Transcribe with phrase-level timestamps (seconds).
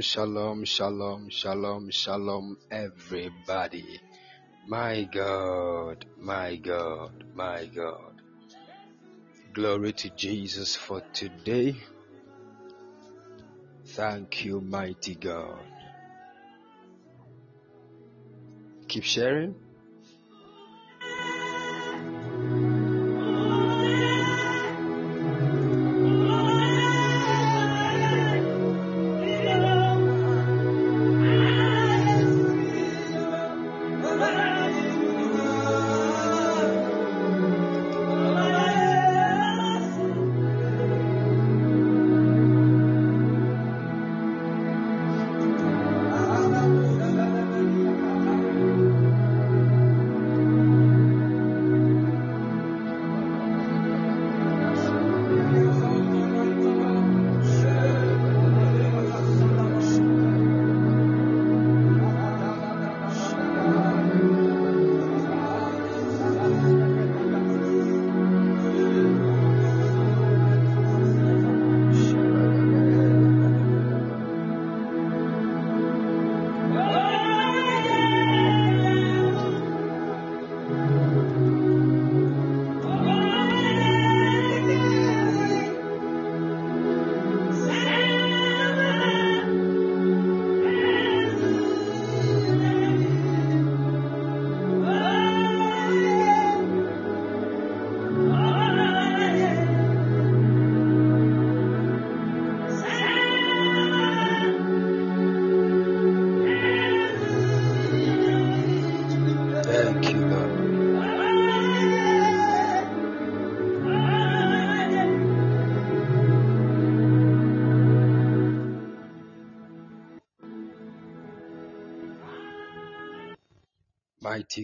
[0.00, 4.00] Shalom, shalom, shalom, shalom, everybody.
[4.68, 8.22] My God, my God, my God.
[9.54, 11.76] Glory to Jesus for today.
[13.86, 15.64] Thank you, mighty God.
[18.88, 19.54] Keep sharing.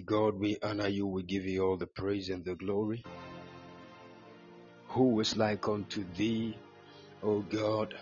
[0.01, 1.07] God, we honor you.
[1.07, 3.05] We give you all the praise and the glory.
[4.89, 6.57] Who is like unto thee,
[7.23, 7.95] O God,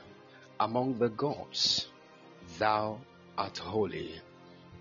[0.60, 1.88] among the gods?
[2.58, 3.00] Thou
[3.36, 4.20] art holy.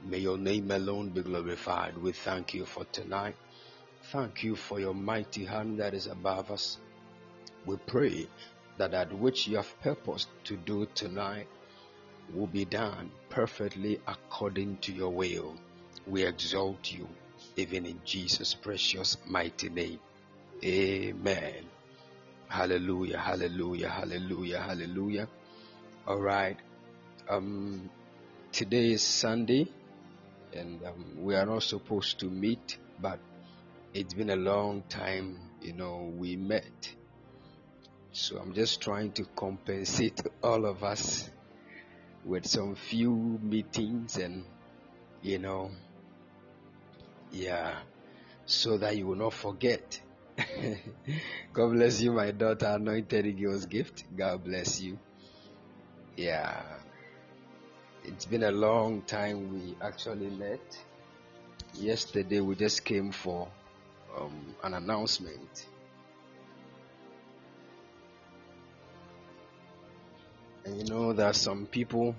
[0.06, 1.98] May your name alone be glorified.
[1.98, 3.36] We thank you for tonight.
[4.12, 6.78] Thank you for your mighty hand that is above us.
[7.66, 8.28] We pray
[8.78, 11.48] that that which you have purposed to do tonight
[12.34, 15.56] will be done perfectly according to your will.
[16.10, 17.08] We exalt you,
[17.56, 20.00] even in Jesus' precious mighty name.
[20.64, 21.68] Amen.
[22.48, 25.28] Hallelujah, hallelujah, hallelujah, hallelujah.
[26.08, 26.58] All right.
[27.30, 27.92] Um,
[28.52, 29.68] today is Sunday,
[30.52, 33.20] and um, we are not supposed to meet, but
[33.94, 36.96] it's been a long time, you know, we met.
[38.14, 41.30] So I'm just trying to compensate all of us
[42.26, 44.44] with some few meetings and,
[45.22, 45.70] you know,
[47.32, 47.76] yeah,
[48.46, 50.00] so that you will not forget.
[51.54, 54.04] God bless you, my daughter, anointed girl's gift.
[54.16, 54.98] God bless you.
[56.16, 56.62] Yeah,
[58.04, 60.78] it's been a long time we actually met.
[61.76, 63.48] Yesterday we just came for
[64.18, 65.68] um, an announcement.
[70.66, 72.16] And you know that some people,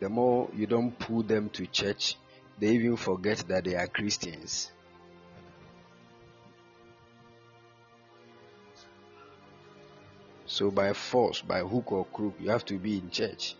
[0.00, 2.16] the more you don't pull them to church,
[2.58, 4.70] they even forget that they are Christians.
[10.46, 13.54] So by force, by hook or crook, you have to be in church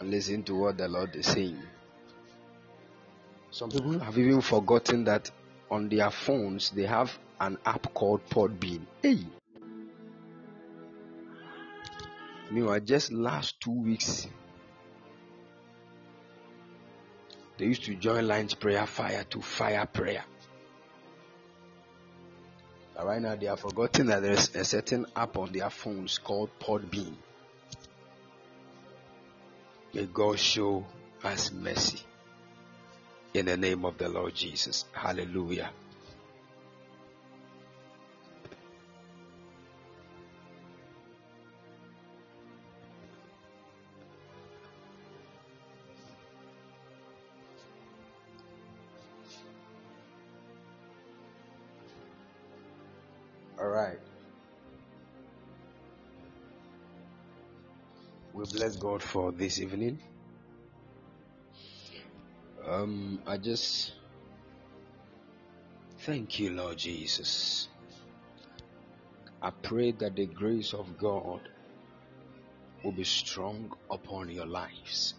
[0.00, 1.62] and listen to what the Lord is saying.
[3.50, 4.00] Some people mm-hmm.
[4.00, 5.30] have even forgotten that
[5.70, 8.80] on their phones they have an app called Podbean.
[9.02, 9.20] Hey!
[12.50, 14.28] Meanwhile, just last two weeks,
[17.58, 20.24] they used to join Lunch Prayer Fire to Fire Prayer.
[22.94, 26.50] But right now, they have forgotten that there's a certain app on their phones called
[26.58, 27.14] Podbean.
[29.92, 30.84] May God show
[31.22, 32.00] us mercy.
[33.34, 34.86] In the name of the Lord Jesus.
[34.92, 35.70] Hallelujah.
[58.52, 59.98] Bless God for this evening.
[62.64, 63.92] Um, I just
[66.00, 67.68] thank you, Lord Jesus.
[69.42, 71.40] I pray that the grace of God
[72.84, 75.14] will be strong upon your lives.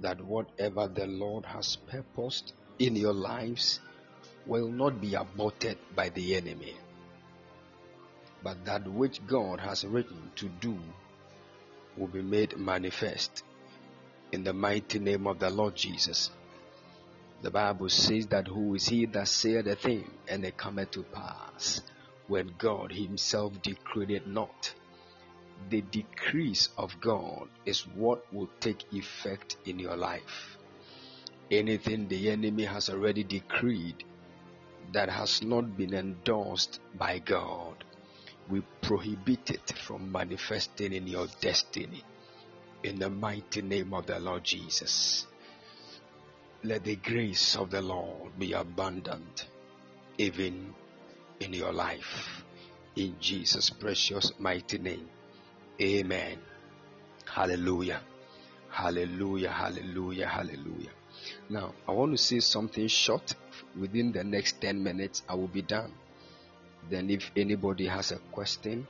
[0.00, 3.80] That whatever the Lord has purposed in your lives
[4.46, 6.74] will not be aborted by the enemy,
[8.42, 10.78] but that which God has written to do
[11.98, 13.42] will be made manifest
[14.32, 16.30] in the mighty name of the Lord Jesus.
[17.42, 21.02] The Bible says that who is he that saith a thing and it cometh to
[21.02, 21.82] pass
[22.26, 24.74] when God himself decreed it not?
[25.70, 30.56] The decrees of God is what will take effect in your life.
[31.50, 34.04] Anything the enemy has already decreed
[34.92, 37.84] that has not been endorsed by God,
[38.50, 42.02] we prohibit it from manifesting in your destiny.
[42.82, 45.26] In the mighty name of the Lord Jesus.
[46.64, 49.46] Let the grace of the Lord be abundant
[50.16, 50.72] even
[51.38, 52.42] in your life.
[52.96, 55.06] In Jesus' precious mighty name.
[55.78, 56.38] Amen.
[57.26, 58.00] Hallelujah.
[58.70, 59.50] Hallelujah.
[59.50, 60.28] Hallelujah.
[60.28, 60.92] Hallelujah.
[61.50, 63.34] Now, I want to say something short.
[63.78, 65.92] Within the next 10 minutes, I will be done.
[66.90, 68.86] Then, if anybody has a question,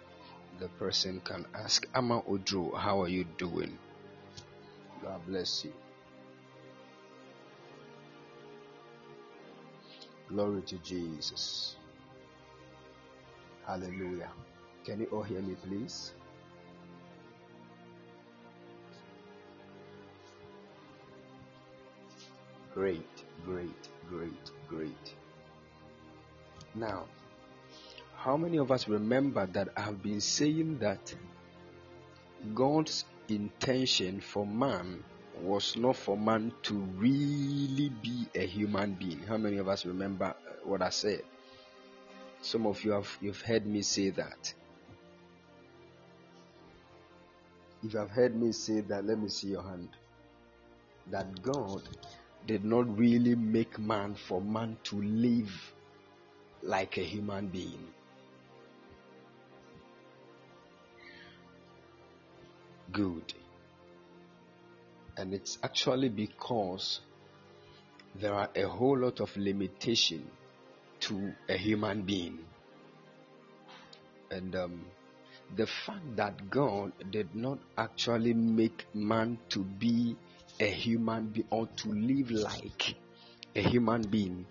[0.60, 1.86] the person can ask.
[1.94, 3.76] Ama Odro, how are you doing?
[5.02, 5.72] God bless you.
[10.28, 11.76] Glory to Jesus.
[13.66, 14.30] Hallelujah.
[14.84, 16.12] Can you all hear me, please?
[22.74, 25.14] Great, great, great, great.
[26.74, 27.06] Now,
[28.18, 31.14] how many of us remember that I've been saying that
[32.52, 35.04] God's intention for man
[35.40, 39.20] was not for man to really be a human being.
[39.20, 41.22] How many of us remember uh, what I said?
[42.42, 44.52] Some of you have you've heard me say that.
[47.84, 49.90] If you have heard me say that, let me see your hand.
[51.12, 51.82] That God
[52.48, 55.72] did not really make man for man to live
[56.64, 57.86] like a human being.
[62.92, 63.34] Good.
[65.16, 67.00] And it's actually because
[68.14, 70.30] there are a whole lot of limitation
[71.00, 72.38] to a human being.
[74.30, 74.84] And um,
[75.56, 80.16] the fact that God did not actually make man to be
[80.60, 82.94] a human being or to live like
[83.54, 84.46] a human being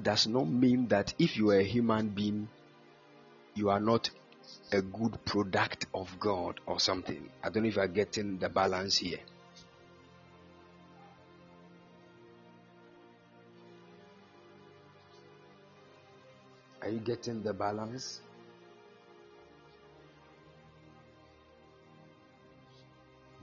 [0.00, 2.48] does not mean that if you are a human being,
[3.54, 4.10] you are not
[4.74, 7.28] a good product of God or something.
[7.42, 9.20] I don't know if you're getting the balance here.
[16.82, 18.20] Are you getting the balance?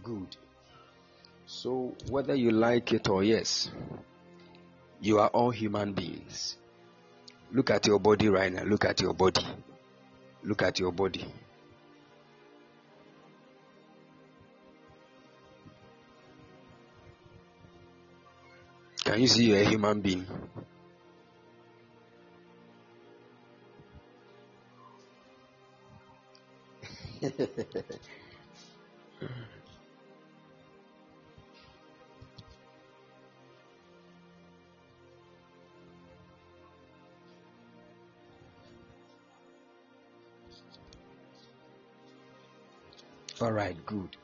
[0.03, 0.35] Good.
[1.45, 3.69] So, whether you like it or yes,
[5.01, 6.57] you are all human beings.
[7.51, 8.63] Look at your body right now.
[8.63, 9.45] Look at your body.
[10.43, 11.25] Look at your body.
[19.03, 20.25] Can you see you're a human being?
[43.41, 44.17] All right, good.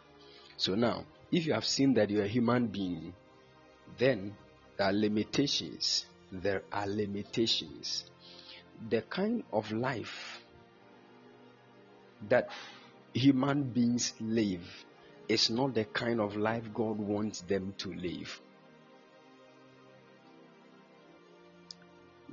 [0.57, 3.13] So now, if you have seen that you're a human being,
[3.97, 4.35] then
[4.77, 6.05] there are limitations.
[6.31, 8.03] There are limitations.
[8.89, 10.41] The kind of life
[12.27, 12.49] that
[13.13, 14.67] human beings live
[15.29, 18.41] is not the kind of life God wants them to live.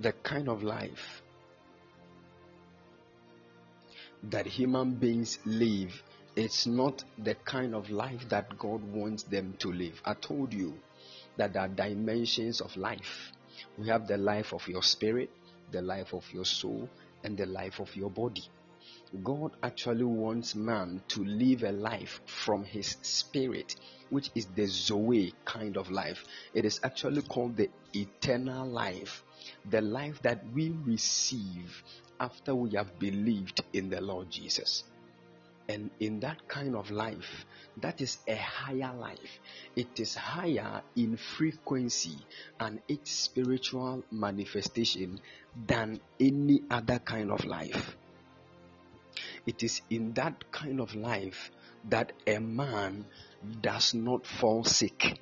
[0.00, 1.22] The kind of life
[4.24, 6.02] that human beings live
[6.34, 10.00] it's not the kind of life that God wants them to live.
[10.04, 10.74] I told you
[11.36, 13.32] that there are dimensions of life.
[13.76, 15.30] We have the life of your spirit,
[15.70, 16.88] the life of your soul,
[17.22, 18.44] and the life of your body.
[19.22, 23.76] God actually wants man to live a life from his spirit,
[24.08, 26.24] which is the Zoe kind of life.
[26.54, 29.22] It is actually called the eternal life,
[29.68, 31.82] the life that we receive
[32.18, 34.84] after we have believed in the Lord Jesus.
[35.72, 37.46] And in that kind of life,
[37.80, 39.40] that is a higher life.
[39.74, 42.18] It is higher in frequency
[42.60, 45.18] and its spiritual manifestation
[45.66, 47.96] than any other kind of life.
[49.46, 51.50] it is in that kind of life
[51.88, 53.04] that a man
[53.60, 55.18] does not fall sick.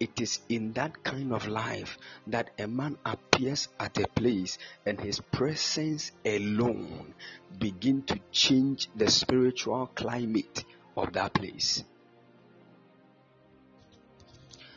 [0.00, 4.98] It is in that kind of life that a man appears at a place and
[4.98, 7.14] his presence alone
[7.58, 10.64] begin to change the spiritual climate
[10.96, 11.84] of that place.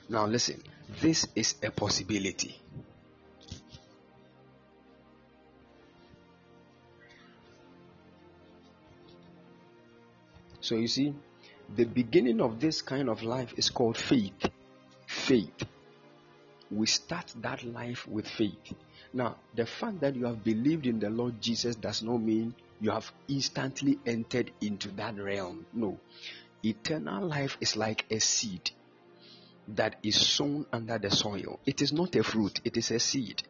[0.09, 0.61] Now listen,
[1.01, 2.59] this is a possibility.
[10.59, 11.13] So you see,
[11.75, 14.33] the beginning of this kind of life is called faith.
[15.27, 15.63] Faith.
[16.69, 18.73] We start that life with faith.
[19.13, 22.91] Now, the fact that you have believed in the Lord Jesus does not mean you
[22.91, 25.65] have instantly entered into that realm.
[25.71, 25.97] No.
[26.61, 28.71] Eternal life is like a seed
[29.69, 31.57] that is sown under the soil.
[31.65, 33.43] It is not a fruit, it is a seed.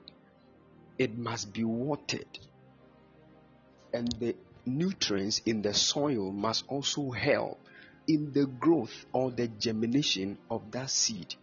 [1.00, 2.38] It must be watered.
[3.92, 4.36] And the
[4.68, 7.60] nutrients in the soil must also help
[8.08, 11.34] in the growth or the germination of that seed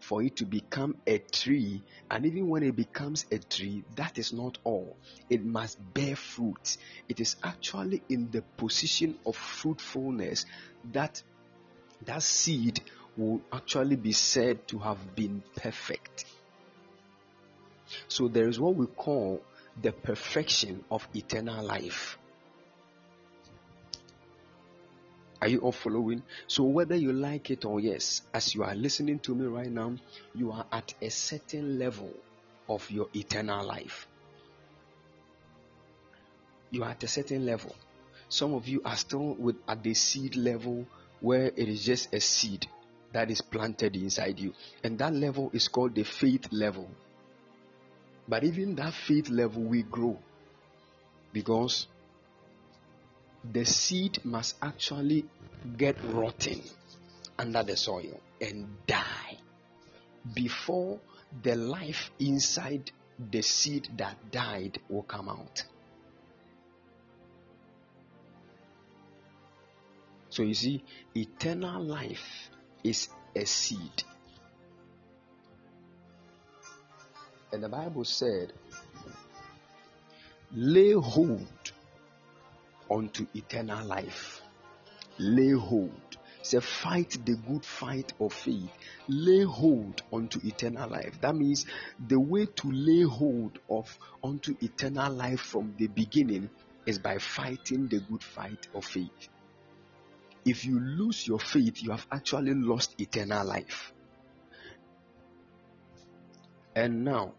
[0.00, 1.82] for it to become a tree.
[2.10, 4.96] And even when it becomes a tree, that is not all.
[5.28, 6.76] It must bear fruit.
[7.08, 10.46] It is actually in the position of fruitfulness
[10.92, 11.22] that
[12.06, 12.80] that seed
[13.16, 16.24] will actually be said to have been perfect.
[18.06, 19.42] So there is what we call
[19.80, 22.18] the perfection of eternal life.
[25.40, 26.22] Are you all following?
[26.46, 29.94] So, whether you like it or yes, as you are listening to me right now,
[30.34, 32.12] you are at a certain level
[32.68, 34.08] of your eternal life.
[36.70, 37.74] You are at a certain level.
[38.28, 40.86] Some of you are still with at the seed level
[41.20, 42.66] where it is just a seed
[43.12, 46.90] that is planted inside you, and that level is called the faith level.
[48.26, 50.18] But even that faith level will grow
[51.32, 51.86] because
[53.44, 55.24] the seed must actually
[55.76, 56.62] get rotten
[57.38, 59.38] under the soil and die
[60.34, 61.00] before
[61.42, 62.90] the life inside
[63.30, 65.64] the seed that died will come out.
[70.30, 72.50] So you see, eternal life
[72.84, 74.04] is a seed.
[77.52, 78.52] And the Bible said,
[80.52, 81.46] lay hold
[82.90, 84.42] unto eternal life.
[85.18, 86.16] Lay hold.
[86.42, 88.70] Say, fight the good fight of faith.
[89.08, 91.20] Lay hold unto eternal life.
[91.20, 91.66] That means
[92.06, 96.48] the way to lay hold of unto eternal life from the beginning
[96.86, 99.28] is by fighting the good fight of faith.
[100.44, 103.92] If you lose your faith, you have actually lost eternal life.
[106.74, 107.34] And now,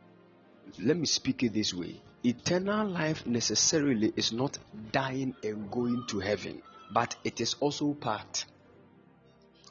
[0.77, 4.57] let me speak it this way eternal life necessarily is not
[4.91, 8.45] dying and going to heaven, but it is also part.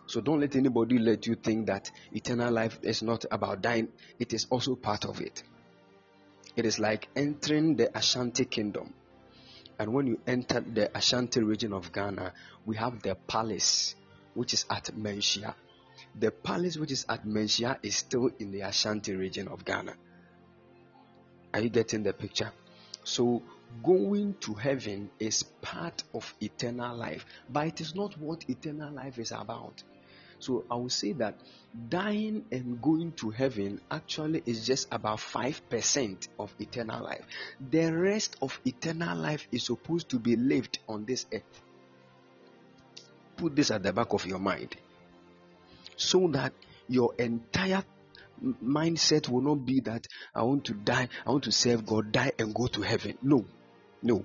[0.06, 4.32] So don't let anybody let you think that eternal life is not about dying, it
[4.32, 5.42] is also part of it.
[6.56, 8.94] It is like entering the Ashanti kingdom.
[9.78, 12.32] And when you enter the Ashanti region of Ghana,
[12.64, 13.94] we have the palace,
[14.34, 15.54] which is at Manhyia.
[16.18, 19.94] The palace, which is at Manhyia, is still in the Ashanti region of Ghana.
[21.58, 22.52] Are you getting the picture?
[23.02, 23.42] So,
[23.82, 29.18] going to heaven is part of eternal life, but it is not what eternal life
[29.18, 29.82] is about.
[30.38, 31.40] So, I will say that
[31.88, 37.24] dying and going to heaven actually is just about 5% of eternal life.
[37.72, 41.62] The rest of eternal life is supposed to be lived on this earth.
[43.36, 44.76] Put this at the back of your mind
[45.96, 46.52] so that
[46.86, 47.82] your entire
[48.42, 52.32] mindset will not be that I want to die, I want to serve God, die
[52.38, 53.18] and go to heaven.
[53.22, 53.44] No,
[54.02, 54.24] no.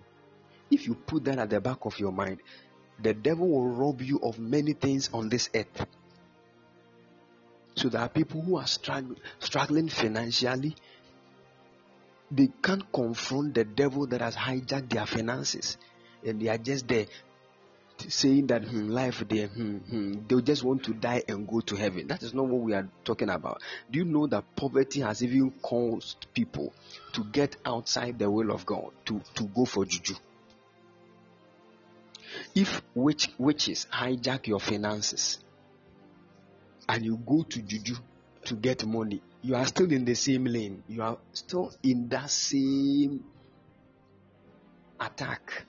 [0.72, 2.42] If you put that at the back of your mind,
[3.02, 5.86] the devil will rob you of many things on this earth.
[7.76, 10.76] So there are people who are struggling, struggling financially.
[12.32, 15.78] They can't confront the devil that has hijacked their finances,
[16.26, 17.08] and they are just there
[18.00, 21.76] saying that hmm, life there, hmm, hmm, they just want to die and go to
[21.76, 22.08] heaven.
[22.08, 23.62] That is not what we are talking about.
[23.90, 26.74] Do you know that poverty has even caused people
[27.14, 30.16] to get outside the will of God to, to go for juju?
[32.56, 35.40] If witch, witches hijack your finances
[36.90, 37.96] and you go to juju
[38.46, 40.84] to get money, you are still in the same lane.
[40.88, 43.24] You are still in that same
[45.00, 45.66] attack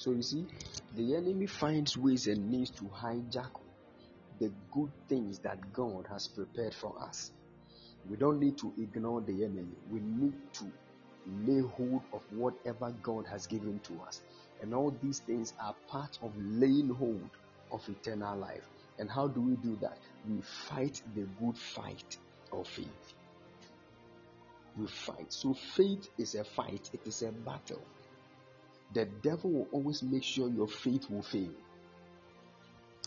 [0.00, 0.46] So you see,
[0.96, 3.50] the enemy finds ways and means to hijack
[4.40, 7.32] the good things that God has prepared for us.
[8.08, 9.76] We don't need to ignore the enemy.
[9.90, 10.64] We need to
[11.44, 14.22] lay hold of whatever God has given to us.
[14.62, 17.28] And all these things are part of laying hold
[17.70, 18.64] of eternal life.
[18.98, 19.98] And how do we do that?
[20.26, 22.16] We fight the good fight
[22.54, 23.12] of faith.
[24.78, 25.30] We fight.
[25.30, 27.84] So faith is a fight, it is a battle.
[28.92, 31.50] The devil will always make sure your faith will fail.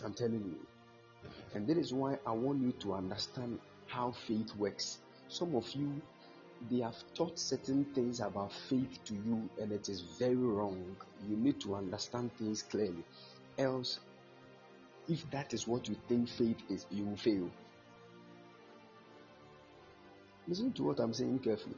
[0.04, 1.30] I'm telling you.
[1.54, 5.00] And that is why I want you to understand how faith works.
[5.28, 6.02] Some of you,
[6.70, 10.96] they have taught certain things about faith to you, and it is very wrong.
[11.30, 13.04] You need to understand things clearly.
[13.58, 14.00] Else,
[15.08, 17.50] if that is what you think faith is, you will fail.
[20.48, 21.76] Listen to what I'm saying carefully.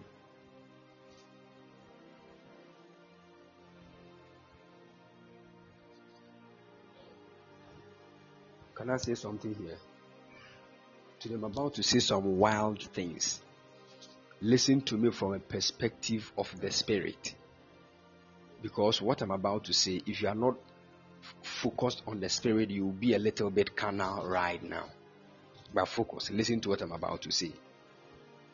[8.86, 9.78] Can I say something here?
[11.20, 13.42] Today I'm about to say some wild things.
[14.42, 17.34] Listen to me from a perspective of the spirit.
[18.62, 20.58] Because what I'm about to say, if you are not
[21.42, 24.86] focused on the spirit, you will be a little bit carnal right now.
[25.74, 27.54] But focus, listen to what I'm about to say.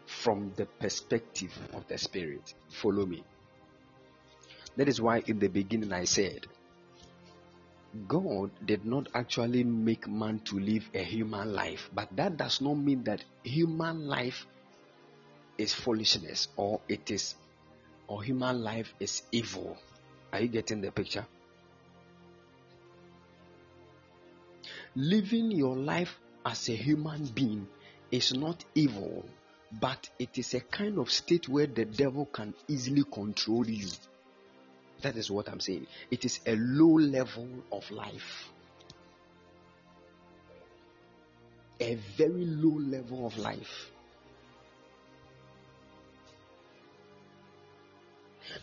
[0.06, 2.54] From the perspective of the spirit.
[2.70, 3.22] Follow me.
[4.78, 6.48] That is why in the beginning I said,
[8.08, 12.76] God did not actually make man to live a human life, but that does not
[12.76, 14.46] mean that human life
[15.58, 17.36] is foolishness or it is
[18.08, 19.78] or human life is evil.
[20.32, 21.26] Are you getting the picture?
[24.96, 27.68] Living your life as a human being
[28.12, 29.26] is not evil,
[29.80, 33.88] but it is a kind of state where the devil can easily control you.
[35.02, 35.88] That is what I'm saying.
[36.10, 38.50] It is a low level of life.
[41.80, 43.90] A very low level of life.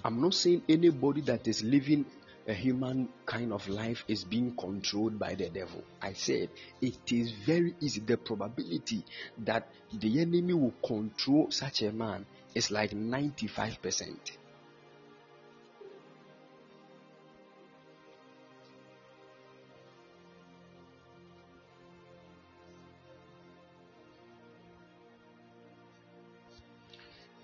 [0.05, 2.07] I'm not saying anybody that is living
[2.47, 5.85] a human kind of life is being controlled by the devil.
[6.01, 6.49] I said
[6.81, 8.01] it is very easy.
[8.01, 9.05] The probability
[9.45, 12.25] that the enemy will control such a man
[12.55, 14.17] is like 95%.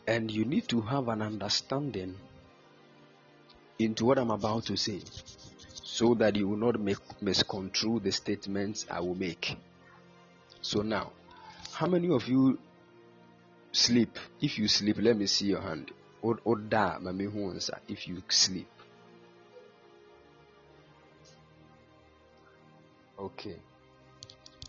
[0.06, 2.16] And you need to have an understanding
[3.78, 5.00] into what I'm about to say
[5.82, 9.56] so that you will not make, misconstrue the statements I will make.
[10.60, 11.12] So now,
[11.72, 12.58] how many of you
[13.72, 14.18] sleep?
[14.40, 15.90] If you sleep, let me see your hand.
[16.22, 18.68] If you sleep.
[23.18, 23.56] Okay.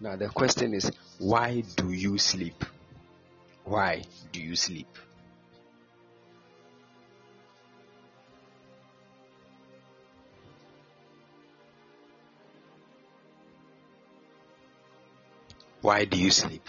[0.02, 2.65] Now the question is, why do you sleep?
[3.63, 4.88] Why do you sleep?
[15.86, 16.67] Why do you sleep?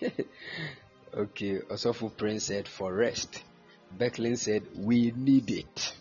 [1.12, 3.42] okay, Osofo Prince said for rest.
[3.98, 5.94] Becklin said we need it.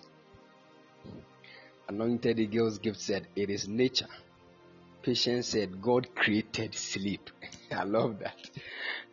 [1.89, 4.05] Anointed the Girls Gift said it is nature.
[5.01, 7.31] Patience said God created sleep.
[7.71, 8.37] I love that.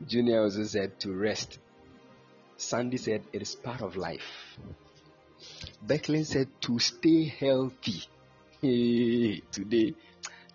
[0.07, 1.59] Junior also said to rest.
[2.59, 4.59] Sandy said it is part of life.
[5.87, 8.05] Becklin said to stay healthy.
[8.61, 9.94] Hey, today,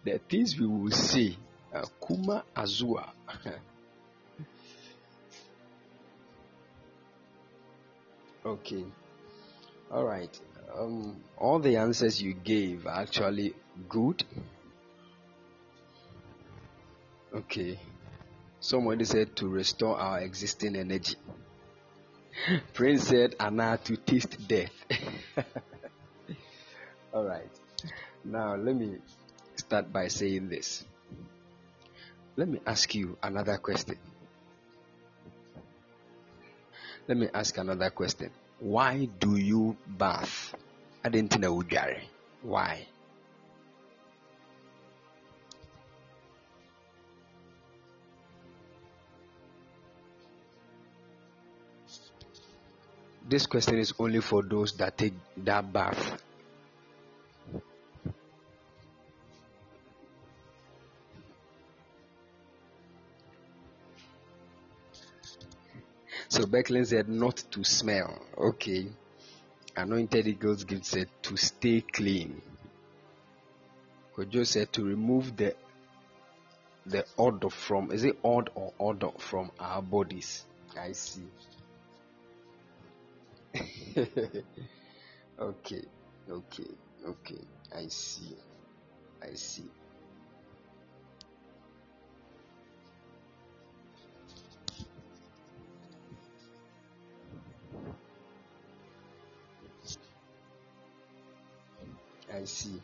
[0.04, 1.36] the things we will say,
[1.74, 3.10] uh, Kuma Azua.
[8.46, 8.86] okay,
[9.92, 10.40] all right.
[10.78, 13.54] Um, all the answers you gave are actually
[13.90, 14.24] good.
[17.34, 17.80] Okay.
[18.60, 21.16] Somebody said to restore our existing energy.
[22.74, 24.72] Prince said, Anna to taste death.
[27.14, 27.50] All right.
[28.24, 28.98] Now, let me
[29.56, 30.84] start by saying this.
[32.36, 33.98] Let me ask you another question.
[37.08, 38.32] Let me ask another question.
[38.60, 40.54] Why do you bath?
[41.04, 42.10] I didn't know Gary.
[42.42, 42.88] Why?
[53.30, 55.14] This question is only for those that take
[55.44, 56.24] that bath.
[66.30, 68.18] So Becklin said not to smell.
[68.38, 68.88] Okay.
[69.76, 72.42] Anointed Eagles gift said to stay clean.
[74.16, 75.56] Kojo said to remove the
[76.86, 80.46] the odor from is it odd or odor from our bodies?
[80.80, 81.24] I see.
[85.40, 85.84] okay,
[86.30, 86.72] okay,
[87.08, 87.42] okay.
[87.76, 88.36] I see.
[89.22, 89.70] I see.
[102.34, 102.82] I see.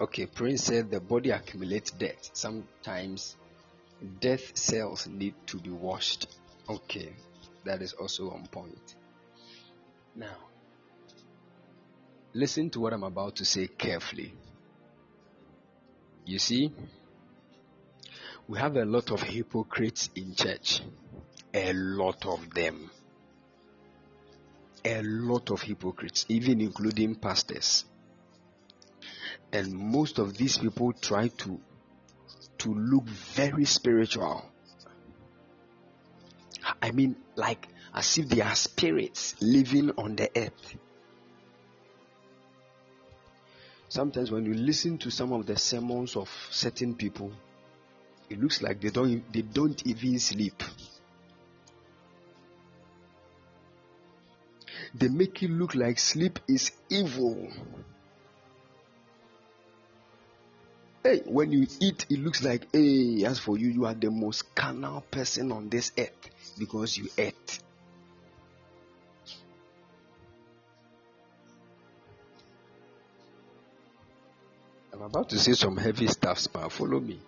[0.00, 2.30] Okay, Prince said the body accumulates death.
[2.32, 3.36] Sometimes
[4.20, 6.26] death cells need to be washed.
[6.68, 7.12] Okay,
[7.64, 8.96] that is also on point.
[10.14, 10.36] Now,
[12.34, 14.34] listen to what I'm about to say carefully.
[16.24, 16.72] You see,
[18.48, 20.82] we have a lot of hypocrites in church,
[21.54, 22.90] a lot of them.
[24.84, 27.84] A lot of hypocrites, even including pastors.
[29.52, 31.60] And most of these people try to
[32.58, 34.44] to look very spiritual.
[36.82, 40.74] I mean, like as if they are spirits living on the earth.
[43.88, 47.30] Sometimes when you listen to some of the sermons of certain people,
[48.28, 50.60] it looks like they don't they don't even sleep.
[54.94, 57.48] They make it look like sleep is evil.
[61.04, 64.54] Hey, when you eat, it looks like, hey, as for you, you are the most
[64.54, 67.60] carnal person on this earth because you ate.
[74.92, 77.18] I'm about to say some heavy stuff, but follow me.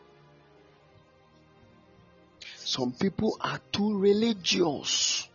[2.56, 5.28] Some people are too religious.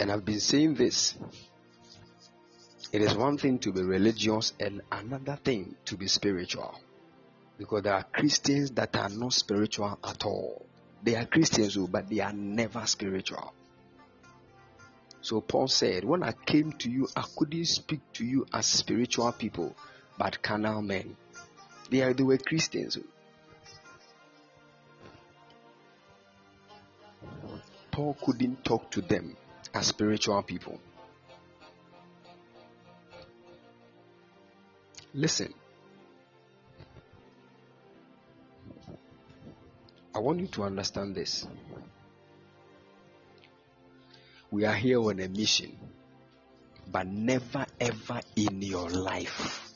[0.00, 1.16] And I've been saying this
[2.92, 6.74] it is one thing to be religious and another thing to be spiritual.
[7.58, 10.64] Because there are Christians that are not spiritual at all.
[11.02, 13.52] They are Christians, oh, but they are never spiritual.
[15.20, 19.32] So Paul said, When I came to you, I couldn't speak to you as spiritual
[19.32, 19.74] people,
[20.18, 21.16] but carnal men.
[21.90, 22.98] They, are, they were Christians.
[27.22, 27.60] Oh.
[27.90, 29.36] Paul couldn't talk to them
[29.74, 30.78] as spiritual people.
[35.14, 35.52] Listen.
[40.18, 41.46] I want you to understand this.
[44.50, 45.78] We are here on a mission,
[46.90, 49.70] but never ever in your life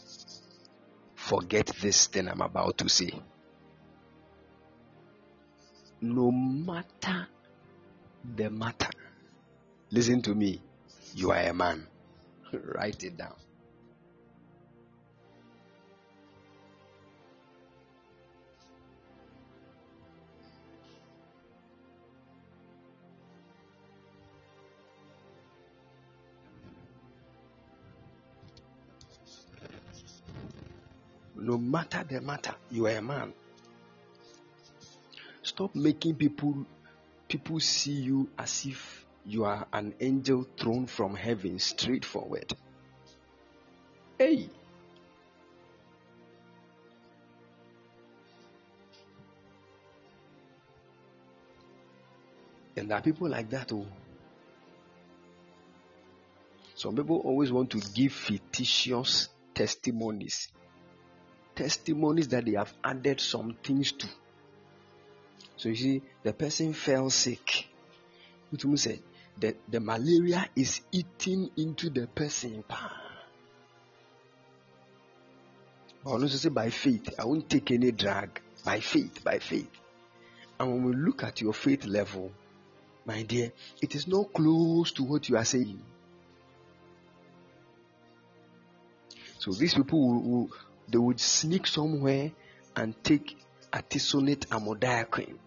[1.15, 3.13] forget this thing I'm about to say.
[6.01, 7.29] No matter
[8.35, 8.91] the matter,
[9.93, 10.61] listen to me,
[11.15, 11.87] you are a man.
[12.53, 13.37] Write it down.
[31.43, 33.33] No matter the matter, you are a man.
[35.43, 36.65] Stop making people
[37.29, 42.53] people see you as if you are an angel thrown from heaven straight forward.
[44.19, 44.49] Hey.
[52.77, 53.87] And there are people like that too.
[56.77, 60.49] Some people always want to give fictitious testimonies
[61.55, 64.07] testimonies that they have added some things to.
[65.57, 67.69] So you see, the person fell sick.
[68.53, 69.01] Utumu said
[69.41, 72.65] that the malaria is eating into the person.
[72.69, 72.81] But
[76.05, 78.41] also say by faith, I won't take any drug.
[78.65, 79.71] By faith, by faith.
[80.59, 82.33] And when we look at your faith level,
[83.05, 85.83] my dear, it is not close to what you are saying.
[89.39, 90.51] So these people will, will,
[90.89, 92.33] they would sneak somewhere
[92.77, 93.37] and take
[93.73, 95.39] artesunate amodiaquine.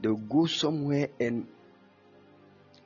[0.00, 1.46] They would go somewhere and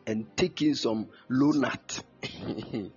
[0.07, 2.03] and take in some Lonart.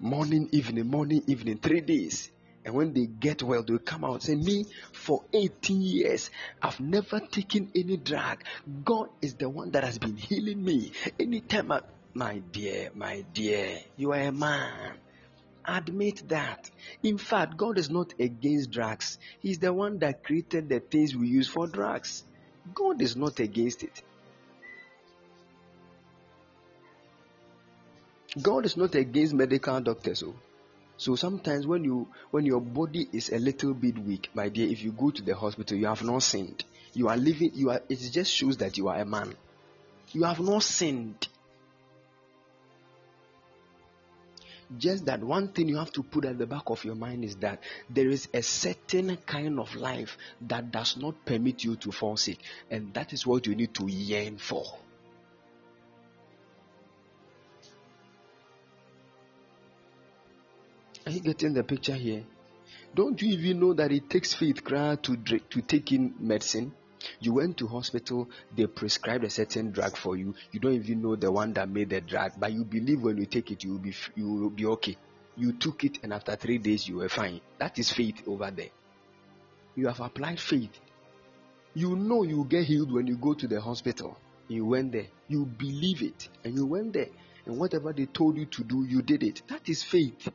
[0.00, 2.30] morning, evening, morning, evening, three days.
[2.64, 6.80] And when they get well, they come out and say, Me, for 18 years, I've
[6.80, 8.42] never taken any drug.
[8.84, 10.92] God is the one that has been healing me.
[11.18, 14.94] Anytime I, my dear, my dear, you are a man.
[15.66, 16.70] Admit that.
[17.02, 19.18] In fact, God is not against drugs.
[19.40, 22.24] He's the one that created the things we use for drugs.
[22.74, 24.02] God is not against it.
[28.40, 30.20] God is not against medical doctors.
[30.20, 30.34] So,
[30.98, 34.82] So sometimes when you when your body is a little bit weak, my dear, if
[34.82, 36.64] you go to the hospital, you have not sinned.
[36.94, 37.50] You are living.
[37.54, 37.82] You are.
[37.88, 39.34] It just shows that you are a man.
[40.12, 41.28] You have not sinned.
[44.76, 47.36] Just that one thing you have to put at the back of your mind is
[47.36, 52.16] that there is a certain kind of life that does not permit you to fall
[52.16, 52.38] sick,
[52.70, 54.64] and that is what you need to yearn for.
[61.06, 62.24] Are you getting the picture here?
[62.92, 66.72] Don't you even know that it takes faith to to take in medicine?
[67.20, 70.34] You went to hospital, they prescribed a certain drug for you.
[70.52, 73.26] You don't even know the one that made the drug, but you believe when you
[73.26, 74.96] take it, you will be you will be okay.
[75.36, 77.40] You took it, and after three days, you were fine.
[77.58, 78.70] That is faith over there.
[79.74, 80.80] You have applied faith.
[81.74, 84.16] You know you get healed when you go to the hospital.
[84.48, 85.08] You went there.
[85.28, 87.08] You believe it, and you went there.
[87.44, 89.42] And whatever they told you to do, you did it.
[89.48, 90.28] That is faith.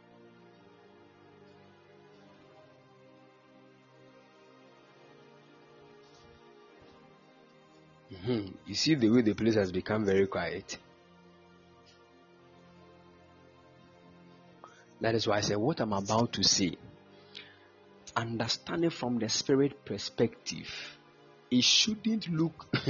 [8.26, 8.48] Hmm.
[8.68, 10.78] You see the way the place has become very quiet.
[15.00, 16.76] That is why I say what I'm about to say.
[18.16, 20.70] Understanding from the spirit perspective,
[21.50, 22.68] it shouldn't look.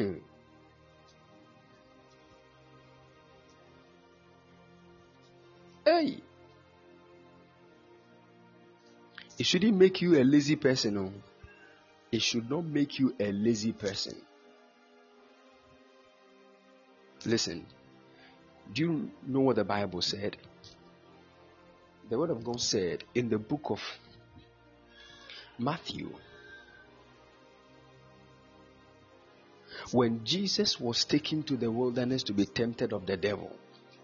[5.86, 6.18] hey!
[9.40, 10.96] It shouldn't make you a lazy person.
[10.96, 11.14] No.
[12.12, 14.16] It should not make you a lazy person.
[17.26, 17.66] Listen,
[18.74, 20.38] do you know what the Bible said?
[22.10, 23.80] The Word of God said in the book of
[25.58, 26.10] Matthew,
[29.92, 33.56] when Jesus was taken to the wilderness to be tempted of the devil,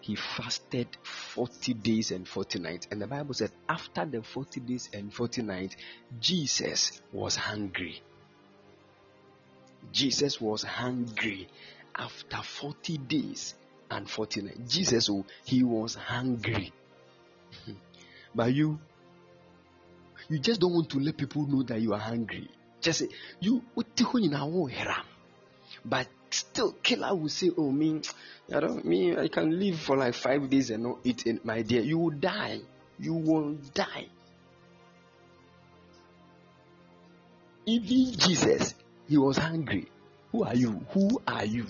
[0.02, 0.88] he fasted
[1.34, 2.88] 40 days and 40 nights.
[2.92, 5.76] And the Bible said, after the 40 days and 40 nights,
[6.20, 8.02] Jesus was hungry.
[9.92, 11.50] Jesus was hungry
[11.98, 13.56] after 40 days
[13.90, 14.74] and 40 nights.
[14.74, 16.72] Jesus, oh, he was hungry.
[18.36, 18.80] but you,
[20.30, 22.50] you just don't want to let people know that you are hungry.
[22.82, 23.08] Just say,
[23.40, 23.64] you,
[25.86, 28.02] but still, killer will say, oh, me,
[28.54, 31.62] I don't, me, I can live for like five days and not eat, in, my
[31.62, 31.82] dear.
[31.82, 32.60] You will die.
[33.00, 34.08] You will die.
[37.66, 38.76] Even Jesus,
[39.08, 39.90] he was hungry.
[40.32, 40.86] Who are you?
[40.92, 41.66] Who are you?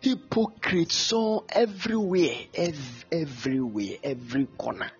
[0.00, 4.90] Hypocrites saw everywhere, ev- everywhere, every corner.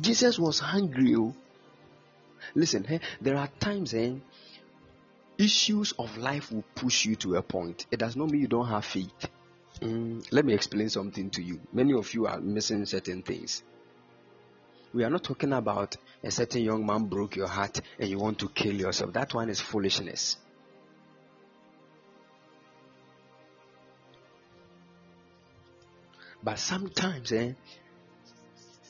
[0.00, 1.14] Jesus was hungry.
[1.16, 1.34] Oh.
[2.54, 4.14] Listen, eh, there are times eh,
[5.36, 7.86] issues of life will push you to a point.
[7.90, 9.28] It does not mean you don't have faith.
[9.80, 11.60] Mm, let me explain something to you.
[11.72, 13.62] Many of you are missing certain things.
[14.92, 18.38] We are not talking about a certain young man broke your heart and you want
[18.40, 19.12] to kill yourself.
[19.12, 20.36] That one is foolishness.
[26.42, 27.52] But sometimes, eh,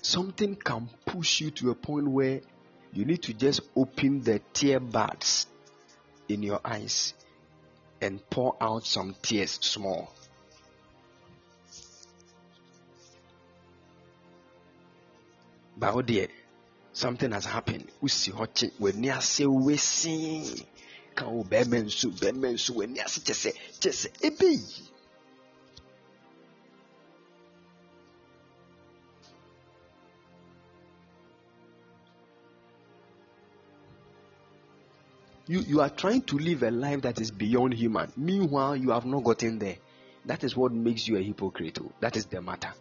[0.02, 2.40] something can push you to a point where
[2.92, 5.46] you need to just open the tear buds
[6.28, 7.14] in your eyes
[8.00, 10.12] and pour out some tears small.
[15.76, 16.28] But oh dear,
[16.92, 17.90] something has happened.
[18.02, 20.66] Usi hoche when you say we see.
[21.14, 24.89] Kan o bɛrima nso bɛrima nso wɔ ni ase kyɛ sɛ kyɛ sɛ
[35.50, 38.12] You, you are trying to live a life that is beyond human.
[38.16, 39.78] Meanwhile, you have not gotten there.
[40.24, 41.76] That is what makes you a hypocrite.
[41.82, 41.90] Oh.
[41.98, 42.72] That is the matter.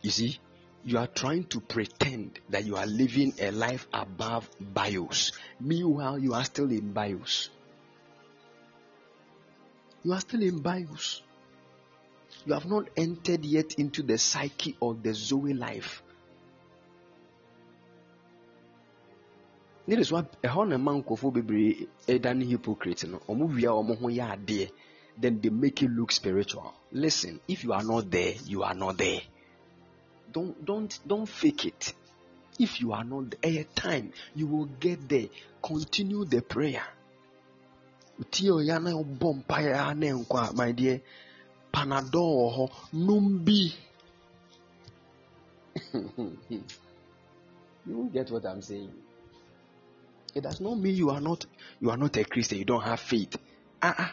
[0.00, 0.38] You see,
[0.84, 5.32] you are trying to pretend that you are living a life above bios.
[5.58, 7.50] Meanwhile, you are still in bios.
[10.04, 11.22] You are still in bios.
[12.46, 16.01] You have not entered yet into the psyche or the Zoe life.
[19.86, 23.98] Ne de so ɛhɔ na ɛma nkurɔfoɔ bebree ɛda ne hypocrite no ɔmo wia ɔmo
[23.98, 24.70] ho yɛ adeɛ.
[25.18, 26.72] Then they make it look spiritual.
[26.92, 29.20] Listen if you are not there you are not there.
[30.32, 31.94] Don't don't don't fake it.
[32.58, 35.28] If you are not there time you will get there.
[35.62, 36.84] Continue the prayer.
[38.30, 41.00] Tie ɔya na ɔbɔ mpaeɛ na nkɔ my dear
[41.72, 43.72] panadol wɔ hɔ nom bi.
[47.84, 48.92] You get what i'm saying
[50.34, 51.44] It does not mean you are not
[51.80, 52.58] you are not a Christian.
[52.58, 53.36] You don't have faith.
[53.82, 54.08] Uh-uh.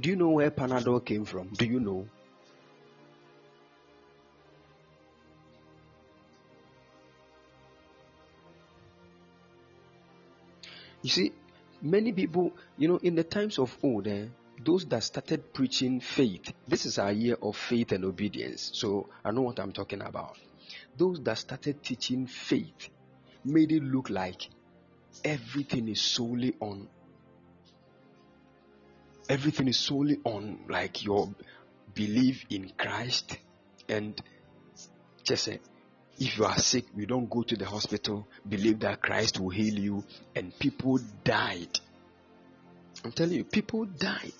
[0.00, 1.48] Do you know where Panadol came from?
[1.48, 2.06] Do you know?
[11.02, 11.32] You see,
[11.84, 14.26] many people, you know, in the times of old, eh,
[14.64, 18.70] those that started preaching faith, this is our year of faith and obedience.
[18.72, 20.36] So I know what I'm talking about.
[20.96, 22.88] Those that started teaching faith
[23.44, 24.48] made it look like
[25.22, 26.88] everything is solely on
[29.28, 31.34] everything is solely on like your
[31.94, 33.38] belief in Christ
[33.88, 34.20] and
[35.22, 35.60] just say
[36.18, 39.78] if you are sick, you don't go to the hospital, believe that Christ will heal
[39.78, 40.04] you,
[40.34, 41.78] and people died.
[43.04, 44.32] I'm telling you, people died.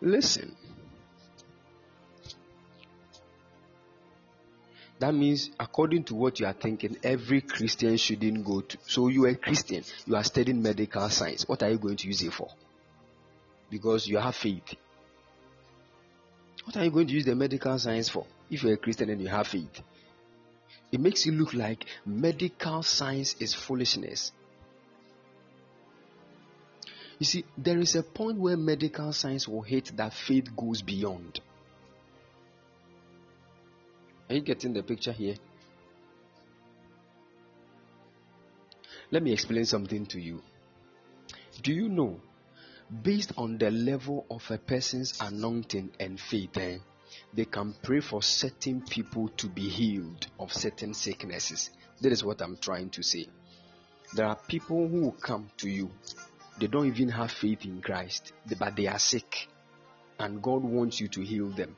[0.00, 0.54] Listen.
[4.98, 8.78] That means, according to what you are thinking, every Christian shouldn't go to.
[8.86, 11.46] So, you are a Christian, you are studying medical science.
[11.46, 12.48] What are you going to use it for?
[13.70, 14.74] Because you have faith.
[16.64, 19.20] What are you going to use the medical science for if you're a Christian and
[19.20, 19.80] you have faith?
[20.90, 24.32] It makes you look like medical science is foolishness.
[27.18, 31.40] You see, there is a point where medical science will hit that faith goes beyond.
[34.28, 35.36] Are you getting the picture here?
[39.10, 40.42] Let me explain something to you.
[41.62, 42.20] Do you know,
[43.02, 46.78] based on the level of a person's anointing and faith, eh,
[47.32, 51.70] they can pray for certain people to be healed of certain sicknesses.
[52.02, 53.26] That is what I'm trying to say.
[54.14, 55.90] There are people who come to you,
[56.60, 59.48] they don't even have faith in Christ, but they are sick,
[60.18, 61.76] and God wants you to heal them.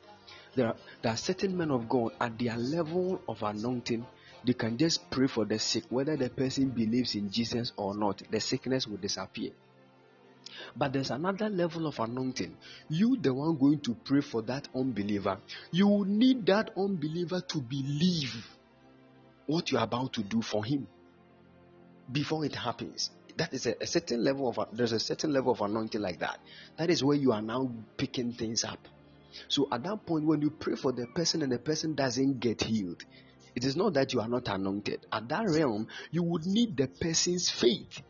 [0.55, 4.07] There are, there are certain men of God at their level of anointing,
[4.45, 8.23] they can just pray for the sick, whether the person believes in Jesus or not,
[8.31, 9.51] the sickness will disappear.
[10.77, 12.57] But there's another level of anointing.
[12.89, 15.39] You, the one going to pray for that unbeliever,
[15.71, 18.47] you need that unbeliever to believe
[19.47, 20.87] what you're about to do for him
[22.11, 23.11] before it happens.
[23.37, 26.39] That is a, a certain level of there's a certain level of anointing like that.
[26.77, 28.79] That is where you are now picking things up.
[29.49, 32.63] So at that point, when you pray for the person and the person doesn't get
[32.63, 33.03] healed,
[33.55, 35.07] it is not that you are not anointed.
[35.13, 38.01] At that realm, you would need the person's faith.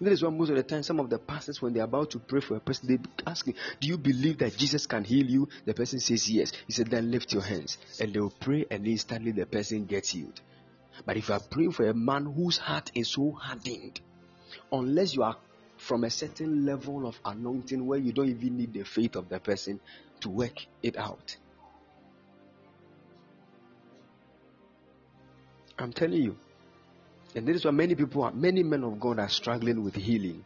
[0.00, 2.18] That is why most of the time, some of the pastors, when they're about to
[2.18, 2.98] pray for a person, they
[3.30, 5.48] ask, Do you believe that Jesus can heal you?
[5.64, 6.52] The person says yes.
[6.66, 7.78] He said, Then lift your hands.
[8.00, 10.40] And they'll pray, and instantly the person gets healed.
[11.06, 14.00] But if you are praying for a man whose heart is so hardened,
[14.72, 15.36] unless you are
[15.84, 19.38] from a certain level of anointing where you don't even need the faith of the
[19.38, 19.78] person
[20.20, 21.36] to work it out.
[25.78, 26.36] I'm telling you.
[27.34, 30.44] And this is why many people are, many men of God are struggling with healing.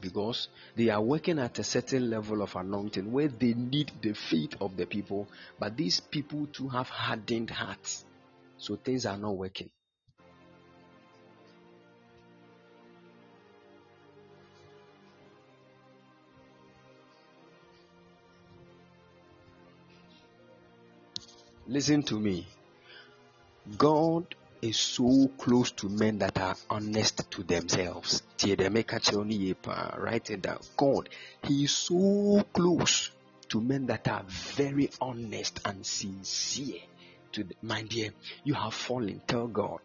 [0.00, 4.54] Because they are working at a certain level of anointing where they need the faith
[4.60, 5.26] of the people,
[5.58, 8.04] but these people too have hardened hearts.
[8.58, 9.70] So things are not working.
[21.66, 22.46] Listen to me.
[23.78, 28.22] God is so close to men that are honest to themselves.
[28.42, 30.58] Write it down.
[30.76, 31.08] God,
[31.42, 33.10] He is so close
[33.48, 36.80] to men that are very honest and sincere.
[37.32, 38.10] To the, my dear,
[38.44, 39.22] you have fallen.
[39.26, 39.80] Tell God.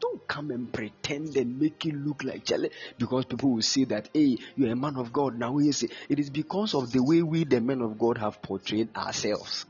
[0.00, 2.50] Don't come and pretend and make it look like
[2.98, 5.38] because people will say that, hey, you're a man of God.
[5.38, 9.66] Now, it is because of the way we, the men of God, have portrayed ourselves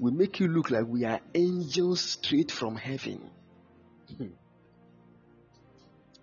[0.00, 3.30] we make you look like we are angels straight from heaven.
[4.16, 4.28] Hmm.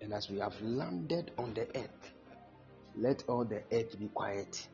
[0.00, 2.12] and as we have landed on the earth,
[2.96, 4.68] let all the earth be quiet.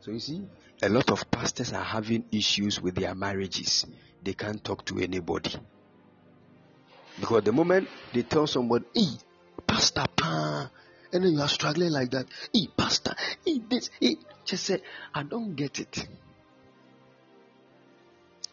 [0.00, 0.42] So you see,
[0.82, 3.86] a lot of pastors are having issues with their marriages.
[4.22, 5.54] They can't talk to anybody.
[7.18, 9.18] Because the moment they tell somebody, hey,
[9.66, 10.70] Pastor Pa,
[11.12, 12.26] and then you are struggling like that.
[12.52, 14.16] Hey, pastor, hey, this, hey.
[14.44, 14.80] Just say,
[15.14, 16.06] I don't get it.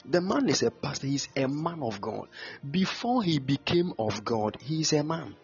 [0.06, 2.28] The man is a pastor, he's a man of God.
[2.70, 5.36] Before he became of God, he is a man.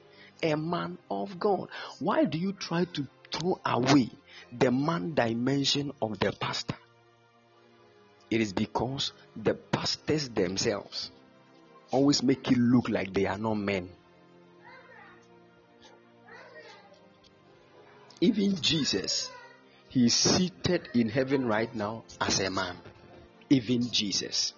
[0.43, 1.69] a man of God.
[1.99, 4.09] Why do you try to throw away
[4.57, 6.75] the man dimension of the pastor?
[8.29, 11.11] It is because the pastors themselves
[11.91, 13.89] always make it look like they are not men.
[18.21, 19.31] Even Jesus,
[19.87, 22.75] he is seated in heaven right now as a man.
[23.49, 24.53] Even Jesus.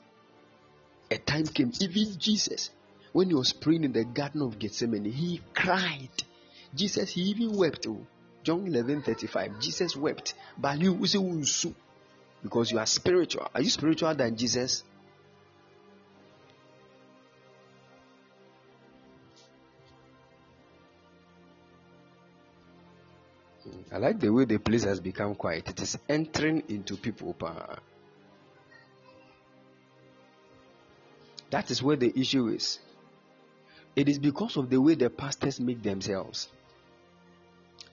[1.12, 2.72] A time came, even Jesus,
[3.12, 6.09] when he was praying in the Garden of Gethsemane, he cried.
[6.74, 7.86] Jesus, he even wept.
[7.88, 8.05] Oh.
[8.43, 9.59] John 11 35.
[9.59, 10.34] Jesus wept.
[12.43, 13.47] Because you are spiritual.
[13.53, 14.84] Are you spiritual than Jesus?
[23.92, 25.68] I like the way the place has become quiet.
[25.70, 27.36] It is entering into people.
[31.50, 32.80] That is where the issue is.
[33.96, 36.48] It is because of the way the pastors make themselves.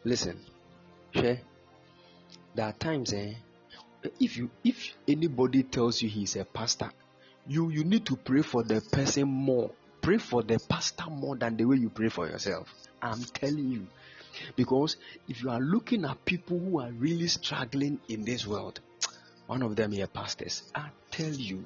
[0.04, 0.38] Listen,
[1.12, 1.40] share.
[2.54, 3.34] There are times, eh,
[4.20, 6.90] if you if anybody tells you he's a pastor,
[7.48, 9.72] you you need to pray for the person more.
[10.00, 12.72] Pray for the pastor more than the way you pray for yourself.
[13.02, 13.86] I'm telling you.
[14.56, 14.96] Because
[15.28, 18.80] if you are looking at people who are really struggling in this world,
[19.46, 21.64] one of them here pastors, I tell you,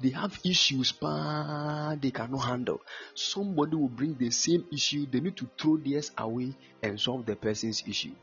[0.00, 2.80] they have issues but they cannot handle.
[3.14, 7.36] Somebody will bring the same issue, they need to throw theirs away and solve the
[7.36, 8.14] person's issue.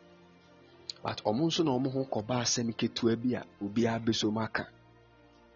[1.03, 4.67] But ɔmo nso na ɔmo ho kɔba asɛm ketewa bi a obiara bɛso mu aka.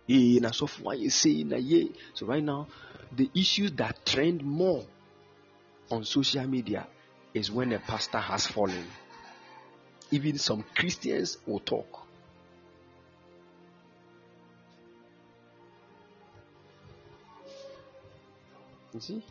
[0.10, 1.92] Ee na ayɛ sei na ye.
[2.14, 2.68] So right now,
[3.16, 4.86] the issues that trend more
[5.92, 6.88] on social media
[7.36, 8.86] is when a pastor has fallen.
[10.10, 12.08] Even some Christians will talk.
[18.94, 19.24] You see?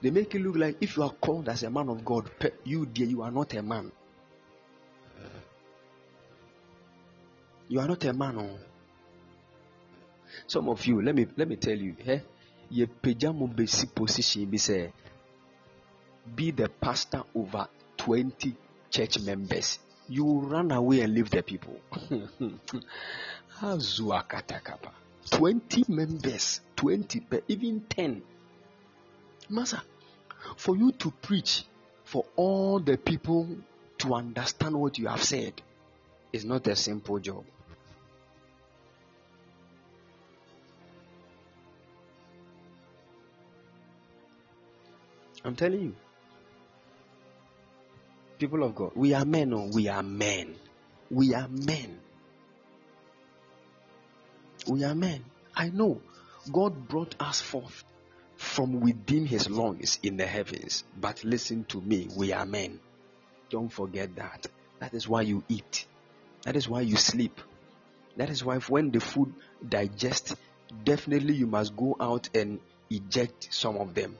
[0.00, 2.30] They make it look like if you are called as a man of God,
[2.62, 3.90] you dear, you are not a man.
[7.66, 8.38] You are not a man.
[8.38, 8.58] Oh.
[10.46, 12.20] Some of you, let me let me tell you, eh?
[12.70, 14.92] Pejamo basic position be say
[16.34, 18.54] be the pastor over 20
[18.90, 19.78] church members.
[20.08, 21.80] You run away and leave the people.
[25.30, 28.22] 20 members, 20, even 10
[29.50, 29.80] Master,
[30.56, 31.64] for you to preach
[32.04, 33.48] for all the people
[33.98, 35.60] to understand what you have said
[36.32, 37.44] is not a simple job.
[45.44, 45.94] I'm telling you.
[48.38, 50.54] People of God, we are men, oh, we are men.
[51.10, 51.98] We are men.
[54.68, 55.24] We are men.
[55.56, 56.00] I know
[56.52, 57.84] God brought us forth
[58.36, 60.84] from within his lungs in the heavens.
[61.00, 62.78] But listen to me, we are men.
[63.50, 64.46] Don't forget that.
[64.78, 65.86] That is why you eat.
[66.42, 67.40] That is why you sleep.
[68.16, 69.34] That is why when the food
[69.66, 70.36] digests,
[70.84, 72.60] definitely you must go out and
[72.90, 74.16] eject some of them.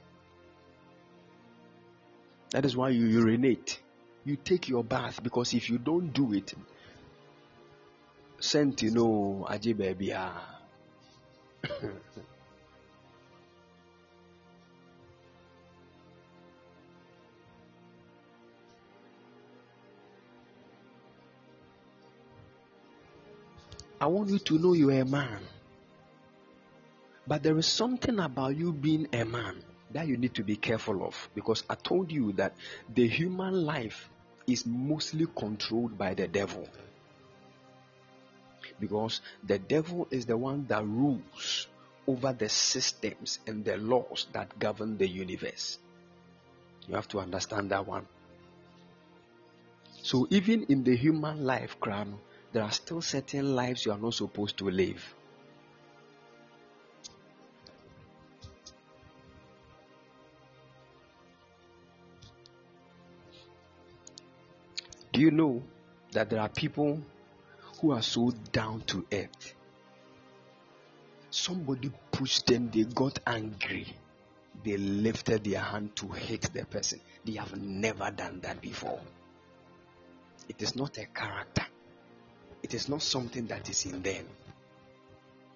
[2.50, 3.80] That is why you urinate.
[4.28, 6.52] You take your bath because if you don't do it,
[8.38, 10.12] sentinel aji baby.
[10.12, 10.60] Ah.
[23.98, 25.40] I want you to know you're a man.
[27.26, 31.02] But there is something about you being a man that you need to be careful
[31.06, 32.52] of because I told you that
[32.94, 34.10] the human life
[34.48, 36.66] is mostly controlled by the devil.
[38.80, 41.66] Because the devil is the one that rules
[42.06, 45.78] over the systems and the laws that govern the universe.
[46.86, 48.06] You have to understand that one.
[50.02, 52.18] So even in the human life, crown,
[52.52, 55.14] there are still certain lives you are not supposed to live.
[65.18, 65.64] Do you know
[66.12, 67.02] that there are people
[67.80, 69.52] who are so down to earth?
[71.28, 73.88] Somebody pushed them, they got angry.
[74.64, 77.00] They lifted their hand to hit the person.
[77.24, 79.00] They have never done that before.
[80.48, 81.66] It is not a character.
[82.62, 84.24] It is not something that is in them.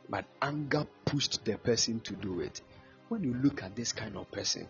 [0.08, 2.60] But anger pushed the person to do it.
[3.10, 4.66] When you look at this kind of person,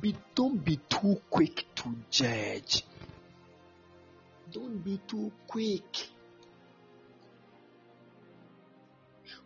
[0.00, 2.84] be, don't be too quick to judge.
[4.52, 6.08] Don't be too quick.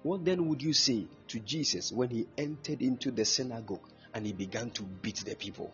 [0.03, 4.33] What then would you say to Jesus when he entered into the synagogue and he
[4.33, 5.73] began to beat the people?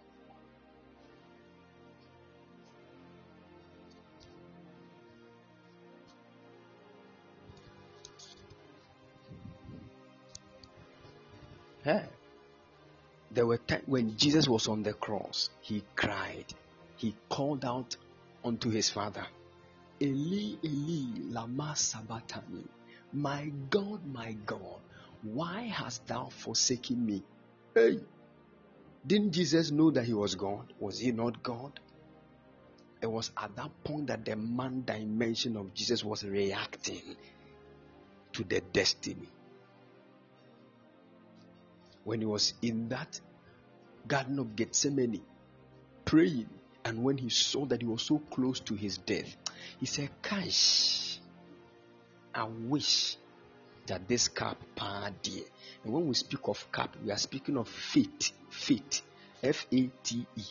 [13.36, 16.46] There were times when Jesus was on the cross, he cried,
[16.96, 17.94] he called out
[18.46, 19.26] unto his father,
[20.00, 22.64] Eli, Eli, lama sabachthani.
[23.12, 24.80] My God, my God,
[25.22, 27.22] why hast thou forsaken me?
[27.74, 27.98] Hey,
[29.06, 30.72] didn't Jesus know that he was God?
[30.78, 31.80] Was he not God?
[33.02, 37.16] It was at that point that the man dimension of Jesus was reacting
[38.32, 39.28] to the destiny.
[42.04, 43.20] When he was in that
[44.06, 45.22] Garden of Gethsemane
[46.04, 46.48] praying,
[46.86, 49.36] and when he saw that he was so close to his death,
[49.80, 51.18] he said, Cash,
[52.32, 53.16] I wish
[53.88, 54.62] that this cup
[55.20, 55.42] dear.
[55.82, 58.30] And when we speak of cup, we are speaking of faith.
[58.50, 59.02] Faith.
[59.42, 60.42] F A T E.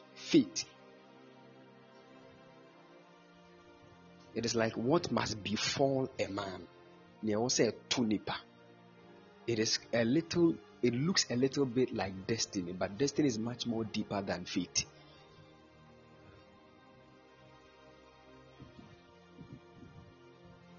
[4.35, 6.67] It is like what must befall a man.
[9.47, 13.65] It is a little, it looks a little bit like destiny, but destiny is much
[13.65, 14.85] more deeper than fate.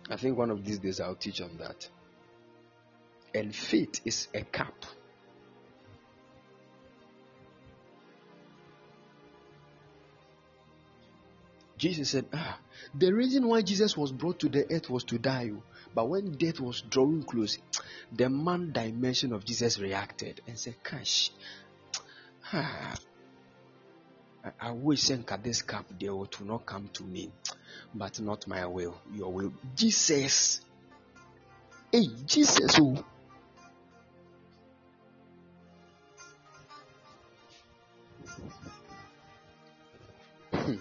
[0.09, 1.89] I think one of these days I'll teach on that.
[3.35, 4.75] And fate is a cap.
[11.79, 12.59] Jesus said, Ah,
[12.95, 15.51] the reason why Jesus was brought to the earth was to die.
[15.53, 15.63] Oh.
[15.95, 17.59] But when death was drawing close,
[18.13, 21.33] the man dimension of Jesus reacted and said, Cash,
[22.53, 22.95] ah,
[24.61, 27.31] I wish that this cup there to not come to me,
[27.95, 29.53] but not my will, your will.
[29.75, 30.61] Jesus,
[31.93, 33.05] hey, Jesus, oh.
[40.53, 40.75] Hmm.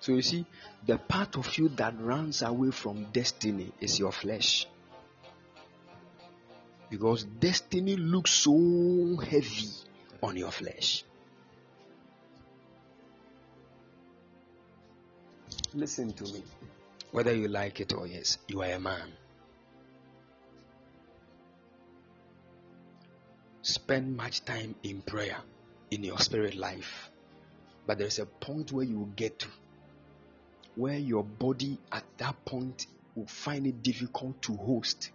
[0.00, 0.46] So you see,
[0.86, 4.66] the part of you that runs away from destiny is your flesh.
[6.90, 9.68] Because destiny looks so heavy
[10.22, 11.04] on your flesh.
[15.74, 16.42] Listen to me.
[17.10, 19.12] Whether you like it or yes, you are a man.
[23.62, 25.36] Spend much time in prayer
[25.90, 27.10] in your spirit life.
[27.86, 29.48] But there's a point where you will get to
[30.78, 35.10] where your body at that point will find it difficult to host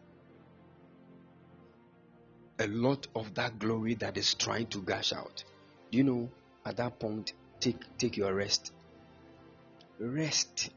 [2.59, 5.43] a lot of that glory that is trying to gush out.
[5.89, 6.29] You know,
[6.65, 8.73] at that point, take take your rest.
[9.99, 10.69] Rest.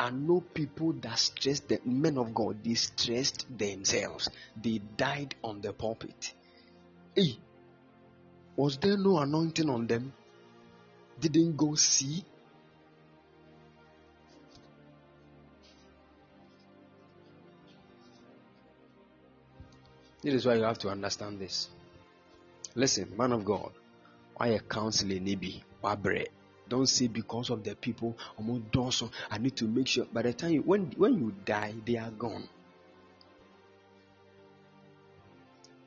[0.00, 4.28] And no people that stress the men of God, they stressed themselves.
[4.60, 6.34] They died on the pulpit.
[7.16, 7.36] Hey,
[8.56, 10.12] was there no anointing on them?
[11.20, 12.24] Didn't go see
[20.22, 21.68] This is why you have to understand this.
[22.74, 23.70] Listen, man of God,
[24.36, 26.26] why a counselor nibi wabre.
[26.68, 28.16] Don't say because of the people.
[29.30, 30.06] I need to make sure.
[30.12, 32.48] By the time you, when when you die, they are gone.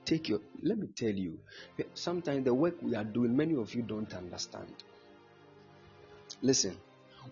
[0.05, 0.39] Take your.
[0.63, 1.39] Let me tell you.
[1.93, 4.73] Sometimes the work we are doing, many of you don't understand.
[6.41, 6.75] Listen,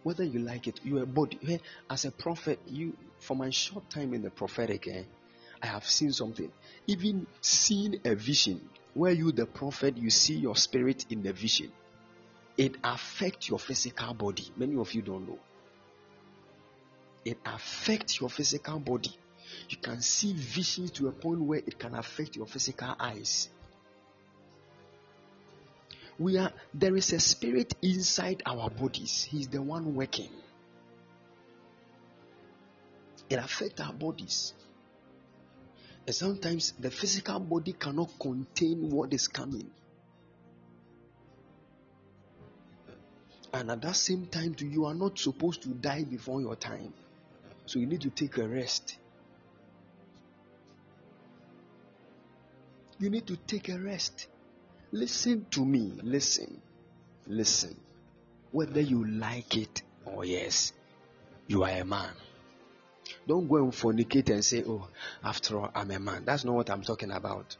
[0.03, 1.59] whether you like it, you are body.
[1.89, 5.03] As a prophet, you for my short time in the prophetic, eh,
[5.61, 6.51] I have seen something.
[6.87, 11.71] Even seeing a vision where you, the prophet, you see your spirit in the vision,
[12.59, 14.51] it affects your physical body.
[14.57, 15.39] Many of you don't know.
[17.23, 19.15] It affects your physical body.
[19.69, 23.47] You can see visions to a point where it can affect your physical eyes.
[26.19, 29.23] We are there is a spirit inside our bodies.
[29.23, 30.29] He's the one working.
[33.29, 34.53] It affects our bodies.
[36.05, 39.71] And sometimes the physical body cannot contain what is coming.
[43.53, 46.93] And at that same time, too, you are not supposed to die before your time.
[47.65, 48.97] So you need to take a rest.
[52.99, 54.27] You need to take a rest.
[54.91, 55.93] Listen to me.
[56.03, 56.61] Listen.
[57.27, 57.75] Listen.
[58.51, 60.73] Whether you like it or yes,
[61.47, 62.11] you are a man.
[63.27, 64.87] Don't go and fornicate and say, Oh,
[65.23, 66.23] after all, I'm a man.
[66.25, 67.55] That's not what I'm talking about.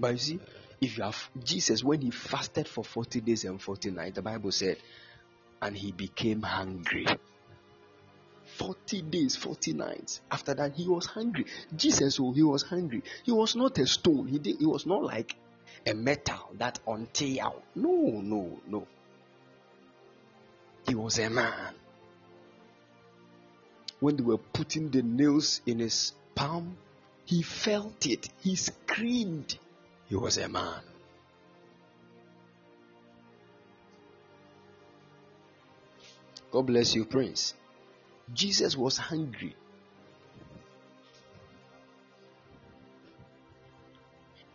[0.00, 0.40] But you see,
[0.80, 4.50] if you have Jesus, when he fasted for 40 days and 40 nights, the Bible
[4.50, 4.78] said,
[5.60, 7.06] and he became hungry.
[8.56, 10.22] 40 days, 40 nights.
[10.30, 11.44] After that, he was hungry.
[11.76, 13.02] Jesus, oh, he was hungry.
[13.24, 14.26] He was not a stone.
[14.26, 15.36] He, did, he was not like
[15.86, 18.86] a metal that until No, no, no.
[20.88, 21.74] he was a man.
[24.00, 26.76] When they were putting the nails in his palm,
[27.26, 28.28] he felt it.
[28.40, 29.58] He screamed.
[30.10, 30.82] He was a man.
[36.50, 37.54] God bless you, Prince.
[38.34, 39.54] Jesus was hungry.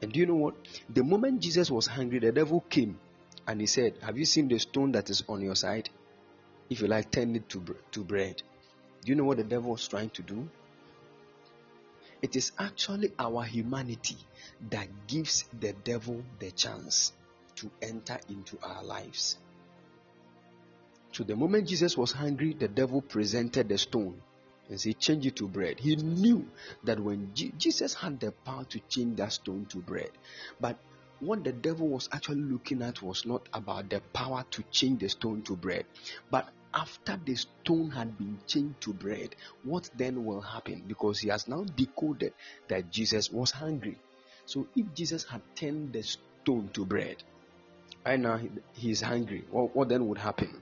[0.02, 0.56] And do you know what?
[0.90, 3.00] The moment Jesus was hungry, the devil came
[3.48, 5.90] and he said, Have you seen the stone that is on your side?
[6.70, 8.44] If you like, turn it to, to bread.
[9.06, 10.50] Do you know what the devil was trying to do?
[12.26, 14.18] It is actually our humanity
[14.72, 17.14] that gives the devil the chance
[17.58, 19.38] to enter into our lives.
[21.12, 24.20] So the moment Jesus was hungry, the devil presented the stone
[24.70, 25.80] and said, Change it to bread.
[25.80, 26.48] He knew
[26.84, 30.10] that when G- Jesus had the power to change that stone to bread,
[30.60, 30.80] but
[31.20, 35.10] what the devil was actually looking at was not about the power to change the
[35.10, 35.86] stone to bread,
[36.32, 40.84] but after the stone had been changed to bread, what then will happen?
[40.86, 42.34] Because he has now decoded
[42.68, 43.98] that Jesus was hungry.
[44.46, 47.24] So if Jesus had turned the stone to bread,
[48.06, 48.40] right now
[48.74, 50.62] he is hungry, what, what then would happen?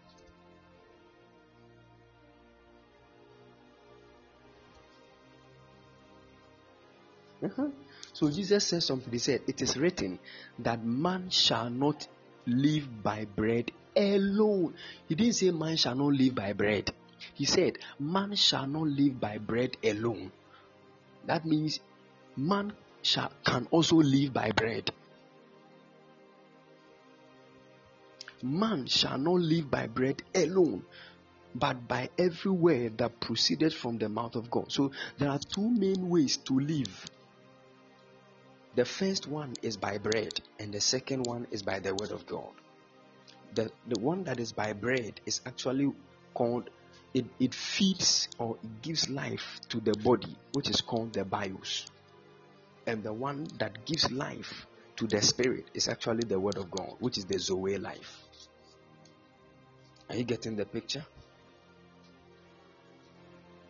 [7.43, 7.67] Uh-huh.
[8.13, 9.11] So Jesus said something.
[9.11, 10.19] He said, It is written
[10.59, 12.07] that man shall not
[12.45, 14.73] live by bread alone.
[15.07, 16.91] He didn't say man shall not live by bread.
[17.33, 20.31] He said, Man shall not live by bread alone.
[21.25, 21.79] That means
[22.35, 24.91] man shall, can also live by bread.
[28.41, 30.83] Man shall not live by bread alone,
[31.55, 34.71] but by every word that proceeded from the mouth of God.
[34.71, 37.05] So there are two main ways to live
[38.75, 42.25] the first one is by bread, and the second one is by the word of
[42.25, 42.49] God.
[43.55, 45.91] The, the one that is by bread is actually
[46.33, 46.69] called,
[47.13, 51.85] it, it feeds or it gives life to the body, which is called the bios.
[52.87, 56.95] And the one that gives life to the spirit is actually the word of God,
[56.99, 58.23] which is the Zoe life.
[60.09, 61.05] Are you getting the picture?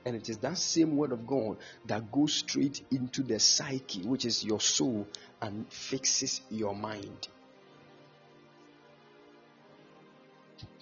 [0.06, 4.26] And it is that same word of God that goes straight into the psyche, which
[4.26, 5.08] is your soul,
[5.42, 7.28] and fixes your mind.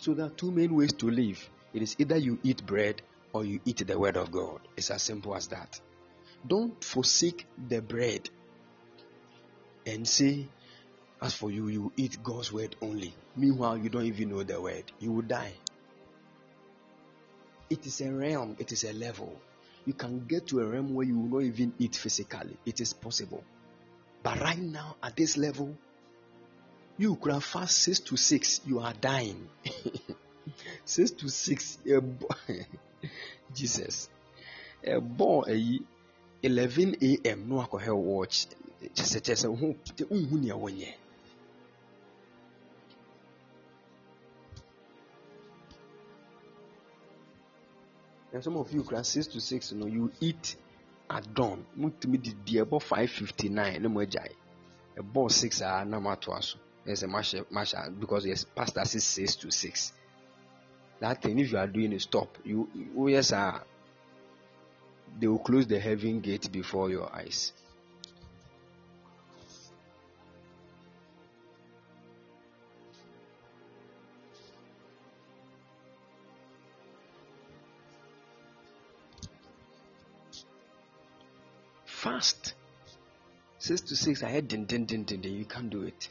[0.01, 1.47] So there are two main ways to live.
[1.75, 4.59] It is either you eat bread or you eat the word of God.
[4.75, 5.79] It's as simple as that.
[6.47, 8.27] Don't forsake the bread
[9.85, 10.47] and say,
[11.21, 13.13] as for you, you eat God's word only.
[13.35, 14.91] Meanwhile, you don't even know the word.
[14.99, 15.53] You will die.
[17.69, 19.39] It is a realm, it is a level.
[19.85, 22.57] You can get to a realm where you will not even eat physically.
[22.65, 23.43] It is possible.
[24.23, 25.77] But right now, at this level,
[27.01, 29.49] you could have fast six to six, you are dying.
[30.85, 31.79] six to six,
[33.55, 34.07] Jesus.
[34.85, 35.79] A boy,
[36.43, 37.49] 11 a.m.
[37.49, 38.45] no alcohol watch.
[38.93, 39.75] Just, just, who,
[40.09, 40.39] who,
[48.33, 50.55] and some of you class six to six you know you eat
[51.09, 54.33] at dawn mutumi didi ɛbɔ five fifty nine ne mo agyae
[54.97, 56.31] ɛbɔ six a na mo ato
[56.87, 59.93] aso a mahyɛ mahyɛ because yes pastor says six to six
[60.99, 63.63] that thing if you are doing it stop you oh yes ah
[65.19, 67.51] they will close the heaven gate before your eyes.
[82.01, 82.55] fast.
[83.59, 85.33] Six to six, I had din din din din din.
[85.37, 86.09] You can't do it.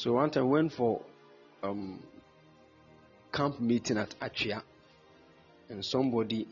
[0.00, 1.02] So one time I went for
[1.62, 2.02] um,
[3.30, 4.62] camp meeting at Atria,
[5.68, 6.48] and somebody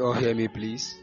[0.00, 0.98] you all hear me, please?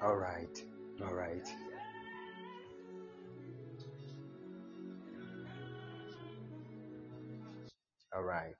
[0.00, 0.62] All right,
[1.02, 1.48] all right.
[8.14, 8.54] All right.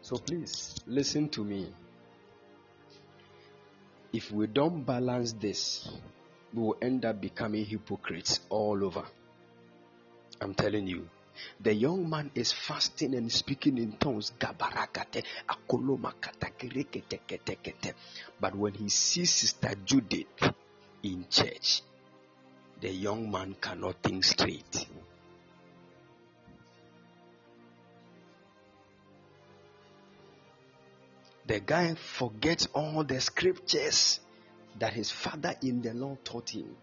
[0.00, 1.74] So please listen to me.
[4.14, 5.90] If we don't balance this,
[6.54, 9.04] we will end up becoming hypocrites all over.
[10.40, 11.08] I'm telling you.
[11.60, 14.32] The young man is fasting and speaking in tongues.
[18.40, 20.52] But when he sees Sister Judith
[21.02, 21.82] in church,
[22.80, 24.86] the young man cannot think straight.
[31.46, 34.20] The guy forgets all the scriptures
[34.78, 36.76] that his father in the Lord taught him.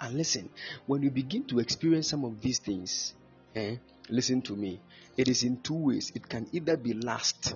[0.00, 0.50] And listen,
[0.86, 3.14] when you begin to experience some of these things,
[3.54, 3.76] eh,
[4.08, 4.80] listen to me.
[5.16, 6.12] It is in two ways.
[6.14, 7.54] It can either be lust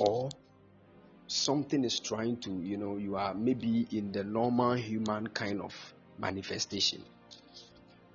[0.00, 0.30] or
[1.26, 5.74] something is trying to, you know, you are maybe in the normal human kind of
[6.18, 7.04] manifestation.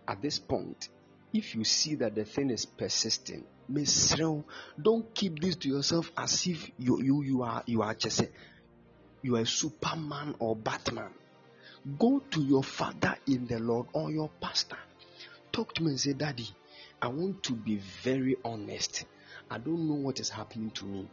[0.08, 0.89] At this point,
[1.34, 3.46] if you see that the thing is persisting,
[4.82, 8.24] don't keep this to yourself as if you you you are you are just
[9.24, 11.10] you are a superman or batman.
[11.98, 14.78] Go to your father in the lord or your pastor.
[15.52, 16.48] Talk to me and say daddy
[17.02, 19.06] i want to be very honest.
[19.50, 21.08] I don't know what is happening to me.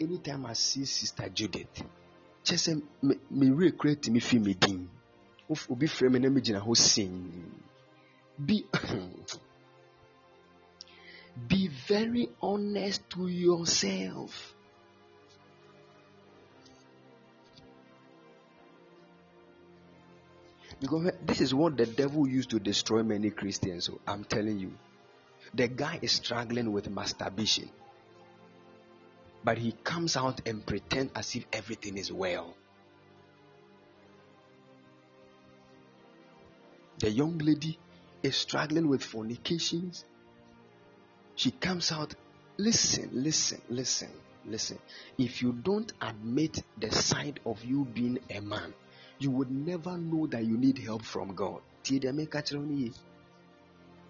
[0.00, 1.82] Anytime i see sister judith
[2.44, 4.88] just say me me create me feel me din.
[5.70, 7.52] Obi frɛ me na me gyina hɔ sin.
[8.38, 8.64] Be
[11.48, 14.53] Be very honest to yourself.
[20.84, 23.86] Because this is what the devil used to destroy many Christians.
[23.86, 24.70] So I'm telling you,
[25.54, 27.70] the guy is struggling with masturbation,
[29.42, 32.54] but he comes out and pretend as if everything is well.
[36.98, 37.78] The young lady
[38.22, 40.04] is struggling with fornications,
[41.34, 42.14] she comes out.
[42.58, 44.10] Listen, listen, listen,
[44.44, 44.78] listen.
[45.16, 48.74] If you don't admit the side of you being a man,
[49.18, 51.60] you would never know that you need help from God.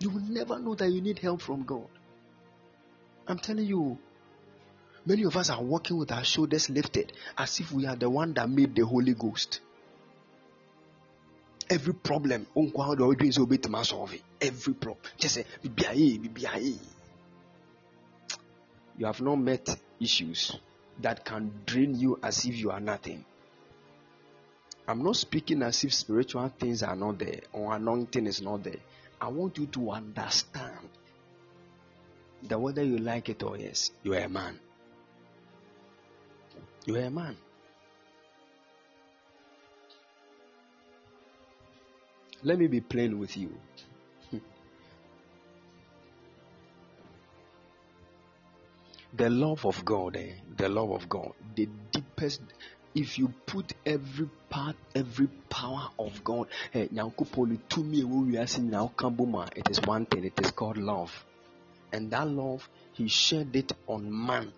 [0.00, 1.88] You will never know that you need help from God.
[3.26, 3.98] I'm telling you,
[5.06, 8.34] many of us are walking with our shoulders lifted as if we are the one
[8.34, 9.60] that made the Holy Ghost.
[11.70, 12.70] Every problem, every
[14.74, 14.98] problem.
[15.18, 15.46] Just say,
[18.96, 20.56] you have not met issues
[21.00, 23.24] that can drain you as if you are nothing.
[24.86, 28.80] I'm not speaking as if spiritual things are not there or anointing is not there.
[29.20, 30.90] I want you to understand
[32.42, 34.60] that whether you like it or yes, you are a man.
[36.84, 37.36] You are a man.
[42.42, 43.58] Let me be plain with you.
[49.16, 52.42] the love of God, eh, the love of God, the deepest.
[52.94, 56.92] If you put every part, every power of God, eh, it
[59.70, 60.24] is one thing.
[60.24, 61.24] It is called love,
[61.92, 64.52] and that love He shared it on man.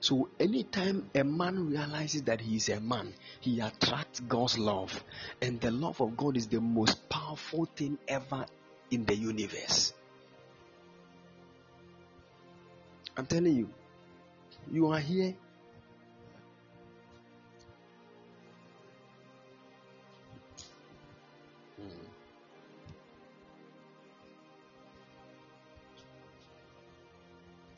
[0.00, 5.02] So anytime a man realizes that he is a man, he attracts God's love,
[5.40, 8.44] and the love of God is the most powerful thing ever
[8.90, 9.92] in the universe.
[13.16, 13.70] I'm telling you,
[14.70, 15.34] you are here.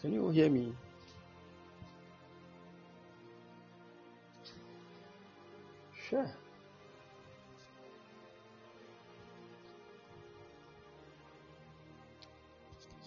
[0.01, 0.73] Can you hear me?
[6.09, 6.31] Sure.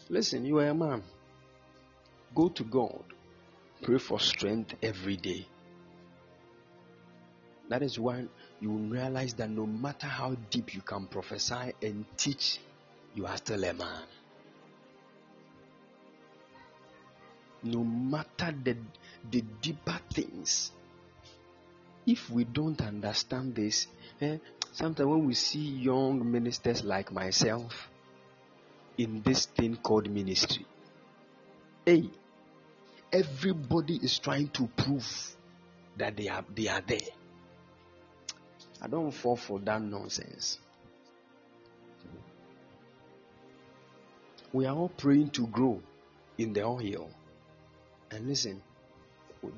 [0.10, 1.02] Listen, you are a man.
[2.36, 3.04] Go to God.
[3.82, 5.48] Pray for strength every day.
[7.70, 8.26] That is why
[8.60, 12.60] you will realize that no matter how deep you can prophesy and teach,
[13.16, 14.04] you are still a man.
[17.64, 18.76] No matter the,
[19.30, 20.72] the deeper things,
[22.06, 23.88] if we don't understand this,
[24.20, 24.38] eh,
[24.72, 27.90] sometimes when we see young ministers like myself
[28.98, 30.66] in this thing called ministry,
[31.86, 32.10] hey,
[33.12, 35.36] everybody is trying to prove
[35.98, 37.00] that they are they are there.
[38.82, 40.58] I don't fall for that nonsense.
[44.52, 45.82] We are all praying to grow
[46.38, 47.10] in the oil.
[48.12, 48.62] And listen,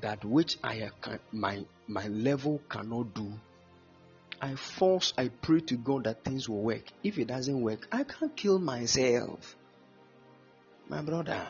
[0.01, 3.33] that which I can, my my level cannot do,
[4.41, 6.83] I force, I pray to God that things will work.
[7.03, 9.55] If it doesn't work, I can't kill myself.
[10.87, 11.47] My brother,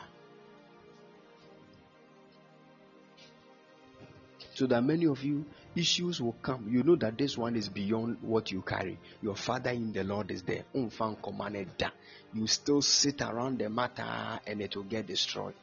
[4.54, 5.44] So that many of you,
[5.74, 6.68] issues will come.
[6.70, 8.98] You know that this one is beyond what you carry.
[9.20, 10.64] Your father in the Lord is there.
[10.72, 15.54] You still sit around the matter and it will get destroyed.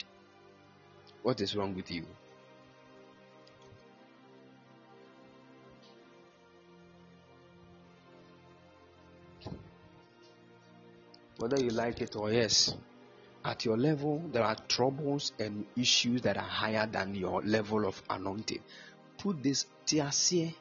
[1.24, 2.06] What is wrong with you?
[11.38, 12.76] Whether you like it or yes,
[13.44, 18.02] at your level, there are troubles and issues that are higher than your level of
[18.10, 18.62] anointing.
[19.18, 20.54] Put this tiasie.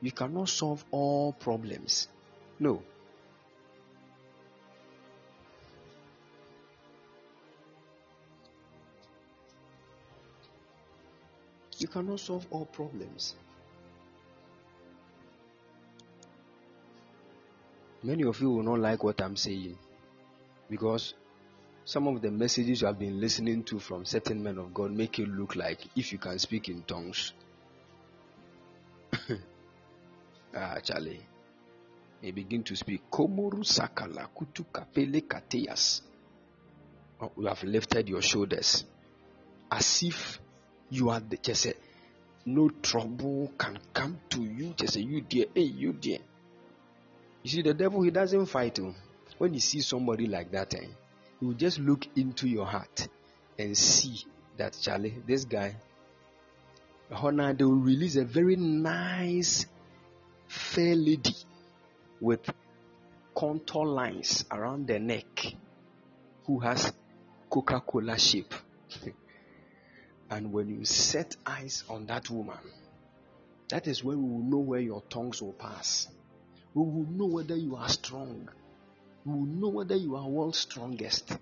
[0.00, 2.08] You cannot solve all problems.
[2.58, 2.82] No.
[11.78, 13.34] You cannot solve all problems.
[18.02, 19.76] Many of you will not like what I'm saying
[20.70, 21.14] because
[21.84, 25.18] some of the messages you have been listening to from certain men of God make
[25.18, 27.32] it look like if you can speak in tongues.
[30.54, 31.20] ah, Charlie.
[32.22, 33.02] They begin to speak.
[33.10, 35.22] Komoru sakala kutu kapele.
[37.20, 38.84] Oh, you have lifted your shoulders
[39.70, 40.38] as if
[40.90, 41.66] you are the just
[42.44, 44.72] no trouble can come to you.
[44.76, 46.18] Just say you dear, hey you dear.
[47.42, 48.94] You see, the devil, he doesn't fight you.
[49.38, 50.86] When he sees somebody like that, eh,
[51.38, 53.08] he will just look into your heart
[53.58, 54.24] and see
[54.56, 55.76] that, Charlie, this guy,
[57.10, 59.66] Honor, they will release a very nice,
[60.48, 61.36] fair lady
[62.20, 62.40] with
[63.34, 65.54] contour lines around the neck
[66.46, 66.92] who has
[67.48, 68.54] Coca Cola shape.
[70.30, 72.58] and when you set eyes on that woman,
[73.68, 76.08] that is when we will know where your tongues will pass
[76.76, 78.50] we will know whether you are strong.
[79.24, 81.32] We will know whether you are world's strongest.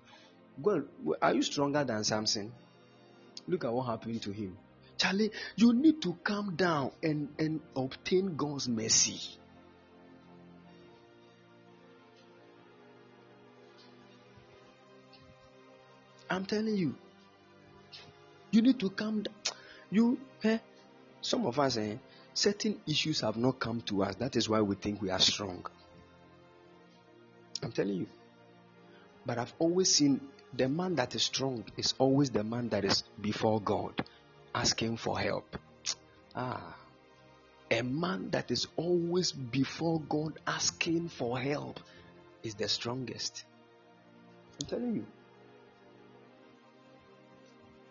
[0.57, 0.85] Well,
[1.21, 2.53] are you stronger than Samson?
[3.49, 4.57] Look at what happened to him.
[4.97, 9.21] Charlie, you need to calm down and, and obtain God's mercy.
[16.31, 16.95] I'm telling you.
[18.55, 19.35] You need to calm down.
[19.91, 20.59] You, eh?
[21.21, 21.97] Some of us, eh?
[22.35, 24.15] certain issues have not come to us.
[24.15, 25.67] That is why we think we are strong.
[27.65, 28.07] I'm telling you.
[29.27, 30.21] But I've always seen
[30.57, 34.05] the man that is strong is always the man that is before God
[34.55, 35.57] asking for help.
[36.37, 36.77] Ah.
[37.73, 41.81] A man that is always before God asking for help
[42.45, 43.45] is the strongest.
[44.61, 45.07] I'm telling you.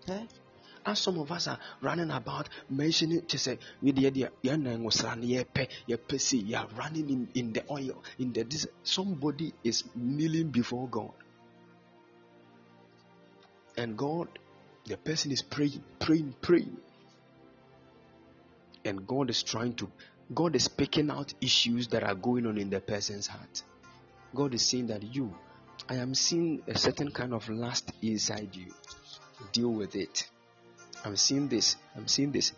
[0.07, 0.26] Eh?
[0.86, 4.57] As some of us are running about mentioning to say we the idea you are
[6.77, 11.11] running in, in the oil in the this somebody is kneeling before God.
[13.77, 14.27] And God
[14.86, 16.77] the person is praying praying praying.
[18.86, 19.89] And God is trying to
[20.34, 23.63] God is picking out issues that are going on in the person's heart.
[24.36, 25.34] God is saying that you
[25.89, 28.73] I am seeing a certain kind of lust inside you.
[29.51, 30.29] Deal with it
[31.04, 31.76] I'm seeing this.
[31.95, 32.54] I'm seeing this.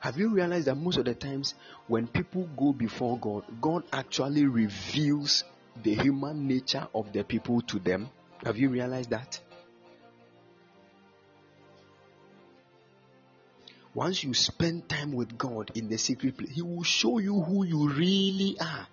[0.00, 1.54] Have you realized that most of the times
[1.86, 5.44] when people go before God, God actually reveals
[5.82, 8.08] the human nature of the people to them?
[8.44, 9.40] Have you realized that?
[13.94, 17.64] Once you spend time with God in the secret place, He will show you who
[17.64, 18.86] you really are.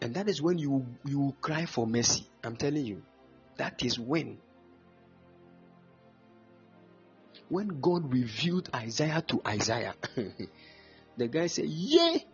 [0.00, 2.26] And that is when you you cry for mercy.
[2.42, 3.02] I'm telling you.
[3.56, 4.38] That is when
[7.48, 9.94] when God revealed Isaiah to Isaiah,
[11.16, 12.24] the guy said, Yea,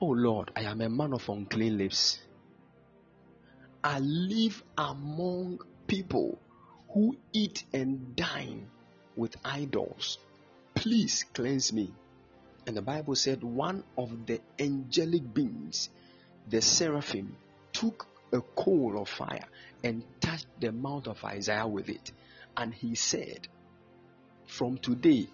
[0.00, 2.20] oh Lord, I am a man of unclean lips.
[3.82, 6.38] I live among people
[6.90, 8.68] who eat and dine
[9.16, 10.18] with idols.
[10.74, 11.92] Please cleanse me.
[12.66, 15.90] And the Bible said one of the angelic beings,
[16.48, 17.36] the seraphim,
[17.72, 19.44] took a coal of fire
[19.82, 22.10] and touched the mouth of Isaiah with it.
[22.56, 23.48] And he said,
[24.54, 25.28] from today,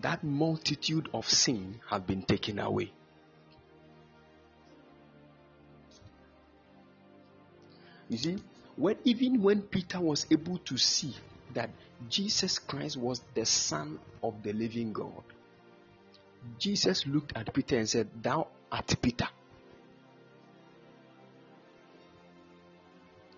[0.00, 2.92] that multitude of sin have been taken away.
[8.08, 8.36] You see,
[8.76, 11.16] when even when Peter was able to see
[11.54, 11.70] that
[12.08, 15.22] Jesus Christ was the Son of the living God,
[16.58, 19.28] Jesus looked at Peter and said, Thou art Peter.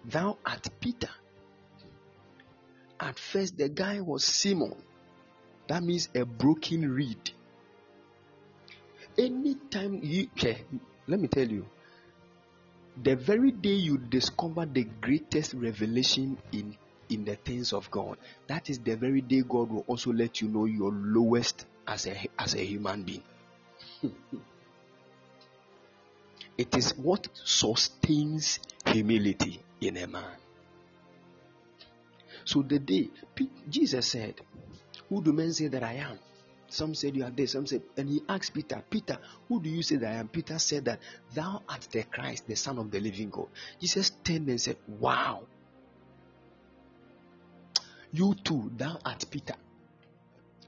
[0.04, 1.10] Thou art Peter.
[2.98, 4.74] At first, the guy was Simon.
[5.68, 7.30] That means a broken reed.
[9.18, 10.64] Anytime you okay,
[11.06, 11.66] let me tell you,
[13.02, 16.76] the very day you discover the greatest revelation in
[17.08, 20.48] in the things of God, that is the very day God will also let you
[20.48, 23.22] know your lowest as a as a human being.
[26.58, 30.36] it is what sustains humility in a man.
[32.44, 33.10] So the day
[33.68, 34.34] Jesus said,
[35.08, 36.18] Who do men say that I am?
[36.68, 39.82] Some said you are this, some said, and he asked Peter, Peter, who do you
[39.82, 40.28] say that I am?
[40.28, 40.98] Peter said that
[41.32, 43.46] thou art the Christ, the Son of the living God.
[43.80, 45.44] Jesus turned and said, Wow.
[48.12, 49.54] You too, thou art Peter.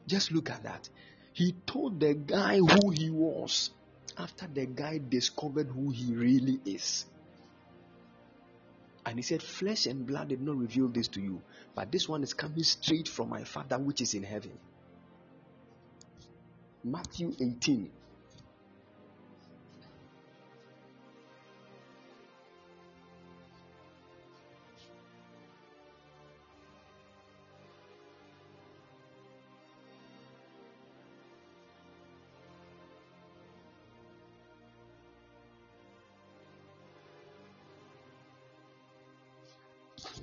[0.06, 0.88] Just look at that.
[1.32, 3.70] He told the guy who he was
[4.16, 7.06] after the guy discovered who he really is.
[9.08, 11.40] And he said, Flesh and blood did not reveal this to you,
[11.74, 14.52] but this one is coming straight from my Father which is in heaven.
[16.84, 17.90] Matthew 18.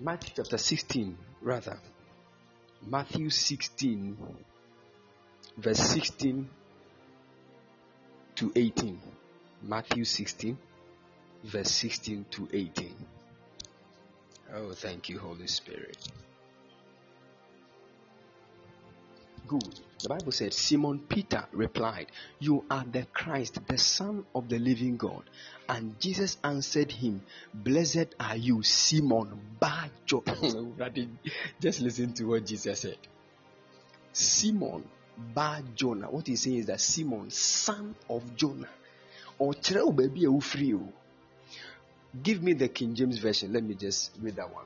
[0.06, 1.80] Matthew chapter 16, rather.
[2.86, 4.16] Matthew 16,
[5.58, 6.48] verse 16
[8.36, 9.02] to 18.
[9.64, 10.60] Matthew 16,
[11.46, 12.94] verse 16 to 18.
[14.54, 15.98] Oh, thank you, Holy Spirit.
[19.48, 19.80] Good.
[20.02, 22.08] The Bible said, Simon Peter replied,
[22.40, 25.24] You are the Christ, the Son of the living God.
[25.68, 27.22] And Jesus answered him,
[27.54, 29.90] Blessed are you, Simon Bar
[31.60, 32.98] Just listen to what Jesus said.
[34.14, 34.84] Simon
[35.34, 36.08] Bar Jonah.
[36.10, 38.70] What he's saying is that Simon, son of Jonah.
[39.40, 40.94] Oh, or baby oh.
[42.24, 43.52] Give me the King James Version.
[43.52, 44.66] Let me just read that one.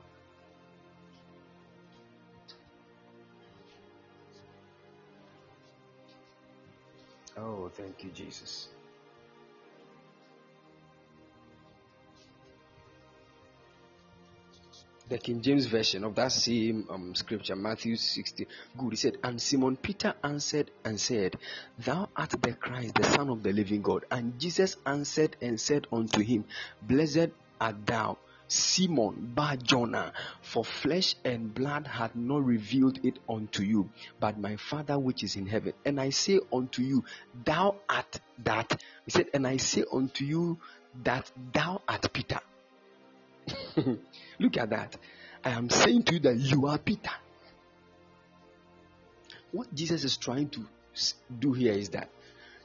[7.50, 8.68] Oh, thank you, Jesus.
[15.08, 18.46] the King James version of that same um, scripture, Matthew 16.
[18.78, 18.90] Good.
[18.90, 21.34] He said, And Simon Peter answered and said,
[21.78, 24.04] Thou art the Christ, the Son of the living God.
[24.08, 26.44] And Jesus answered and said unto him,
[26.80, 28.18] Blessed art thou,
[28.50, 30.12] Simon Bar Jonah,
[30.42, 35.36] for flesh and blood had not revealed it unto you, but my Father which is
[35.36, 35.72] in heaven.
[35.84, 37.04] And I say unto you,
[37.44, 38.82] thou art that.
[39.04, 40.58] He said, and I say unto you
[41.04, 42.40] that thou art Peter.
[44.40, 44.96] Look at that.
[45.44, 47.12] I am saying to you that you are Peter.
[49.52, 50.66] What Jesus is trying to
[51.38, 52.10] do here is that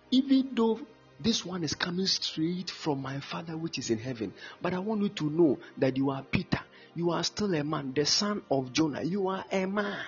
[0.09, 0.79] even though
[1.19, 4.33] this one is coming straight from my Father which is in heaven.
[4.61, 6.59] But I want you to know that you are Peter.
[6.93, 9.01] You are still a man, the son of Jonah.
[9.01, 10.05] You are a man.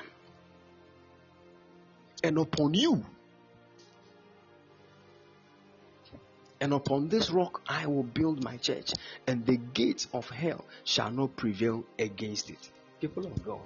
[2.24, 3.06] And upon you,
[6.60, 8.92] and upon this rock I will build my church,
[9.28, 12.72] and the gates of hell shall not prevail against it.
[13.00, 13.62] People of God,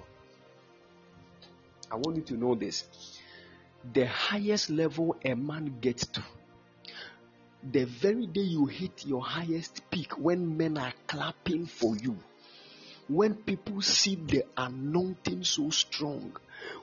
[1.90, 2.84] I want you to know this.
[3.94, 6.22] The highest level a man gets to
[7.70, 12.16] the very day you hit your highest peak, when men are clapping for you,
[13.08, 16.36] when people see the anointing so strong,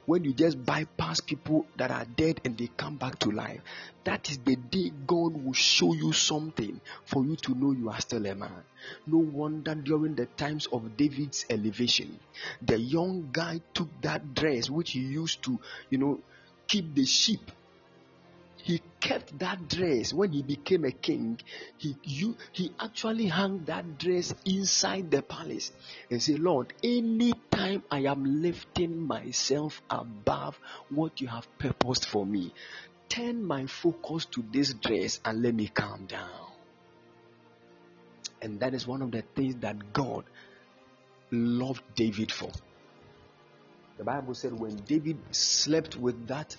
[0.06, 3.62] when you just bypass people that are dead and they come back to life,
[4.06, 8.00] that is the day God will show you something for you to know you are
[8.00, 8.64] still a man.
[9.06, 12.20] No wonder during the times of David's elevation,
[12.62, 16.20] the young guy took that dress which he used to, you know,
[16.68, 17.59] keep the sheep he
[19.00, 21.40] kept that dress when he became a king.
[21.78, 25.72] He you, he actually hung that dress inside the palace
[26.10, 30.60] and said, Lord, anytime I am lifting myself above
[30.90, 32.54] what you have purposed for me,
[33.08, 36.52] turn my focus to this dress and let me calm down.
[38.42, 40.24] And that is one of the things that God
[41.32, 42.52] loved David for.
[43.98, 46.56] The Bible said when David slept with that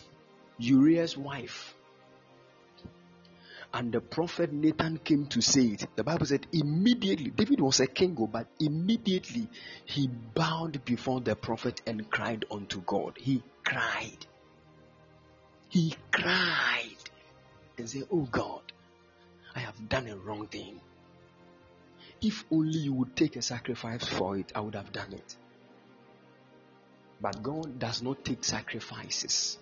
[0.58, 1.74] Uriah's wife,
[3.72, 5.86] and the prophet Nathan came to say it.
[5.94, 9.48] The Bible said immediately, David was a king, but immediately
[9.84, 13.16] he bowed before the prophet and cried unto God.
[13.18, 14.26] He cried.
[15.68, 16.96] He cried
[17.78, 18.62] and said, Oh God,
[19.54, 20.80] I have done a wrong thing.
[22.20, 25.36] If only you would take a sacrifice for it, I would have done it.
[27.20, 29.58] But God does not take sacrifices.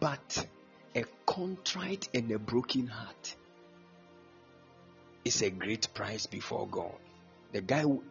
[0.00, 0.46] But
[0.94, 3.34] a contrite and a broken heart
[5.24, 6.94] is a great price before God.
[7.52, 8.02] The guy who,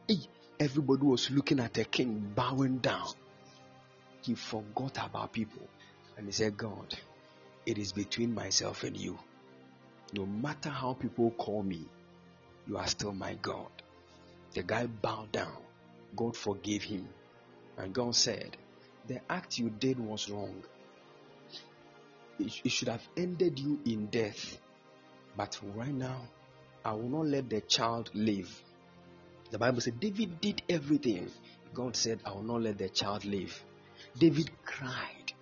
[0.59, 3.07] everybody was looking at the king bowing down,
[4.21, 5.67] he forgot about people
[6.17, 6.93] and he said, God,
[7.65, 9.17] it is between myself and you.
[10.13, 11.85] No matter how people call me,
[12.67, 13.69] you are still my God.
[14.53, 15.57] The guy bowed down.
[16.15, 17.07] God forgave him.
[17.77, 18.55] And God said,
[19.07, 20.63] The act you did was wrong.
[22.39, 24.57] It, should have ended you in death.
[25.37, 26.21] But right now,
[26.83, 28.61] I will not let the child live.
[29.51, 31.29] The Bible said David did everything.
[31.73, 33.63] God said, I will not let the child live.
[34.17, 35.33] David cried.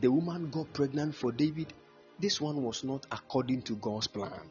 [0.00, 1.72] The woman got pregnant for David.
[2.18, 4.50] This one was not according to God's plan.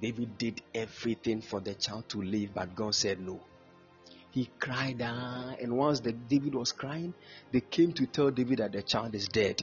[0.00, 3.40] David did everything for the child to live, but God said no.
[4.30, 7.14] He cried, ah, and once the David was crying,
[7.50, 9.62] they came to tell David that the child is dead.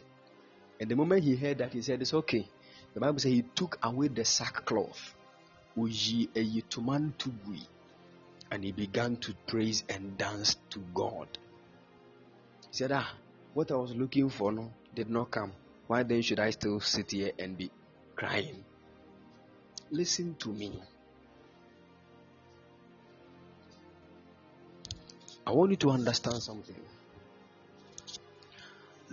[0.79, 2.47] And the moment he heard that, he said, It's okay.
[2.93, 5.13] The Bible says he took away the sackcloth,
[5.75, 5.91] and
[8.63, 11.27] he began to praise and dance to God.
[12.71, 13.13] He said, Ah,
[13.53, 15.53] what I was looking for no, did not come.
[15.87, 17.69] Why then should I still sit here and be
[18.15, 18.63] crying?
[19.91, 20.81] Listen to me.
[25.47, 26.75] I want you to understand something.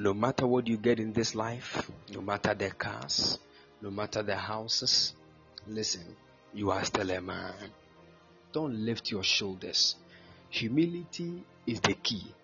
[0.02, 3.38] No matter what you get in this life, no matter the cars,
[3.80, 5.14] no matter the houses,
[5.68, 6.16] listen,
[6.52, 7.54] you are still a man.
[8.50, 9.94] Don't lift your shoulders.
[10.50, 12.34] Humility is the key.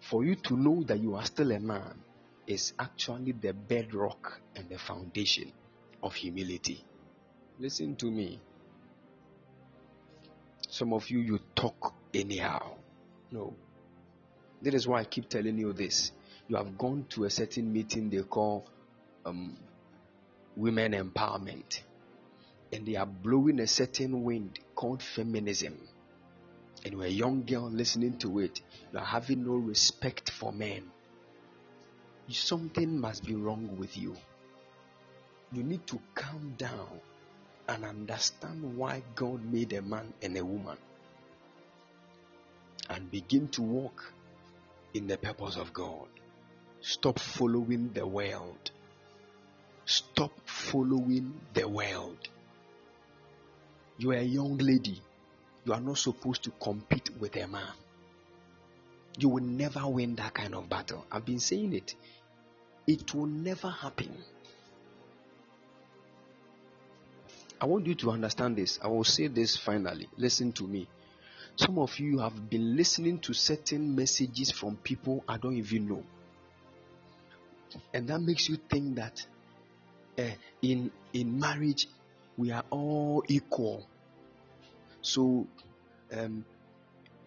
[0.00, 1.94] For you to know that you are still a man
[2.48, 5.52] is actually the bedrock and the foundation
[6.02, 6.84] of humility.
[7.60, 8.40] Listen to me.
[10.68, 12.74] Some of you, you talk anyhow.
[13.30, 13.54] No.
[14.62, 16.10] That is why I keep telling you this.
[16.48, 18.66] You have gone to a certain meeting they call
[19.26, 19.56] um,
[20.56, 21.82] women empowerment,
[22.72, 25.76] and they are blowing a certain wind called feminism.
[26.84, 28.60] And you're a young girl listening to it,
[28.92, 30.84] you are having no respect for men.
[32.30, 34.16] Something must be wrong with you.
[35.52, 37.00] You need to calm down
[37.68, 40.76] and understand why God made a man and a woman
[42.90, 44.12] and begin to walk
[44.94, 46.08] in the purpose of God.
[46.80, 48.70] Stop following the world.
[49.84, 52.28] Stop following the world.
[53.98, 55.00] You are a young lady.
[55.64, 57.72] You are not supposed to compete with a man.
[59.18, 61.04] You will never win that kind of battle.
[61.10, 61.94] I've been saying it.
[62.86, 64.16] It will never happen.
[67.60, 68.78] I want you to understand this.
[68.80, 70.08] I will say this finally.
[70.16, 70.86] Listen to me.
[71.56, 76.04] Some of you have been listening to certain messages from people I don't even know.
[77.92, 79.24] And that makes you think that
[80.18, 80.30] uh,
[80.62, 81.88] in in marriage
[82.36, 83.86] we are all equal.
[85.02, 85.46] So
[86.12, 86.44] um,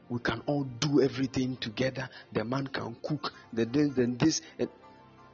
[0.10, 2.10] we can all do everything together.
[2.32, 4.42] The man can cook, the this, then this.
[4.60, 4.70] And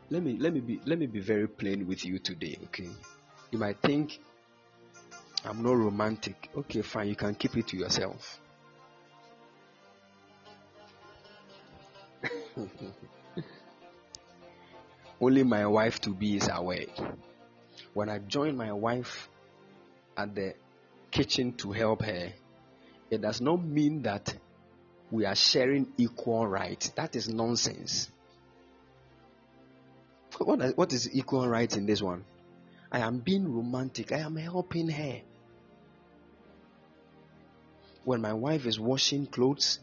[0.10, 2.90] let me let me be let me be very plain with you today, okay?
[3.52, 4.20] You might think
[5.46, 6.50] I'm not romantic.
[6.56, 7.08] Okay, fine.
[7.08, 8.40] You can keep it to yourself.
[15.20, 16.88] Only my wife to be is away.
[17.94, 19.30] When I join my wife
[20.16, 20.54] at the
[21.12, 22.34] kitchen to help her,
[23.10, 24.36] it does not mean that
[25.10, 26.90] we are sharing equal rights.
[26.90, 28.10] That is nonsense.
[30.38, 32.26] What, what is equal rights in this one?
[32.92, 34.12] I am being romantic.
[34.12, 35.22] I am helping her
[38.08, 39.80] when my wife is washing clothes,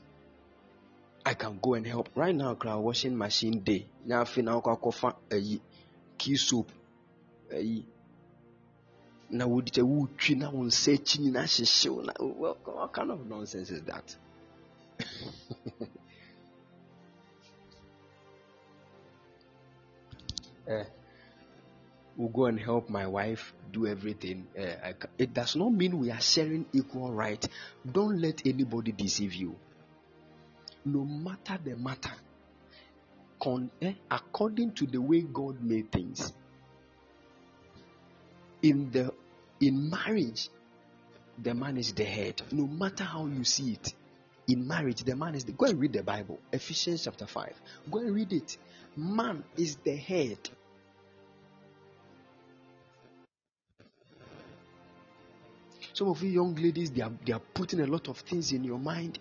[1.27, 2.09] I can go and help.
[2.15, 3.87] Right now, crowd washing machine day.
[4.05, 4.63] Now, now,
[5.31, 5.61] a
[6.19, 6.71] key soup.
[9.31, 12.13] na wodi sɛ wotwi na wo nsa akyi nyinaa hyehyew na
[12.67, 14.17] what kind of nonsense is that
[20.69, 20.85] uh,
[22.17, 24.47] will go and help my wife do everything.
[24.57, 27.49] Uh, it does not mean we are sharing equal right.
[27.91, 29.57] Don't let anybody deceive you.
[30.85, 32.13] No matter the matter,
[33.43, 36.33] con- eh, according to the way God made things,
[38.63, 39.13] in the
[39.61, 40.49] in marriage,
[41.43, 42.43] the man is the head.
[42.53, 43.95] No matter how you see it,
[44.49, 45.53] in marriage, the man is the.
[45.53, 47.55] Go and read the Bible, Ephesians chapter five.
[47.91, 48.59] Go and read it.
[48.97, 50.39] Man is the head.
[55.95, 58.65] Some of you young ladies, they are, they are putting a lot of things in
[58.65, 59.19] your mind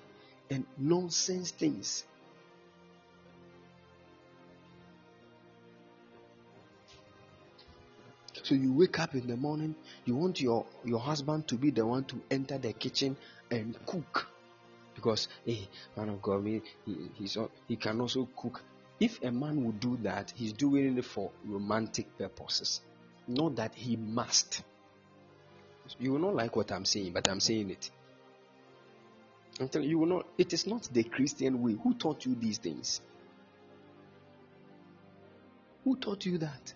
[0.54, 2.06] and nonsense things.
[8.44, 9.76] So you wake up in the morning,
[10.06, 13.18] you want your, your husband to be the one to enter the kitchen
[13.52, 14.28] and cook.
[14.96, 15.68] because hey,
[15.98, 16.62] man of God, he,
[17.16, 18.62] he's, he can also cook.
[19.00, 22.82] If a man would do that, he's doing it for romantic purposes,
[23.28, 24.64] not that he must.
[26.00, 27.92] You will not like what I'm saying, but I'm saying it.
[29.60, 30.26] I'm telling you, you will not.
[30.38, 31.78] It is not the Christian way.
[31.84, 33.02] Who taught you these things?
[35.84, 36.74] Who taught you that?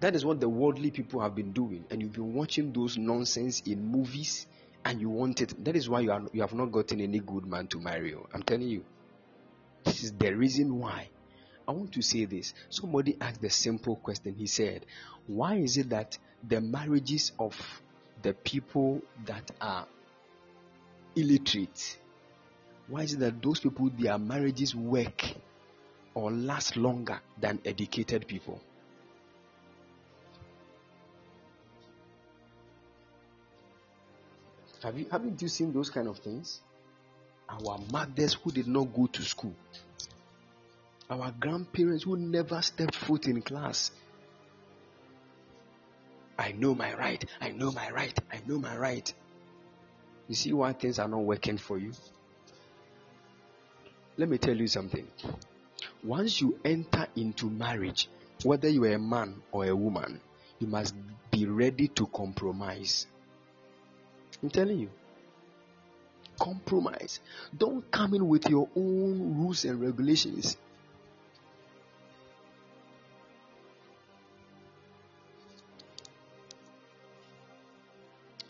[0.00, 3.62] That is what the worldly people have been doing, and you've been watching those nonsense
[3.64, 4.46] in movies,
[4.84, 5.64] and you want it.
[5.64, 8.28] That is why you are you have not gotten any good man to marry you.
[8.34, 8.84] I'm telling you.
[9.84, 11.08] This is the reason why.
[11.66, 12.54] I want to say this.
[12.68, 14.34] Somebody asked the simple question.
[14.36, 14.84] He said,
[15.26, 17.54] Why is it that the marriages of
[18.22, 19.86] the people that are
[21.16, 21.98] illiterate,
[22.88, 25.22] why is it that those people, their marriages work
[26.14, 28.60] or last longer than educated people?
[34.82, 36.60] Have you haven't you seen those kind of things?
[37.48, 39.54] Our mothers who did not go to school,
[41.10, 43.90] our grandparents who never stepped foot in class.
[46.38, 49.12] I know my right, I know my right, I know my right.
[50.28, 51.92] You see why things are not working for you?
[54.16, 55.06] Let me tell you something.
[56.02, 58.08] Once you enter into marriage,
[58.42, 60.20] whether you are a man or a woman,
[60.58, 60.94] you must
[61.30, 63.06] be ready to compromise.
[64.42, 64.90] I'm telling you.
[66.38, 67.20] Compromise.
[67.56, 70.56] Don't come in with your own rules and regulations.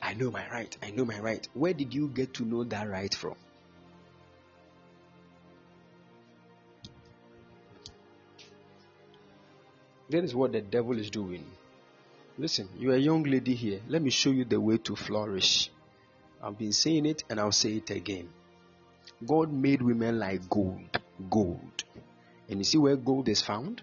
[0.05, 0.77] I know my right.
[0.83, 1.49] I know my right.
[1.55, 3.37] Where did you get to know that right from?
[10.11, 11.47] That is what the devil is doing.
[12.37, 13.81] Listen, you're a young lady here.
[13.89, 15.71] Let me show you the way to flourish.
[16.43, 18.29] I've been saying it and I'll say it again.
[19.27, 21.01] God made women like gold.
[21.31, 21.85] Gold.
[22.51, 23.81] And you see where gold is found?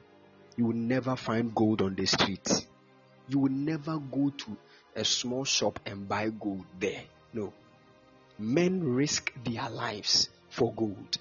[0.56, 2.68] You will never find gold on the street.
[3.27, 4.57] You will never go to
[4.95, 7.03] a small shop and buy gold there.
[7.34, 7.53] No.
[8.38, 11.18] Men risk their lives for gold.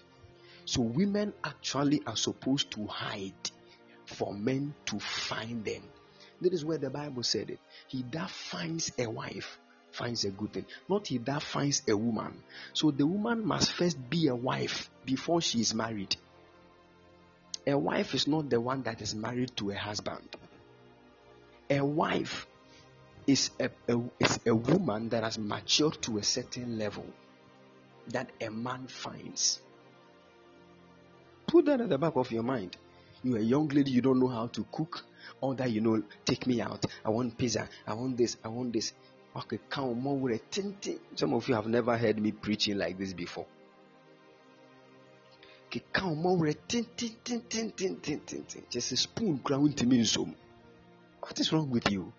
[0.65, 3.51] So women actually are supposed to hide
[4.07, 5.83] for men to find them.
[6.41, 7.61] That is where the Bible said it.
[7.89, 9.59] He that finds a wife
[9.93, 12.43] finds a good thing, not he that finds a woman.
[12.73, 16.17] So the woman must first be a wife before she is married.
[17.67, 20.29] A wife is not the one that is married to a husband.
[21.69, 22.47] A wife
[23.27, 27.07] is a, a, is a woman that has matured to a certain level
[28.09, 29.61] that a man finds.
[31.47, 32.77] Put that at the back of your mind.
[33.23, 35.05] You're a young lady, you don't know how to cook.
[35.41, 36.85] All that you know, take me out.
[37.05, 37.69] I want pizza.
[37.87, 38.37] I want this.
[38.43, 38.93] I want this.
[39.37, 40.99] Okay, come more with a tinting.
[41.15, 43.47] Some of you have never heard me preaching like this before.
[45.67, 46.49] Okay, come more
[48.71, 50.05] Just a spoon crown to me.
[51.21, 52.13] What is wrong with you?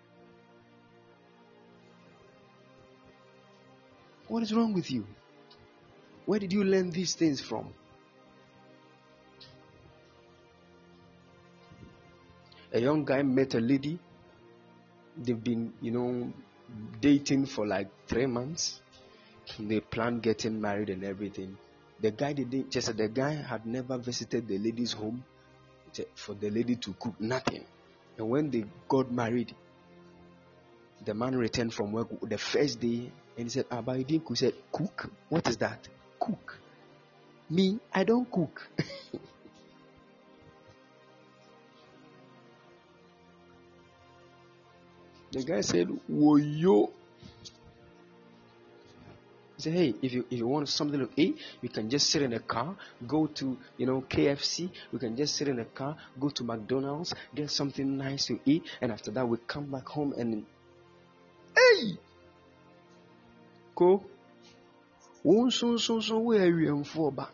[4.32, 5.06] What is wrong with you?
[6.24, 7.68] Where did you learn these things from?
[12.72, 13.98] A young guy met a lady.
[15.18, 16.32] They've been, you know,
[16.98, 18.80] dating for like three months.
[19.58, 21.58] They planned getting married and everything.
[22.00, 25.22] The guy didn't just the guy had never visited the lady's home
[26.14, 27.66] for the lady to cook nothing.
[28.16, 29.54] And when they got married,
[31.04, 34.28] the man returned from work the first day and he said, Ah, but cook.
[34.28, 35.10] He said, Cook?
[35.28, 35.88] What is that?
[36.20, 36.58] Cook.
[37.50, 38.68] Me, I don't cook.
[45.32, 46.90] The guy said, Woyo.
[49.56, 52.20] He said, Hey, if you if you want something to eat, you can just sit
[52.20, 52.76] in a car,
[53.06, 57.14] go to you know KFC, we can just sit in a car, go to McDonald's,
[57.34, 60.44] get something nice to eat, and after that we come back home and
[61.56, 61.96] hey
[63.74, 64.04] ko
[65.24, 67.26] wɔn nsonsonso wɔ awiemfoɔ ba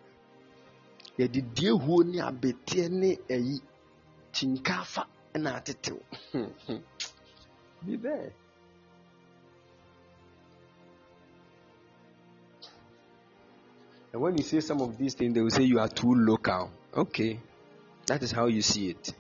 [1.19, 3.60] yɛde die huo ne abeteɛ ne ayi
[4.32, 5.02] kyinkaafa
[5.35, 6.01] na atetew
[7.86, 8.32] Be there.
[14.12, 16.70] And when you say some of these things, they will say you are too local.
[16.94, 17.39] Okay,
[18.06, 19.12] that is how you see it.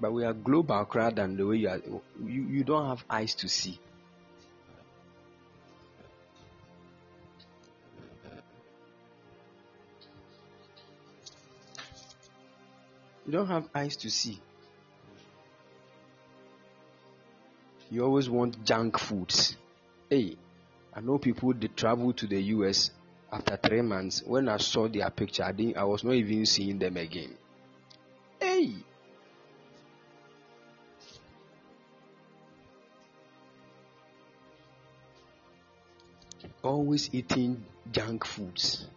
[0.00, 1.80] But we are global crowd, and the way you are,
[2.24, 3.78] you, you don't have eyes to see.
[13.30, 14.40] You don't have eyes to see.
[17.88, 19.56] You always want junk foods.
[20.08, 20.36] Hey,
[20.92, 22.90] I know people they travel to the US
[23.32, 24.24] after three months.
[24.26, 27.36] When I saw their picture, I didn't I was not even seeing them again.
[28.40, 28.74] Hey,
[36.64, 37.62] always eating
[37.92, 38.88] junk foods.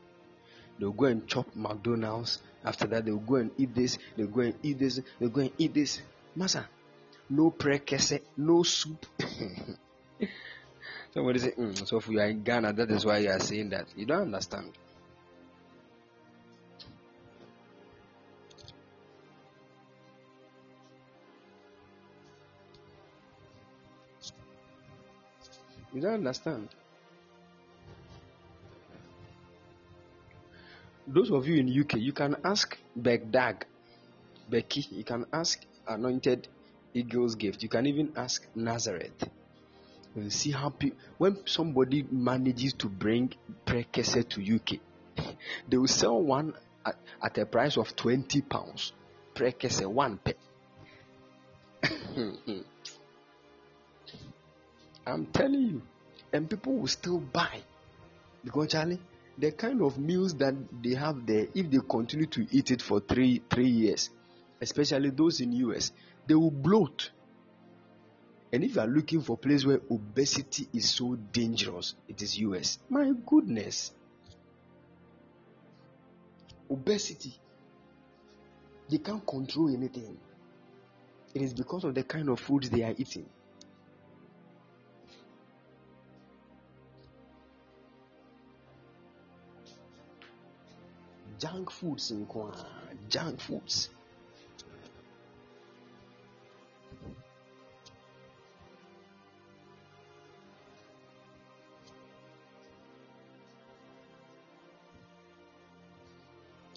[0.80, 2.40] They'll go and chop McDonald's.
[2.64, 3.98] After that, they'll go and eat this.
[4.16, 5.02] They'll go and eat this.
[5.20, 6.02] They'll go and eat this.
[6.38, 6.66] Masa,
[7.30, 9.06] no prekese, no soup.
[11.14, 13.70] Somebody say, mm, so if you are in Ghana, that is why you are saying
[13.70, 13.88] that.
[13.96, 14.72] You don't understand.
[25.94, 26.70] You don't understand.
[31.08, 33.64] Those of you in UK, you can ask Begdag,
[34.50, 36.48] Becky, you can ask Anointed
[36.94, 39.30] Eagle's Gift, you can even ask Nazareth.
[40.16, 43.34] And see how pe- when somebody manages to bring
[43.66, 44.80] prekese to UK,
[45.68, 46.54] they will sell one
[46.86, 48.94] at, at a price of 20 pounds.
[49.34, 50.34] Prekese, one pe.
[55.06, 55.82] I'm telling you,
[56.32, 57.60] and people will still buy
[58.44, 59.00] because Charlie
[59.38, 63.00] the kind of meals that they have there, if they continue to eat it for
[63.00, 64.10] three three years,
[64.62, 65.92] especially those in US,
[66.28, 67.12] they will bloat.
[68.52, 72.38] And if you are looking for a place where obesity is so dangerous, it is
[72.40, 72.78] US.
[72.90, 73.92] My goodness.
[76.70, 77.34] Obesity.
[78.90, 80.18] They can't control anything.
[81.34, 83.26] It is because of the kind of food they are eating.
[91.44, 92.56] Junk foods nko
[93.10, 93.90] junk foods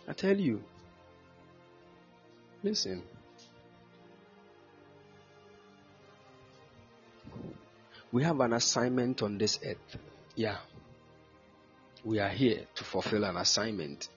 [0.09, 0.62] I tell you,
[2.62, 3.02] listen.
[8.12, 9.98] We have an assignment on this earth.
[10.36, 10.59] Yeah.
[12.05, 14.09] We are here to fulfill an assignment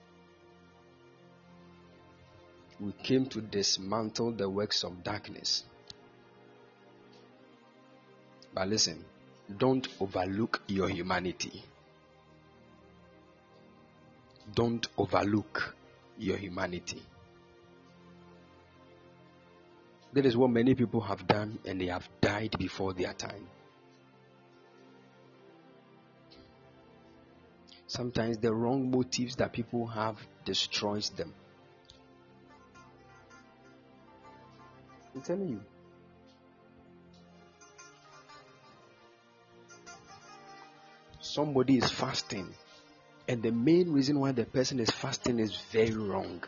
[2.80, 5.64] we came to dismantle the works of darkness.
[8.54, 9.04] But listen,
[9.58, 11.62] don't overlook your humanity.
[14.54, 15.76] Don't overlook
[16.18, 17.02] your humanity.
[20.12, 23.46] That is what many people have done, and they have died before their time.
[27.86, 31.34] Sometimes the wrong motives that people have destroys them.
[35.14, 35.60] I'm telling you.
[41.20, 42.54] Somebody is fasting,
[43.28, 46.42] and the main reason why the person is fasting is very wrong.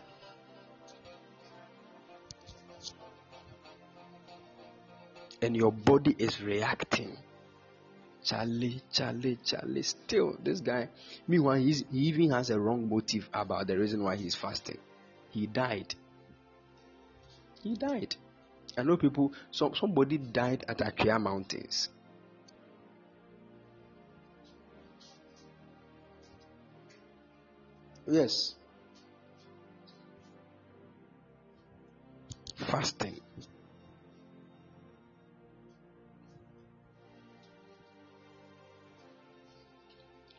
[5.41, 7.17] And your body is reacting.
[8.25, 9.83] Charlie, Charlie, Charlie.
[9.83, 10.89] Still, this guy,
[11.27, 14.79] meanwhile, he's, he even has a wrong motive about the reason why he's fasting.
[15.31, 15.95] He died.
[17.63, 18.17] He died.
[18.77, 21.89] I know people, some, somebody died at Akria Mountains.
[28.07, 28.55] Yes.
[32.57, 33.21] Fasting.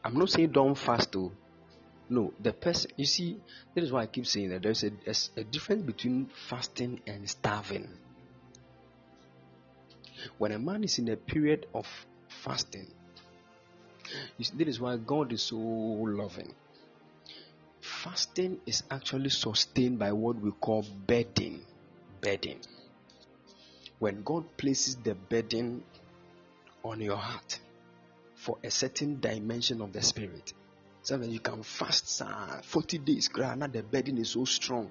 [0.04, 1.32] I'm not saying don't fast though.
[2.10, 3.40] No, the person, you see,
[3.74, 7.30] that is why I keep saying that there's a, a, a difference between fasting and
[7.30, 7.88] starving.
[10.38, 11.88] When a man is in a period of
[12.44, 12.88] fasting,
[14.42, 16.54] see, that is why God is so loving.
[17.82, 21.62] Fasting is actually sustained by what we call bedding.
[22.22, 22.60] Bedding.
[24.00, 25.84] When God places the burden
[26.84, 27.60] on your heart
[28.36, 30.54] for a certain dimension of the spirit,
[31.04, 34.90] Sometimes you can fast sir, 40 days, now the burden is so strong.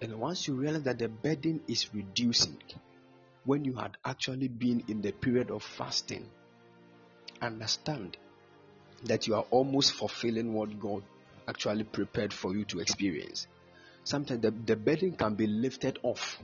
[0.00, 2.58] And once you realize that the burden is reducing,
[3.44, 6.26] when you had actually been in the period of fasting,
[7.40, 8.16] understand
[9.04, 11.02] that you are almost fulfilling what God
[11.46, 13.46] actually prepared for you to experience.
[14.04, 16.38] Sometimes the, the burden can be lifted off.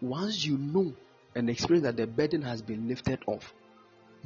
[0.00, 0.94] Once you know
[1.34, 3.54] and experience that the burden has been lifted off,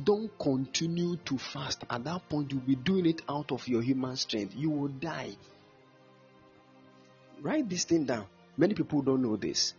[0.03, 1.85] don't continue to fast.
[1.89, 4.55] At that point, you'll be doing it out of your human strength.
[4.55, 5.37] You will die.
[7.41, 8.27] Write this thing down.
[8.57, 9.75] Many people don't know this.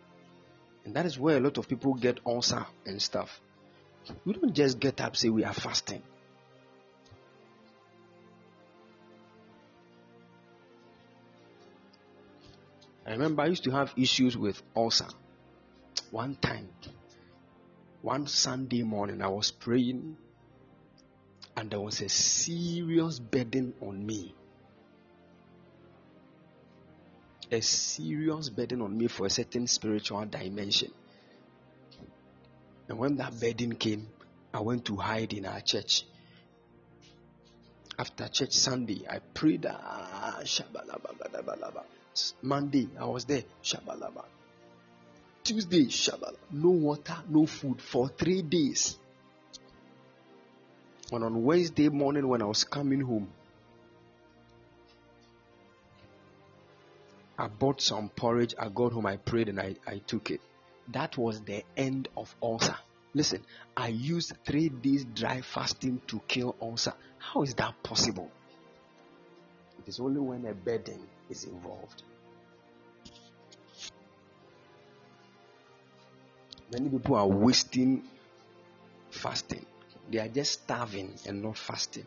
[0.87, 3.41] And that is where a lot of people get ulcer and stuff.
[4.23, 6.01] We don't just get up say we are fasting.
[13.05, 15.09] I remember I used to have issues with ulcer.
[16.11, 16.69] One time,
[18.01, 20.15] one Sunday morning, I was praying
[21.57, 24.33] and there was a serious burden on me.
[27.49, 30.91] A serious burden on me for a certain spiritual dimension.
[32.89, 34.07] And when that burden came,
[34.53, 36.05] I went to hide in our church.
[37.99, 39.65] After church Sunday, I prayed.
[39.69, 40.41] Ah,
[42.41, 43.43] Monday, I was there.
[43.63, 44.25] Shabalaba.
[45.43, 45.87] Tuesday.
[46.51, 48.97] No water, no food for three days.
[51.11, 53.29] And on Wednesday morning, when I was coming home,
[57.37, 58.55] I bought some porridge.
[58.57, 60.41] I got home, I prayed, and I, I took it.
[60.89, 62.75] That was the end of ulcer.
[63.13, 63.43] Listen,
[63.75, 66.93] I used three days dry fasting to kill ulcer.
[67.19, 68.31] How is that possible?
[69.79, 72.03] It is only when a burden is involved.
[76.71, 78.03] Many people are wasting
[79.09, 79.65] fasting.
[80.09, 82.05] They are just starving and not fasting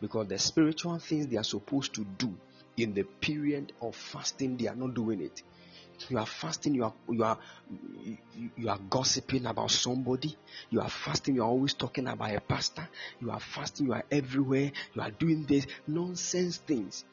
[0.00, 2.34] because the spiritual things they are supposed to do
[2.78, 5.42] in the period of fasting, they are not doing it.
[6.08, 7.38] You are fasting, you are you are
[8.56, 10.36] you are gossiping about somebody,
[10.70, 12.88] you are fasting, you are always talking about a pastor,
[13.20, 17.04] you are fasting, you are everywhere, you are doing this nonsense things.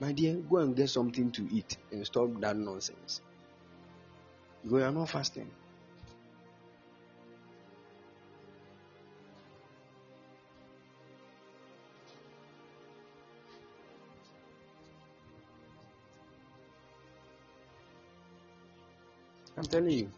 [0.00, 3.20] My dear, go and get something to eat and stop that nonsense.
[4.64, 5.50] You are not fasting.
[19.58, 20.10] I'm telling you.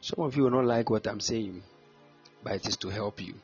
[0.00, 1.62] Some of you will not like what I'm saying,
[2.42, 3.34] but it is to help you.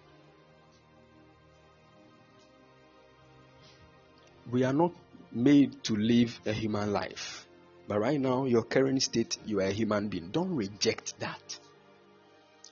[4.51, 4.93] We are not
[5.31, 7.47] made to live a human life.
[7.87, 10.31] But right now, your current state, you are a human being.
[10.31, 11.59] Don't reject that.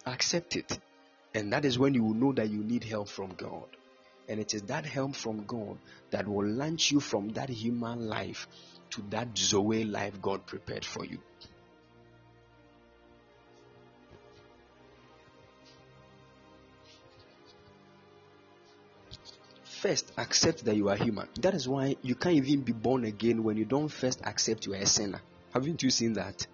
[0.06, 0.76] Accept it.
[1.34, 3.66] And that is when you will know that you need help from God.
[4.28, 5.78] And it is that help from God
[6.10, 8.48] that will launch you from that human life
[8.90, 11.18] to that Zoe life God prepared for you.
[19.64, 21.28] First, accept that you are human.
[21.42, 24.72] That is why you can't even be born again when you don't first accept you
[24.72, 25.20] are a sinner.
[25.52, 26.46] Haven't you seen that?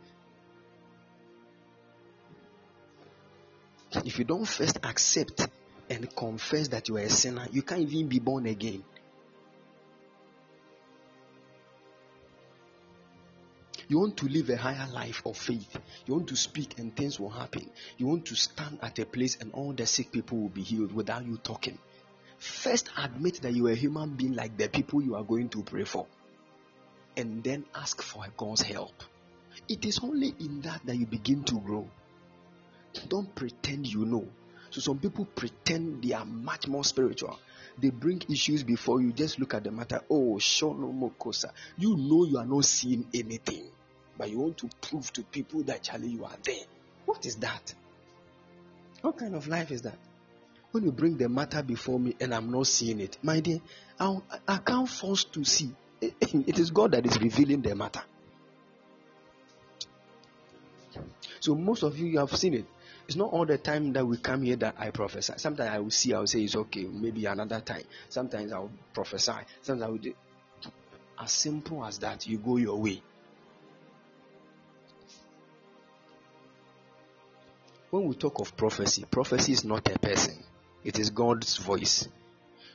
[4.04, 5.48] If you don't first accept
[5.90, 8.84] and confess that you are a sinner, you can't even be born again.
[13.88, 15.76] You want to live a higher life of faith.
[16.06, 17.68] You want to speak and things will happen.
[17.98, 20.92] You want to stand at a place and all the sick people will be healed
[20.92, 21.76] without you talking.
[22.38, 25.64] First, admit that you are a human being like the people you are going to
[25.64, 26.06] pray for.
[27.16, 28.94] And then ask for God's help.
[29.68, 31.90] It is only in that that you begin to grow.
[33.08, 34.28] Don't pretend you know.
[34.70, 37.38] So some people pretend they are much more spiritual.
[37.78, 39.12] They bring issues before you.
[39.12, 40.00] Just look at the matter.
[40.08, 41.50] Oh, Shono Mokosa.
[41.78, 43.64] You know you are not seeing anything,
[44.16, 46.64] but you want to prove to people that Charlie, you are there.
[47.06, 47.74] What is that?
[49.02, 49.98] What kind of life is that?
[50.72, 53.60] When you bring the matter before me and I'm not seeing it, my dear,
[53.98, 55.70] I'll, I can't force to see.
[56.00, 58.02] It is God that is revealing the matter.
[61.40, 62.66] So most of you, you have seen it.
[63.10, 65.32] It's not all the time that we come here that I prophesy.
[65.36, 67.82] Sometimes I will see, I will say it's okay, maybe another time.
[68.08, 69.32] Sometimes I will prophesy.
[69.62, 70.14] Sometimes I will do.
[71.20, 73.02] As simple as that, you go your way.
[77.90, 80.44] When we talk of prophecy, prophecy is not a person,
[80.84, 82.06] it is God's voice.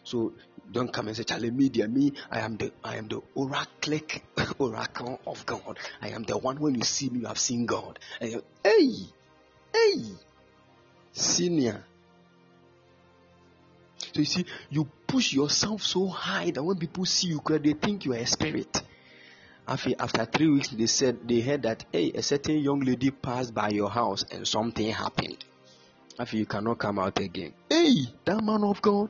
[0.03, 0.33] So
[0.69, 3.99] don't come and say, Charlie, media, me, I am the I am the oracle
[4.59, 5.79] oracle of God.
[6.01, 7.99] I am the one when you see me, you have seen God.
[8.19, 8.89] And hey,
[9.75, 10.03] hey,
[11.11, 11.83] senior.
[13.97, 18.05] So you see, you push yourself so high that when people see you, they think
[18.05, 18.81] you are a spirit.
[19.67, 23.53] After, after three weeks, they said they heard that hey, a certain young lady passed
[23.53, 25.43] by your house and something happened.
[26.19, 27.53] After you cannot come out again.
[27.69, 27.95] Hey,
[28.25, 29.09] that man of God.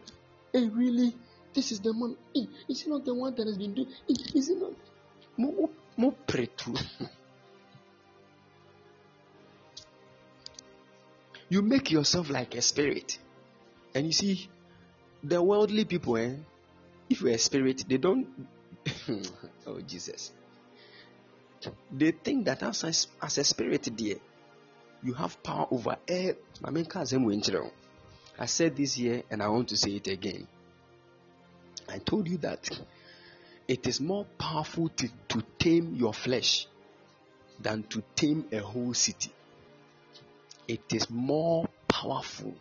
[0.53, 1.13] Hey, really?
[1.53, 2.15] This is the man.
[2.33, 3.89] Hey, is he not the one that has been doing?
[4.07, 4.71] Is he not?
[5.37, 6.49] More, more pray
[11.49, 13.19] You make yourself like a spirit.
[13.93, 14.49] And you see,
[15.23, 16.35] the worldly people, eh,
[17.09, 18.27] if you're a spirit, they don't
[19.67, 20.31] oh, Jesus.
[21.91, 24.17] They think that as a, as a spirit, dear,
[25.03, 26.35] you have power over air.
[28.37, 30.47] I said this year and I want to say it again.
[31.87, 32.69] I told you that
[33.67, 36.67] it is more powerful to, to tame your flesh
[37.59, 39.31] than to tame a whole city.
[40.67, 42.55] It is more powerful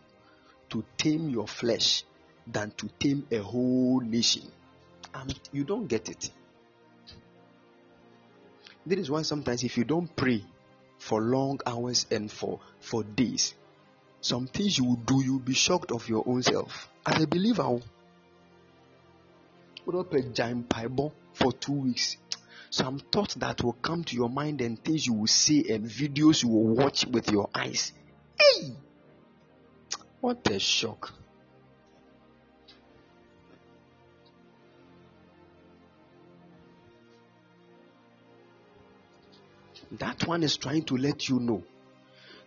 [0.69, 2.03] to tame your flesh
[2.45, 4.43] than to tame a whole nation.
[5.13, 6.29] And you don't get it.
[8.85, 10.43] That is why sometimes if you don't pray
[10.99, 13.55] for long hours and for, for days,
[14.21, 16.89] some things you will do, you'll be shocked of your own self.
[17.05, 17.81] As a believer, oh,
[19.87, 22.17] not a giant Bible for two weeks.
[22.75, 26.43] Some thoughts that will come to your mind and things you will see and videos
[26.43, 27.93] you will watch with your eyes.
[28.37, 28.73] Hey!
[30.19, 31.13] What a shock.
[39.93, 41.63] That one is trying to let you know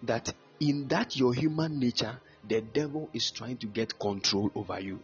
[0.03, 5.03] that in that your human nature, the devil is trying to get control over you.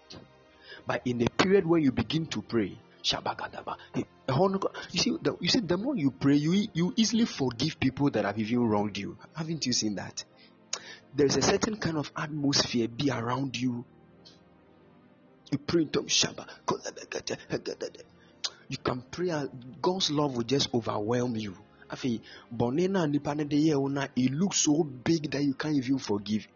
[0.87, 5.77] But in the period where you begin to pray, you see, the, you see, the
[5.77, 9.19] more you pray, you you easily forgive people that have even wronged you.
[9.35, 10.25] Haven't you seen that?
[11.15, 13.85] There's a certain kind of atmosphere be around you.
[15.53, 16.47] You pray in Shaba.
[18.69, 19.31] You can pray,
[19.83, 21.57] God's love will just overwhelm you.
[21.91, 22.21] afei
[22.51, 25.99] bɔne no a nipa de yɛ wo it looks so big that you can't even
[25.99, 26.49] forgive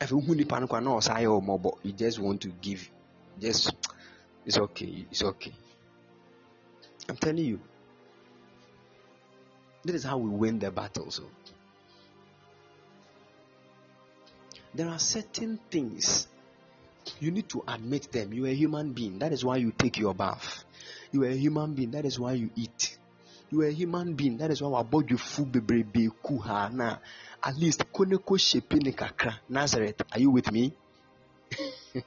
[0.00, 2.90] afei wohu nipa no kwa na ɔsa yɛ ɔmɔbɔ you just want to give
[3.38, 3.72] just
[4.44, 5.52] it's okay it's okay
[7.08, 7.60] i'm telling you
[9.84, 11.24] this is how we win the battle so
[14.74, 16.26] there are certain things
[17.20, 20.14] you need to admit them you're a human being that is why you take your
[20.14, 20.64] bath
[21.12, 21.90] you are a human being.
[21.90, 22.96] That is why you eat.
[23.50, 24.38] You are a human being.
[24.38, 26.96] That is why food bebrebe ku ha na.
[27.42, 29.34] At least koneko shepe ne kakra.
[29.48, 30.72] Nazareth, are you with me?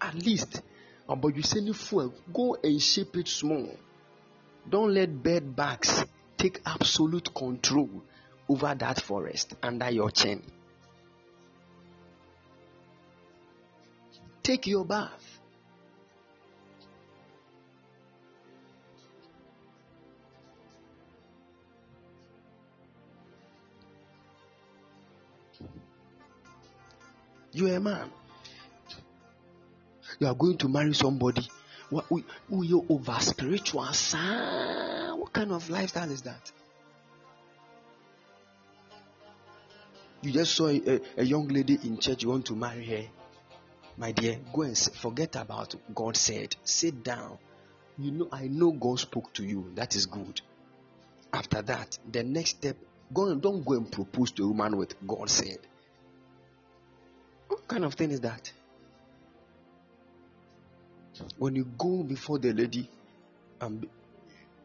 [0.00, 0.62] At least,
[1.06, 3.68] but you send fuel, go and shape it small.
[4.68, 6.04] Don't let bed bugs
[6.36, 7.90] take absolute control
[8.48, 10.42] over that forest under your chin.
[14.48, 15.27] take your bath.
[27.52, 28.10] You're a man.
[30.18, 31.46] You are going to marry somebody.
[31.90, 32.04] What
[32.48, 33.84] who you over spiritual?
[33.92, 35.20] son.
[35.20, 36.52] What kind of lifestyle is that?
[40.20, 43.04] You just saw a, a young lady in church, you want to marry her
[43.98, 46.54] my dear, go and forget about God said.
[46.62, 47.36] Sit down.
[47.98, 49.72] You know, I know God spoke to you.
[49.74, 50.40] That is good.
[51.32, 52.76] After that, the next step,
[53.12, 55.58] go and don't go and propose to a woman with God said.
[57.68, 58.52] Kind of thing is that?
[61.38, 62.90] When you go before the lady,
[63.60, 63.82] um,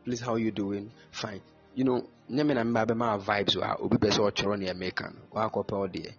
[0.05, 0.91] please, how are you doing?
[1.11, 1.41] Fine.
[1.75, 5.21] You know, nyame na mba bɛma vibes wa obi bɛ sɛ ɔkyerɛ ne ɛmɛka no
[5.33, 6.13] wakɔpɛ ɔdeɛ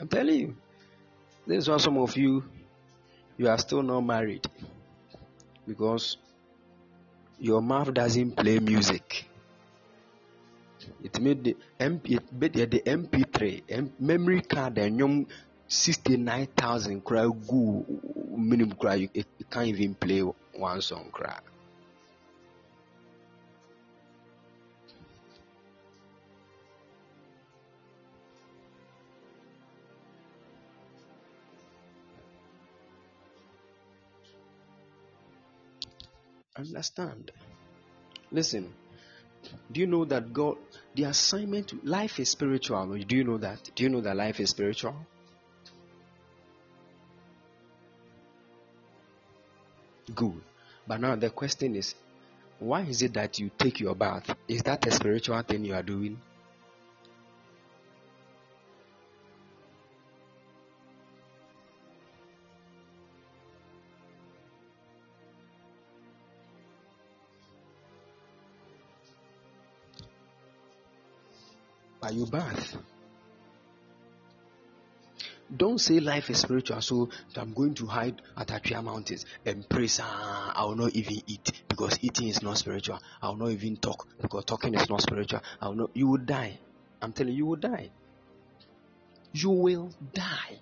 [0.00, 0.56] I'm telling you,
[1.46, 2.44] this is why some of you
[3.38, 4.46] you are still not married
[5.66, 6.16] because
[7.38, 9.28] your mouth doesn't play music.
[11.02, 15.26] It made the MP the MP3 M, memory card and young
[15.68, 17.84] sixty nine thousand cry go
[18.36, 21.38] minimum cry it, can't even play one song cry.
[36.58, 37.32] Understand.
[38.30, 38.72] Listen.
[39.70, 40.56] Do you know that God,
[40.94, 42.98] the assignment, life is spiritual?
[42.98, 43.70] Do you know that?
[43.74, 44.96] Do you know that life is spiritual?
[50.14, 50.40] Good.
[50.86, 51.94] But now the question is,
[52.58, 54.34] why is it that you take your bath?
[54.48, 56.18] Is that a spiritual thing you are doing?
[72.16, 72.74] You bath?
[75.54, 79.86] Don't say life is spiritual, so I'm going to hide at Atwea Mountains and pray.
[80.00, 82.98] Ah, I will not even eat because eating is not spiritual.
[83.20, 85.42] I will not even talk because talking is not spiritual.
[85.60, 85.90] I will not.
[85.92, 86.58] You will die.
[87.02, 87.90] I'm telling you, you will die.
[89.34, 90.60] You will die.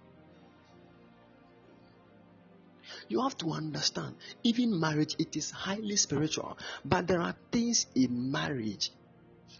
[3.08, 6.58] You have to understand, even marriage, it is highly spiritual.
[6.84, 8.90] But there are things in marriage,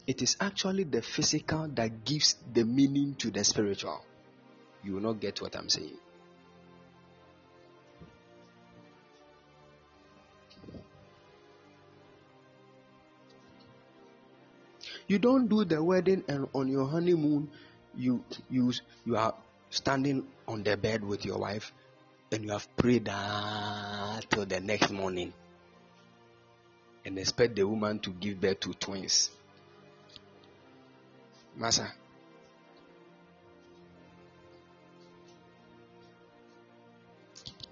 [0.07, 4.05] it is actually the physical that gives the meaning to the spiritual.
[4.83, 5.97] You will not get what I'm saying.
[15.07, 17.51] You don't do the wedding and on your honeymoon
[17.97, 18.73] you you
[19.05, 19.35] you are
[19.69, 21.73] standing on the bed with your wife
[22.33, 25.33] and you have prayed uh, till the next morning
[27.05, 29.31] and expect the woman to give birth to twins.
[31.57, 31.93] Massa.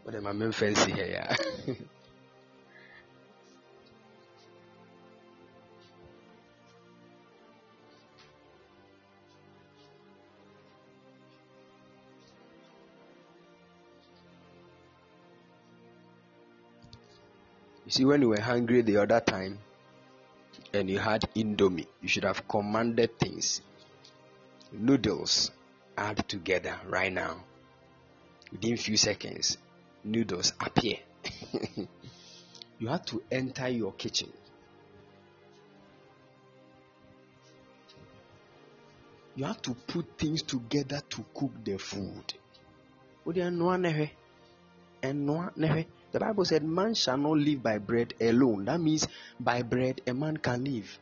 [0.02, 1.36] What am I main fancy here?
[17.84, 19.58] You see, when you were hungry the other time
[20.72, 23.60] and you had Indomie, you should have commanded things.
[24.72, 25.50] Noodles
[25.96, 27.44] add together right now.
[28.50, 29.58] Within few seconds,
[30.02, 30.96] noodles appear.
[32.78, 34.32] you have to enter your kitchen.
[39.36, 42.34] You have to put things together to cook the food.
[46.12, 48.66] The Bible said, Man shall not live by bread alone.
[48.66, 49.06] That means
[49.40, 50.98] by bread a man can live.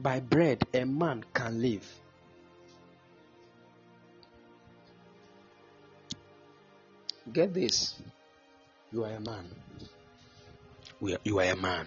[0.00, 1.84] By bread a man can live.
[7.32, 8.00] Get this.
[8.92, 9.44] You are a man.
[11.24, 11.86] You are a man.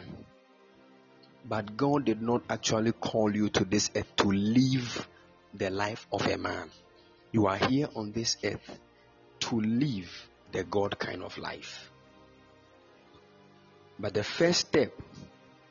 [1.45, 5.07] But God did not actually call you to this earth to live
[5.53, 6.69] the life of a man.
[7.31, 8.79] You are here on this earth
[9.39, 11.89] to live the God kind of life.
[13.97, 14.91] But the first step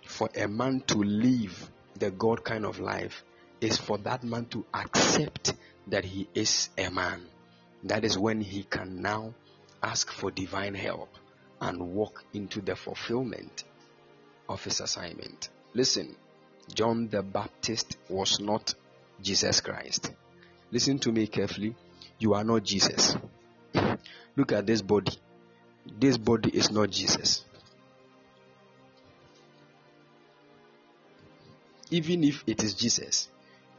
[0.07, 1.71] for a man to live
[2.01, 3.23] the God kind of life
[3.61, 5.55] is for that man to accept
[5.87, 7.23] that he is a man.
[7.85, 9.35] That is when he can now
[9.83, 11.11] ask for divine help
[11.61, 13.65] and walk into the fulfillment
[14.49, 15.51] of his assignment.
[15.75, 16.17] Listen,
[16.75, 18.75] John the Baptist was not
[19.23, 20.11] Jesus Christ.
[20.71, 21.77] Listen to me carefully.
[22.19, 23.17] You are not Jesus.
[24.37, 25.13] Look at this body.
[25.99, 27.45] This body is not Jesus.
[31.91, 33.29] Even if it is Jesus,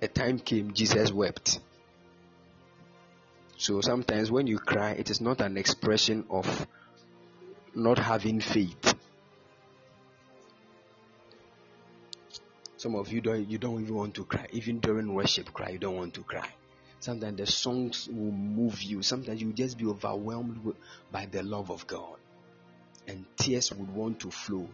[0.01, 1.59] a time came Jesus wept.
[3.57, 6.67] So sometimes when you cry, it is not an expression of
[7.75, 8.95] not having faith.
[12.77, 14.47] Some of you don't you don't even want to cry.
[14.51, 16.49] Even during worship cry, you don't want to cry.
[16.99, 19.03] Sometimes the songs will move you.
[19.03, 20.73] Sometimes you just be overwhelmed
[21.11, 22.17] by the love of God.
[23.07, 24.67] And tears would want to flow.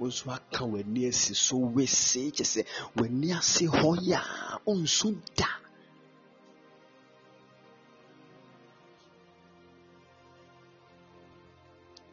[0.00, 2.60] Nso aka w'ani asi so wese kyɛ sɛ
[2.96, 5.48] w'ani ase hɔ yaa ɔnso da.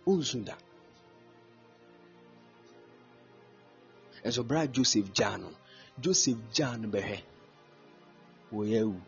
[0.07, 0.55] Ɔnso da.
[4.25, 5.49] Ɛnso bra joseph gyaa no.
[5.99, 7.17] Joseph gyaa no bɛhwɛ.
[8.53, 9.01] Wɔyɛ awu.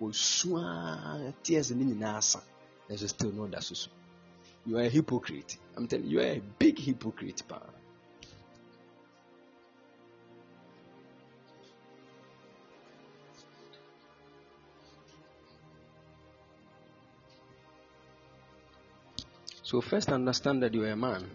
[0.00, 2.42] Wɔsua tears no nyinaa asa.
[2.88, 3.90] Ɛnso still no da so so.
[4.66, 5.56] You are a hypocrite.
[5.76, 7.79] I'm telling you you are a big hypocrite paa
[19.70, 21.30] So first understand that you are a man.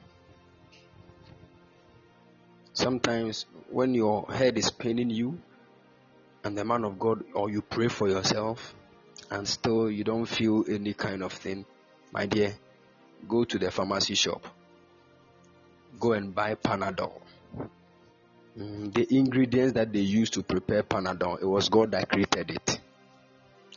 [2.73, 5.39] Sometimes when your head is paining you
[6.43, 8.75] and the man of God or you pray for yourself
[9.31, 11.63] and still you don't feel any kind of thing,
[12.11, 12.53] my dear,
[13.25, 14.45] go to the pharmacy shop.
[15.97, 17.21] Go and buy Panadol.
[18.59, 22.81] Mm, the ingredients that they use to prepare Panadol, it was God that created it.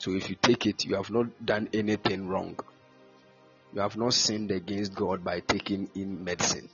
[0.00, 2.58] So if you take it, you have not done anything wrong.
[3.72, 6.68] You have not sinned against God by taking in medicine.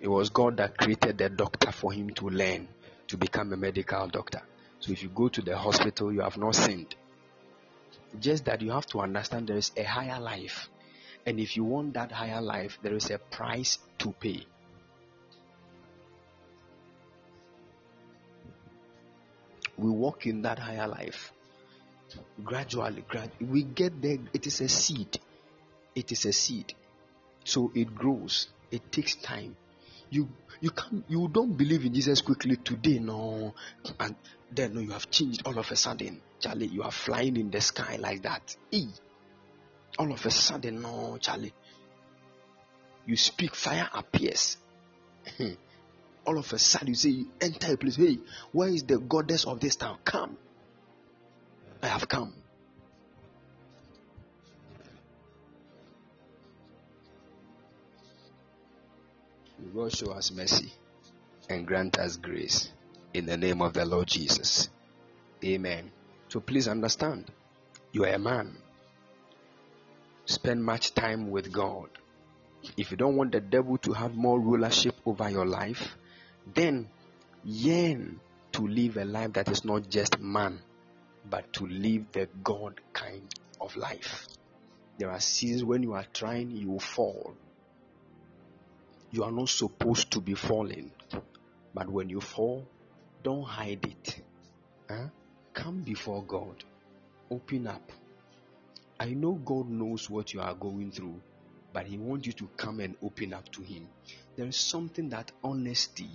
[0.00, 2.68] It was God that created the doctor for him to learn
[3.08, 4.42] to become a medical doctor.
[4.80, 6.94] So if you go to the hospital, you have not sinned.
[8.20, 10.68] Just that you have to understand there is a higher life.
[11.24, 14.44] And if you want that higher life, there is a price to pay.
[19.78, 21.32] We walk in that higher life
[22.44, 23.04] gradually,
[23.40, 24.18] we get there.
[24.32, 25.18] It is a seed.
[25.94, 26.74] It is a seed.
[27.44, 28.48] So it grows.
[28.70, 29.56] It takes time.
[30.10, 30.28] You
[30.60, 33.54] you can you don't believe in Jesus quickly today, no,
[33.98, 34.14] and
[34.50, 36.20] then no, you have changed all of a sudden.
[36.38, 38.56] Charlie, you are flying in the sky like that.
[38.70, 38.88] E.
[39.98, 41.52] All of a sudden, no, Charlie.
[43.06, 44.56] You speak, fire appears.
[45.36, 45.52] Hmm.
[46.26, 47.96] all of a sudden, you say, you enter a place.
[47.96, 48.18] Hey,
[48.52, 49.98] where is the goddess of this town?
[50.04, 50.36] Come.
[51.82, 52.32] I have come.
[59.70, 60.72] God show us mercy
[61.48, 62.70] and grant us grace
[63.14, 64.68] in the name of the Lord Jesus.
[65.44, 65.90] Amen.
[66.28, 67.30] So please understand,
[67.92, 68.56] you are a man.
[70.24, 71.88] Spend much time with God.
[72.76, 75.96] If you don't want the devil to have more rulership over your life,
[76.54, 76.88] then
[77.44, 78.20] yearn
[78.52, 80.60] to live a life that is not just man,
[81.28, 83.22] but to live the God kind
[83.60, 84.26] of life.
[84.98, 87.34] There are seasons when you are trying, you will fall.
[89.12, 90.90] You are not supposed to be falling.
[91.74, 92.66] But when you fall,
[93.22, 94.22] don't hide it.
[94.88, 95.08] Huh?
[95.52, 96.64] Come before God.
[97.30, 97.92] Open up.
[98.98, 101.20] I know God knows what you are going through,
[101.72, 103.86] but He wants you to come and open up to Him.
[104.36, 106.10] There is something that honesty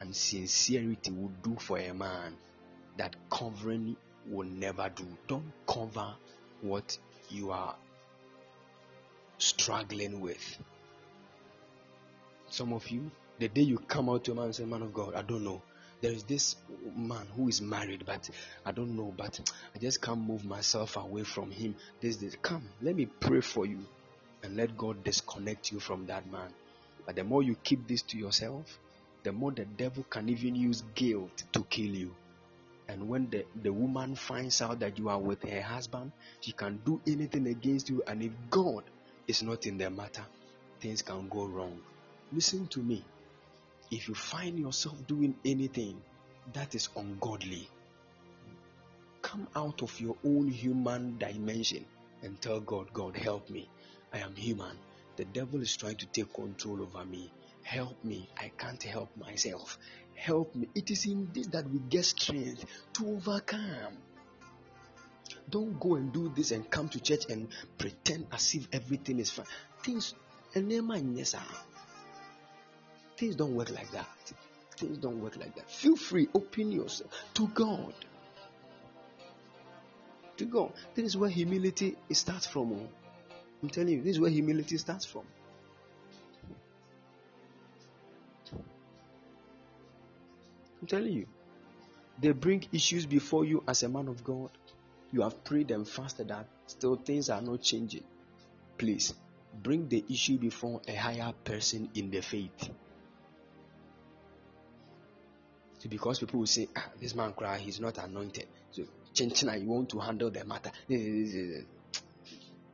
[0.00, 2.36] and sincerity will do for a man
[2.98, 3.96] that covering
[4.28, 5.06] will never do.
[5.26, 6.14] Don't cover
[6.60, 6.98] what
[7.30, 7.76] you are
[9.38, 10.58] struggling with.
[12.52, 14.92] Some of you, the day you come out to a man and say, Man of
[14.94, 15.62] God, I don't know
[16.02, 16.56] there is this
[16.96, 18.28] man who is married, but
[18.66, 19.40] I don't know, but
[19.74, 21.76] I just can't move myself away from him.
[22.00, 22.36] This, this.
[22.42, 23.78] Come, let me pray for you
[24.42, 26.52] and let God disconnect you from that man.
[27.06, 28.78] But the more you keep this to yourself,
[29.22, 32.14] the more the devil can even use guilt to kill you.
[32.88, 36.10] And when the, the woman finds out that you are with her husband,
[36.40, 38.02] she can do anything against you.
[38.08, 38.82] And if God
[39.28, 40.24] is not in the matter,
[40.80, 41.78] things can go wrong.
[42.32, 43.04] Listen to me
[43.90, 46.00] if you find yourself doing anything
[46.54, 47.68] that is ungodly,
[49.20, 51.84] come out of your own human dimension
[52.22, 53.68] and tell God, God, help me.
[54.14, 54.78] I am human.
[55.16, 57.30] The devil is trying to take control over me.
[57.64, 58.30] Help me.
[58.38, 59.78] I can't help myself.
[60.14, 60.68] Help me.
[60.74, 62.64] It is in this that we get strength
[62.94, 63.98] to overcome.
[65.50, 69.30] Don't go and do this and come to church and pretend as if everything is
[69.30, 69.46] fine.
[69.82, 70.14] Things,
[70.54, 70.70] and
[73.22, 74.32] Things don't work like that.
[74.76, 75.70] Things don't work like that.
[75.70, 77.94] Feel free, open yourself to God.
[80.38, 80.72] To God.
[80.96, 82.72] This is where humility starts from.
[82.72, 82.88] Oh.
[83.62, 85.22] I'm telling you, this is where humility starts from.
[90.80, 91.26] I'm telling you.
[92.20, 94.50] They bring issues before you as a man of God.
[95.12, 98.02] You have prayed and fasted that still things are not changing.
[98.78, 99.14] Please
[99.62, 102.70] bring the issue before a higher person in the faith
[105.88, 108.46] because people will say, ah, this man cry, he's not anointed.
[108.70, 108.84] So,
[109.14, 110.70] chinchina, you want to handle the matter.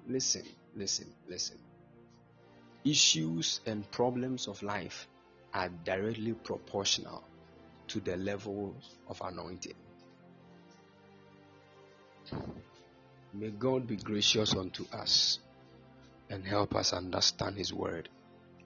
[0.06, 0.42] Listen,
[0.76, 1.58] listen, listen.
[2.84, 5.06] Issues and problems of life
[5.52, 7.24] are directly proportional
[7.88, 8.74] to the level
[9.08, 9.74] of anointing.
[13.34, 15.38] May God be gracious unto us
[16.30, 18.08] and help us understand His word.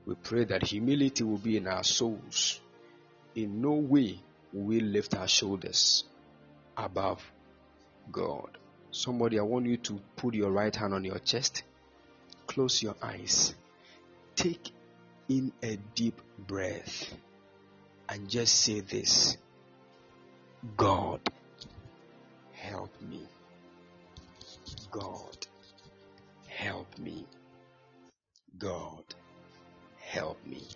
[0.06, 2.60] We pray that humility will be in our souls.
[3.34, 4.18] In no way
[4.52, 6.04] we lift our shoulders
[6.76, 7.22] above
[8.10, 8.58] God.
[8.90, 11.62] Somebody, I want you to put your right hand on your chest,
[12.46, 13.54] close your eyes,
[14.36, 14.70] take
[15.28, 17.14] in a deep breath,
[18.08, 19.38] and just say this
[20.76, 21.20] God,
[22.52, 23.26] help me.
[24.90, 25.46] God,
[26.46, 27.26] help me.
[28.58, 29.04] God,
[29.98, 30.68] help me.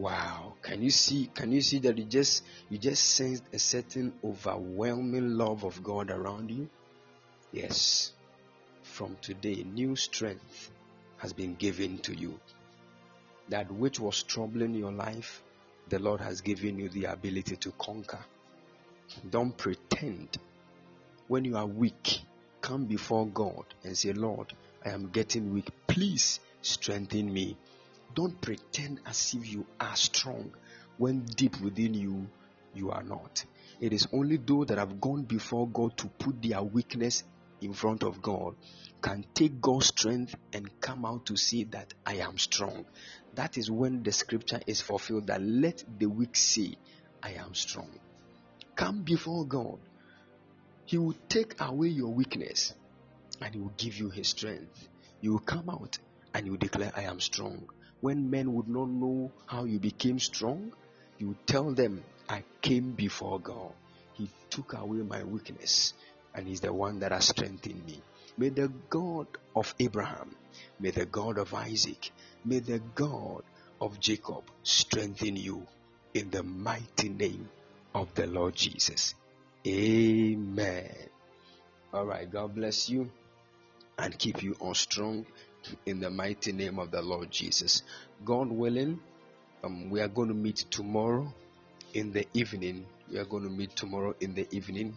[0.00, 0.54] Wow.
[0.62, 5.36] Can you see can you see that you just you just sensed a certain overwhelming
[5.36, 6.70] love of God around you?
[7.52, 8.12] Yes.
[8.82, 10.70] From today, new strength
[11.18, 12.40] has been given to you.
[13.50, 15.42] That which was troubling your life,
[15.90, 18.24] the Lord has given you the ability to conquer.
[19.28, 20.38] Don't pretend.
[21.28, 22.20] When you are weak,
[22.62, 25.68] come before God and say, Lord, I am getting weak.
[25.86, 27.58] Please strengthen me.
[28.14, 30.52] Don't pretend as if you are strong
[30.98, 32.26] when deep within you,
[32.74, 33.44] you are not.
[33.80, 37.22] It is only those that have gone before God to put their weakness
[37.60, 38.54] in front of God
[39.02, 42.84] can take God's strength and come out to say that I am strong.
[43.34, 46.74] That is when the scripture is fulfilled that let the weak say,
[47.22, 47.90] I am strong.
[48.76, 49.78] Come before God.
[50.84, 52.72] He will take away your weakness
[53.40, 54.88] and He will give you His strength.
[55.20, 55.98] You will come out
[56.34, 57.68] and you will declare, I am strong.
[58.00, 60.72] When men would not know how you became strong,
[61.18, 63.72] you tell them, I came before God.
[64.14, 65.92] He took away my weakness
[66.34, 68.00] and He's the one that has strengthened me.
[68.38, 70.34] May the God of Abraham,
[70.78, 72.10] may the God of Isaac,
[72.44, 73.42] may the God
[73.80, 75.66] of Jacob strengthen you
[76.14, 77.48] in the mighty name
[77.94, 79.14] of the Lord Jesus.
[79.66, 80.94] Amen.
[81.92, 83.10] All right, God bless you
[83.98, 85.26] and keep you all strong
[85.86, 87.82] in the mighty name of the Lord Jesus.
[88.24, 89.00] God willing,
[89.64, 91.32] um, we are going to meet tomorrow
[91.94, 92.86] in the evening.
[93.10, 94.94] We are going to meet tomorrow in the evening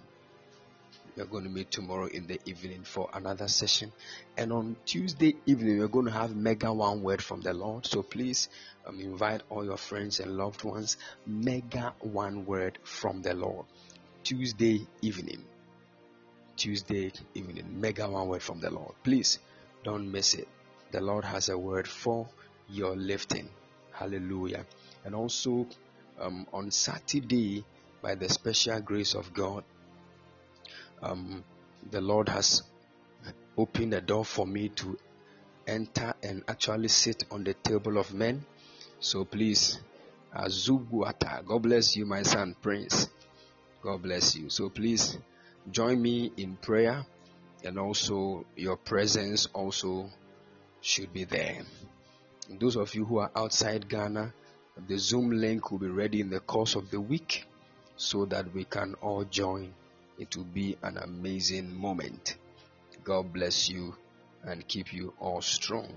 [1.15, 3.91] we are going to meet tomorrow in the evening for another session.
[4.35, 7.85] And on Tuesday evening, we're going to have mega one word from the Lord.
[7.85, 8.49] So please
[8.87, 10.97] um, invite all your friends and loved ones.
[11.27, 13.65] Mega one word from the Lord.
[14.23, 15.43] Tuesday evening.
[16.55, 17.79] Tuesday evening.
[17.79, 18.93] Mega one word from the Lord.
[19.03, 19.37] Please
[19.83, 20.47] don't miss it.
[20.91, 22.27] The Lord has a word for
[22.69, 23.49] your lifting.
[23.91, 24.65] Hallelujah.
[25.05, 25.67] And also
[26.19, 27.63] um, on Saturday,
[28.01, 29.63] by the special grace of God,
[31.01, 31.43] um,
[31.91, 32.63] the Lord has
[33.57, 34.97] opened a door for me to
[35.67, 38.45] enter and actually sit on the table of men.
[38.99, 39.79] So please,
[40.35, 43.09] Azuguata, God bless you, my son, Prince.
[43.81, 44.49] God bless you.
[44.49, 45.17] So please
[45.69, 47.05] join me in prayer
[47.63, 50.09] and also your presence also
[50.81, 51.61] should be there.
[52.59, 54.33] those of you who are outside Ghana,
[54.87, 57.45] the Zoom link will be ready in the course of the week
[57.95, 59.73] so that we can all join
[60.19, 62.37] it will be an amazing moment.
[63.03, 63.95] God bless you
[64.43, 65.91] and keep you all strong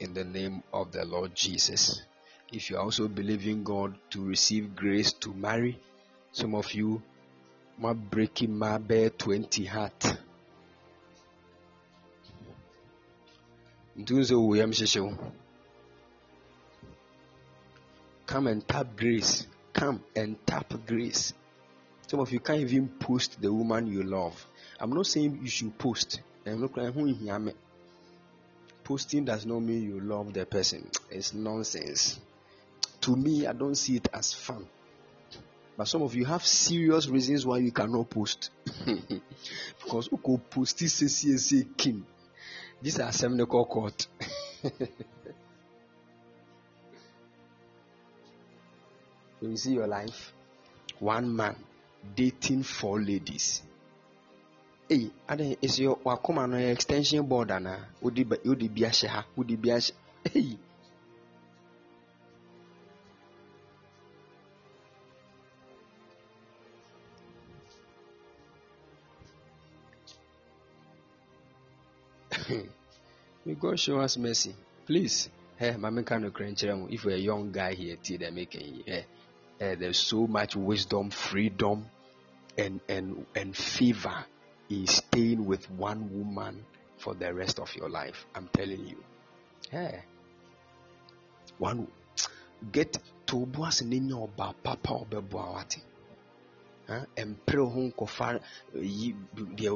[0.00, 2.02] in the name of the Lord Jesus.
[2.50, 5.78] If you also believe in God to receive grace to marry,
[6.32, 7.02] some of you
[7.78, 10.16] my breaking my bear 20 heart.
[18.26, 19.46] Come and tap grace.
[19.72, 21.34] Come and tap grace.
[22.06, 24.46] Some of you can't even post the woman you love.
[24.80, 26.20] I'm not saying you should post.
[26.46, 27.52] I'm not crying.
[28.84, 30.90] Posting does not mean you love the person.
[31.10, 32.18] It's nonsense.
[33.02, 34.66] To me, I don't see it as fun.
[35.76, 38.50] But some of you have serious reasons why you cannot post.
[39.84, 41.02] because could post this
[42.82, 42.84] Kim.
[42.84, 44.06] These are seminal court.
[49.40, 50.32] when you see your life,
[51.00, 51.56] one man
[52.16, 53.62] dating four ladies.
[54.88, 59.24] Hey, ade is your wakoma no extension board ana odi ba odi bi ahye ha
[59.38, 59.92] odi bi ahye
[60.32, 60.58] hey
[73.44, 74.54] May God show us mercy.
[74.86, 76.24] Please, hey, Mama can
[76.90, 78.92] if you're a young guy here, they making hey,
[79.60, 81.86] uh, eh, eh, there's so much wisdom, freedom,
[82.58, 84.24] and and and favor
[84.70, 86.64] in staying with one woman
[86.98, 88.26] for the rest of your life.
[88.34, 89.02] I'm telling you.
[89.72, 90.00] Yeah.
[91.58, 91.88] One
[92.70, 95.64] get to boas nenya oba papa obeboa
[96.88, 97.24] wate.
[97.26, 98.26] mpere ho nkɔfa
[98.98, 99.08] yi
[99.56, 99.70] deɛ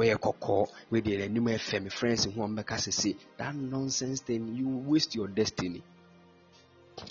[0.00, 4.68] ɔyɛ kɔkɔɔ wei deɛ n'anim ɛfɛ me friends ho ɔmbɛka sese that nonsense thing you
[4.90, 5.82] waste your destiny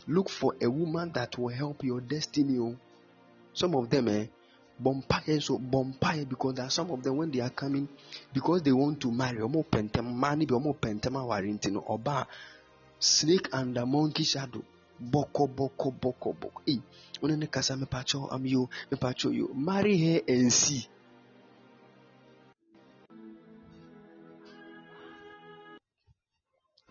[0.07, 2.75] look for a woman that will help your destiny oh.
[3.53, 4.25] some of them eh
[4.81, 7.87] bompaye so bompaye because there some of them when they are coming
[8.33, 11.79] because they want to marry ọmọ pẹntẹm mmaa ni bi ọmọ pẹntẹm awari nti no
[11.87, 12.25] ọba
[12.99, 14.61] snake the monkey shadow
[15.13, 16.79] bọkọ bọkọ bọkọ bọkọ ee
[17.21, 18.61] wọn ne kasa mepatcho am yo
[18.91, 20.83] mepatcho yo marry her and see.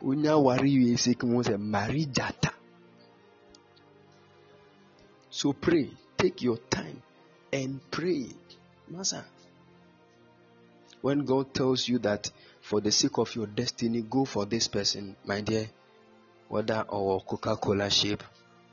[0.09, 2.51] onye awari yi esi kí wọn marry jata
[5.39, 5.87] so pray
[6.19, 6.99] take your time
[7.53, 8.27] and pray.
[8.89, 9.25] Master,
[11.01, 15.17] when God tells you that for the sake of your destiny, go for this person,
[15.25, 15.69] my dear,
[16.49, 18.23] whether our Coca Cola shape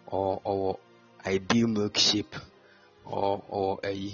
[0.08, 0.78] or our
[1.26, 2.36] ideal milk shape
[3.06, 4.12] or, or a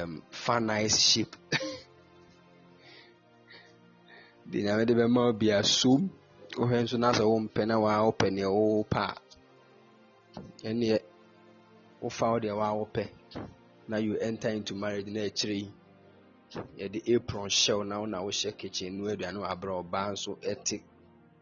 [0.00, 1.36] um, fun ice shape.
[4.46, 6.10] the name of the be assume
[6.56, 9.14] wohwɛ nso na sɛ wompɛ na waa wopɛ neɛ wowopɛ a
[10.68, 10.98] ɛneɛ
[12.02, 13.08] wofa wo deɛ waa wopɛ
[13.88, 15.72] now you enter into marriage na akyire yi
[16.78, 20.82] yɛde apron hyɛw na wo na wohyɛ kitchen no aduane wɔ abrɛ ɔbaa nso ɛte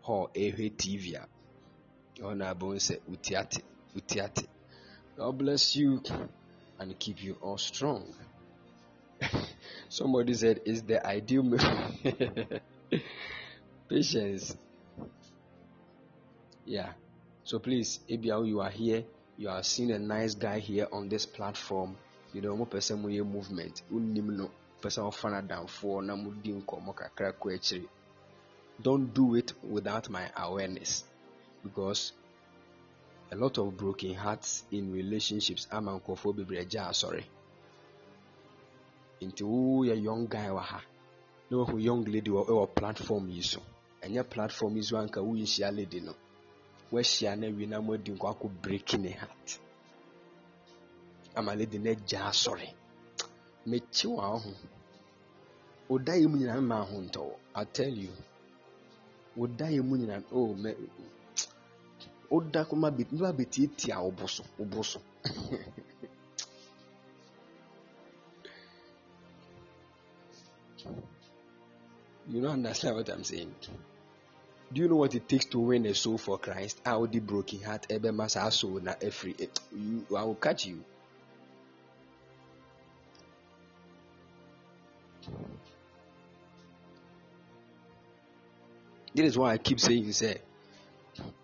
[0.07, 1.29] hɔ ɛhwɛ tv a
[2.19, 4.49] ɛhɔ na abɛhu sɛ wote ate
[5.17, 6.03] god bless you
[6.79, 8.15] and keep you all strong.
[9.91, 11.45] Somebody said it's the ideal
[13.89, 14.57] patience?
[16.65, 16.93] Yeah.
[17.45, 19.05] So please ebia you are here
[19.37, 21.97] you are seeing a nice guy here on this platform
[22.33, 24.51] you know mo pɛ sɛ moyɛ movement wonnim no
[24.81, 27.89] pɛ sɛ ɔfa no adamfoɔ na modi nkɔmmɔ kakra kɔ akyiri
[28.83, 31.05] don't do it without my awareness.
[31.63, 32.13] Because
[33.33, 37.25] a lot of broken hearts in relationships ama nkurɔfoɔ bebree agya asɔre
[39.21, 40.81] nti woyɛ young guy wɔ ha.
[41.51, 43.61] Na wahu young lady wɔ ɛwɔ platform yi so
[44.03, 46.15] ɛnyɛ platform yi so anka woyɛhyia lady no.
[46.93, 49.59] Wahyia no awie na moadi nkɔ akɔ breaking ne heart.
[51.37, 52.75] Ama lady no agya asɔre
[53.67, 54.53] mekyi wɔ ho
[55.89, 58.11] woda yɛ mu nyinaa mma ho ntɔwɔ i tell you
[59.37, 59.97] mu
[60.33, 60.75] oh mɛ
[62.69, 65.01] kɔma bɛ nipa wo bo so bo so.
[72.31, 73.53] You don't understand what i'm saying.
[74.73, 76.81] Do you know what it takes to win a soul for christ?
[76.87, 80.67] Ah, How the broken heart ɛbɛma saa soul na afiri eh, you i will catch
[80.67, 80.85] you
[89.21, 90.39] This is why I keep saying, you say,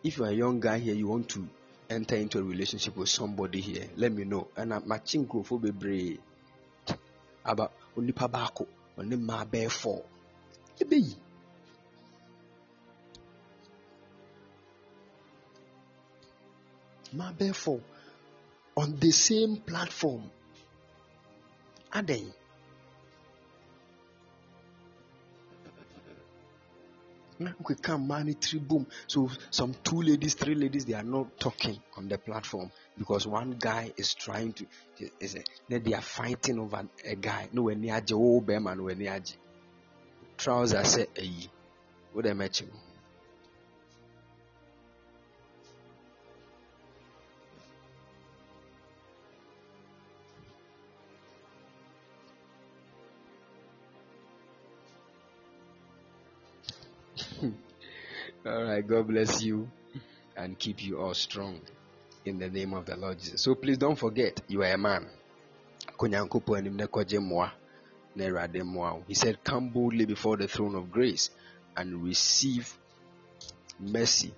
[0.02, 1.46] if you are a young guy here, you want to
[1.90, 4.48] enter into a relationship with somebody here, let me know.
[4.56, 5.60] And I'm matching for
[7.98, 8.66] onipa baako
[8.98, 10.02] ɔne mmaa bɛɛ fɔ
[10.80, 11.16] ebe yi
[17.12, 17.80] mmaa bɛɛ fɔ
[18.78, 20.30] on the same platform
[27.40, 27.54] adan.
[27.68, 32.08] we money three boom so some two ladies three ladies they are not talking on
[32.08, 34.66] the platform because one guy is trying to
[35.20, 38.98] is a, they are fighting over a guy no when aje oh bema no when
[38.98, 39.36] aje
[40.36, 41.46] trousers say eh
[42.12, 42.48] what am I
[58.46, 58.86] All right.
[58.86, 59.68] God bless you
[60.36, 61.60] and keep you all strong
[62.24, 63.42] in the name of the Lord Jesus.
[63.42, 65.08] So please don't forget you are a man.
[69.08, 71.30] He said, Come boldly before the throne of grace
[71.76, 72.72] and receive
[73.80, 74.32] mercy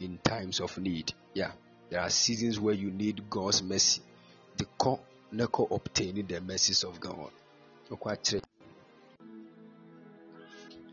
[0.00, 1.12] in times of need.
[1.34, 1.52] Yeah,
[1.90, 4.00] there are seasons where you need God's mercy.
[4.56, 4.66] The
[5.30, 7.30] never obtaining the mercies of God.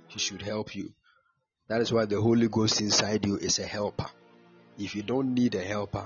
[0.08, 0.92] He should help you
[1.70, 4.08] that is why the Holy Ghost inside you is a helper.
[4.80, 6.04] If you don't need a helper,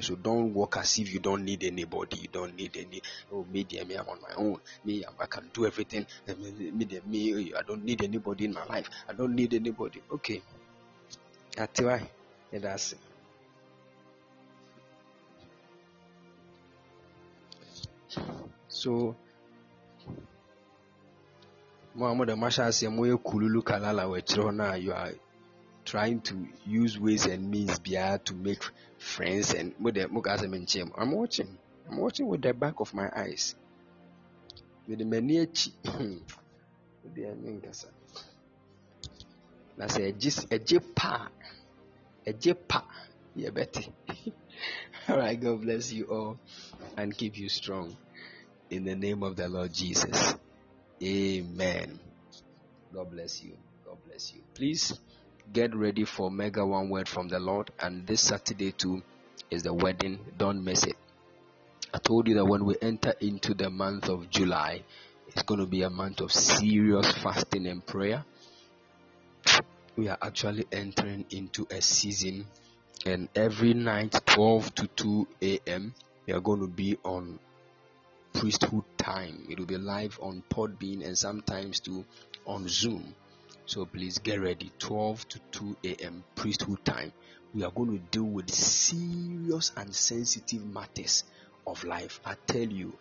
[0.00, 2.16] so don't walk as if you don't need anybody.
[2.16, 3.02] You don't need any.
[3.32, 4.56] Oh, me, dear, me, I'm on my own.
[4.84, 6.06] Me, I can do everything.
[6.26, 8.88] Eh, me, dear, me, eh, I don't need anybody in my life.
[9.08, 10.02] I don't need anybody.
[10.10, 10.42] Okay,
[11.56, 12.10] that's why.
[12.50, 12.98] Yeah, that's it.
[18.68, 19.14] So
[22.00, 25.12] Muhammad Masha Semoye Kululu Kalala were you are
[25.84, 28.62] trying to use ways and means bia to make
[28.96, 31.58] friends and I'm watching.
[31.90, 33.54] I'm watching with the back of my eyes.
[34.88, 35.72] With the maniachi.
[37.04, 37.90] With the aminkasa.
[39.76, 41.28] That's a just a jipa.
[42.26, 42.82] A jipa.
[43.34, 43.92] Yeah, Betty.
[45.08, 46.38] all right, God bless you all
[46.96, 47.94] and keep you strong.
[48.70, 50.34] In the name of the Lord Jesus.
[51.02, 51.98] Amen.
[52.92, 53.52] God bless you.
[53.86, 54.40] God bless you.
[54.54, 54.98] Please
[55.52, 57.70] get ready for Mega One Word from the Lord.
[57.78, 59.02] And this Saturday, too,
[59.50, 60.18] is the wedding.
[60.36, 60.96] Don't miss it.
[61.94, 64.84] I told you that when we enter into the month of July,
[65.28, 68.24] it's going to be a month of serious fasting and prayer.
[69.96, 72.46] We are actually entering into a season,
[73.06, 75.94] and every night, 12 to 2 a.m.,
[76.26, 77.38] we are going to be on
[78.32, 79.46] priesthood time.
[79.48, 82.04] It will be live on Podbean and sometimes too
[82.46, 83.14] on Zoom.
[83.66, 84.70] So please get ready.
[84.78, 86.24] 12 to 2 a.m.
[86.34, 87.12] priesthood time.
[87.54, 91.24] We are going to deal with serious and sensitive matters
[91.66, 92.20] of life.
[92.24, 92.92] I tell you,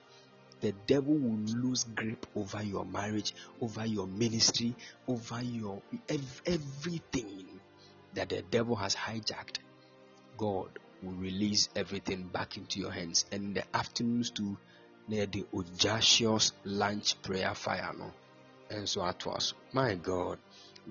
[0.61, 4.75] the devil will lose grip over your marriage, over your ministry,
[5.07, 5.81] over your
[6.45, 7.47] everything
[8.13, 9.57] that the devil has hijacked.
[10.37, 10.67] God
[11.01, 13.25] will release everything back into your hands.
[13.31, 14.57] And in the afternoons to
[15.09, 18.11] near the audacious lunch prayer fire no.
[18.69, 20.37] And so at was my God,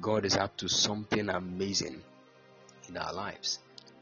[0.01, 2.03] God is up to something amazing
[2.89, 3.61] in our lives.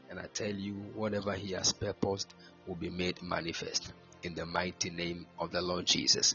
[0.09, 2.33] And I tell you, whatever He has purposed
[2.65, 6.33] will be made manifest in the mighty name of the Lord Jesus.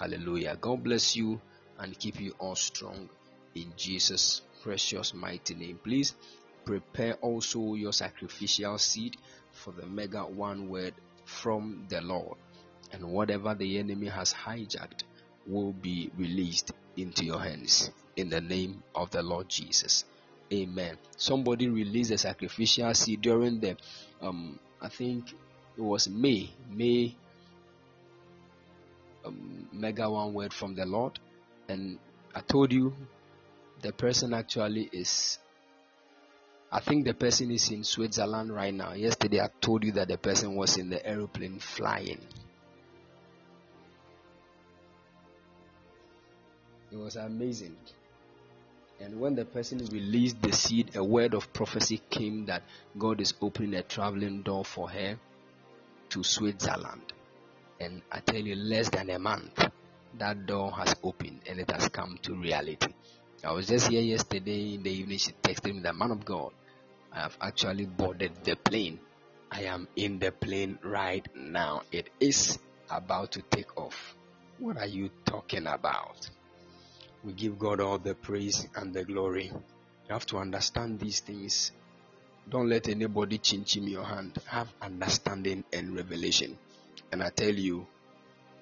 [0.00, 0.56] Hallelujah.
[0.60, 1.40] God bless you
[1.78, 3.08] and keep you all strong
[3.54, 5.78] in Jesus' precious mighty name.
[5.82, 6.14] Please
[6.64, 9.16] prepare also your sacrificial seed
[9.52, 10.94] for the mega one word
[11.24, 12.36] from the Lord.
[12.92, 15.04] And whatever the enemy has hijacked
[15.46, 20.04] will be released into your hands in the name of the Lord Jesus.
[20.52, 20.98] Amen.
[21.16, 23.76] Somebody released a sacrificial seed during the
[24.20, 25.30] um I think
[25.76, 27.14] it was May, May
[29.24, 31.18] um, mega one word from the Lord,
[31.68, 31.98] and
[32.34, 32.94] I told you
[33.82, 35.38] the person actually is.
[36.72, 38.92] I think the person is in Switzerland right now.
[38.92, 42.20] Yesterday I told you that the person was in the aeroplane flying.
[46.92, 47.76] It was amazing.
[49.00, 52.62] And when the person released the seed, a word of prophecy came that
[52.98, 55.18] God is opening a traveling door for her
[56.10, 57.12] to Switzerland.
[57.80, 59.64] And I tell you, less than a month,
[60.18, 62.92] that door has opened and it has come to reality.
[63.42, 65.16] I was just here yesterday in the evening.
[65.18, 66.52] She texted me, the man of God,
[67.12, 69.00] I have actually boarded the plane.
[69.50, 71.82] I am in the plane right now.
[71.90, 72.58] It is
[72.90, 74.14] about to take off.
[74.58, 76.28] What are you talking about?
[77.22, 79.50] We give God all the praise and the glory.
[79.52, 81.72] You have to understand these things.
[82.48, 84.38] Don't let anybody chinch in your hand.
[84.46, 86.58] Have understanding and revelation.
[87.12, 87.86] And I tell you,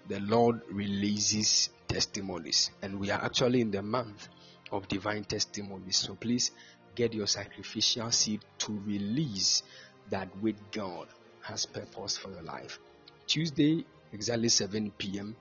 [0.09, 2.71] the Lord releases testimonies.
[2.83, 4.29] And we are actually in the month
[4.73, 5.97] of divine testimonies.
[5.97, 6.51] So please
[6.97, 9.63] get your sacrificial seed to release
[10.11, 11.07] that with God
[11.43, 12.81] has purpose for your life.
[13.27, 15.37] Tuesday, exactly 7 p.m.,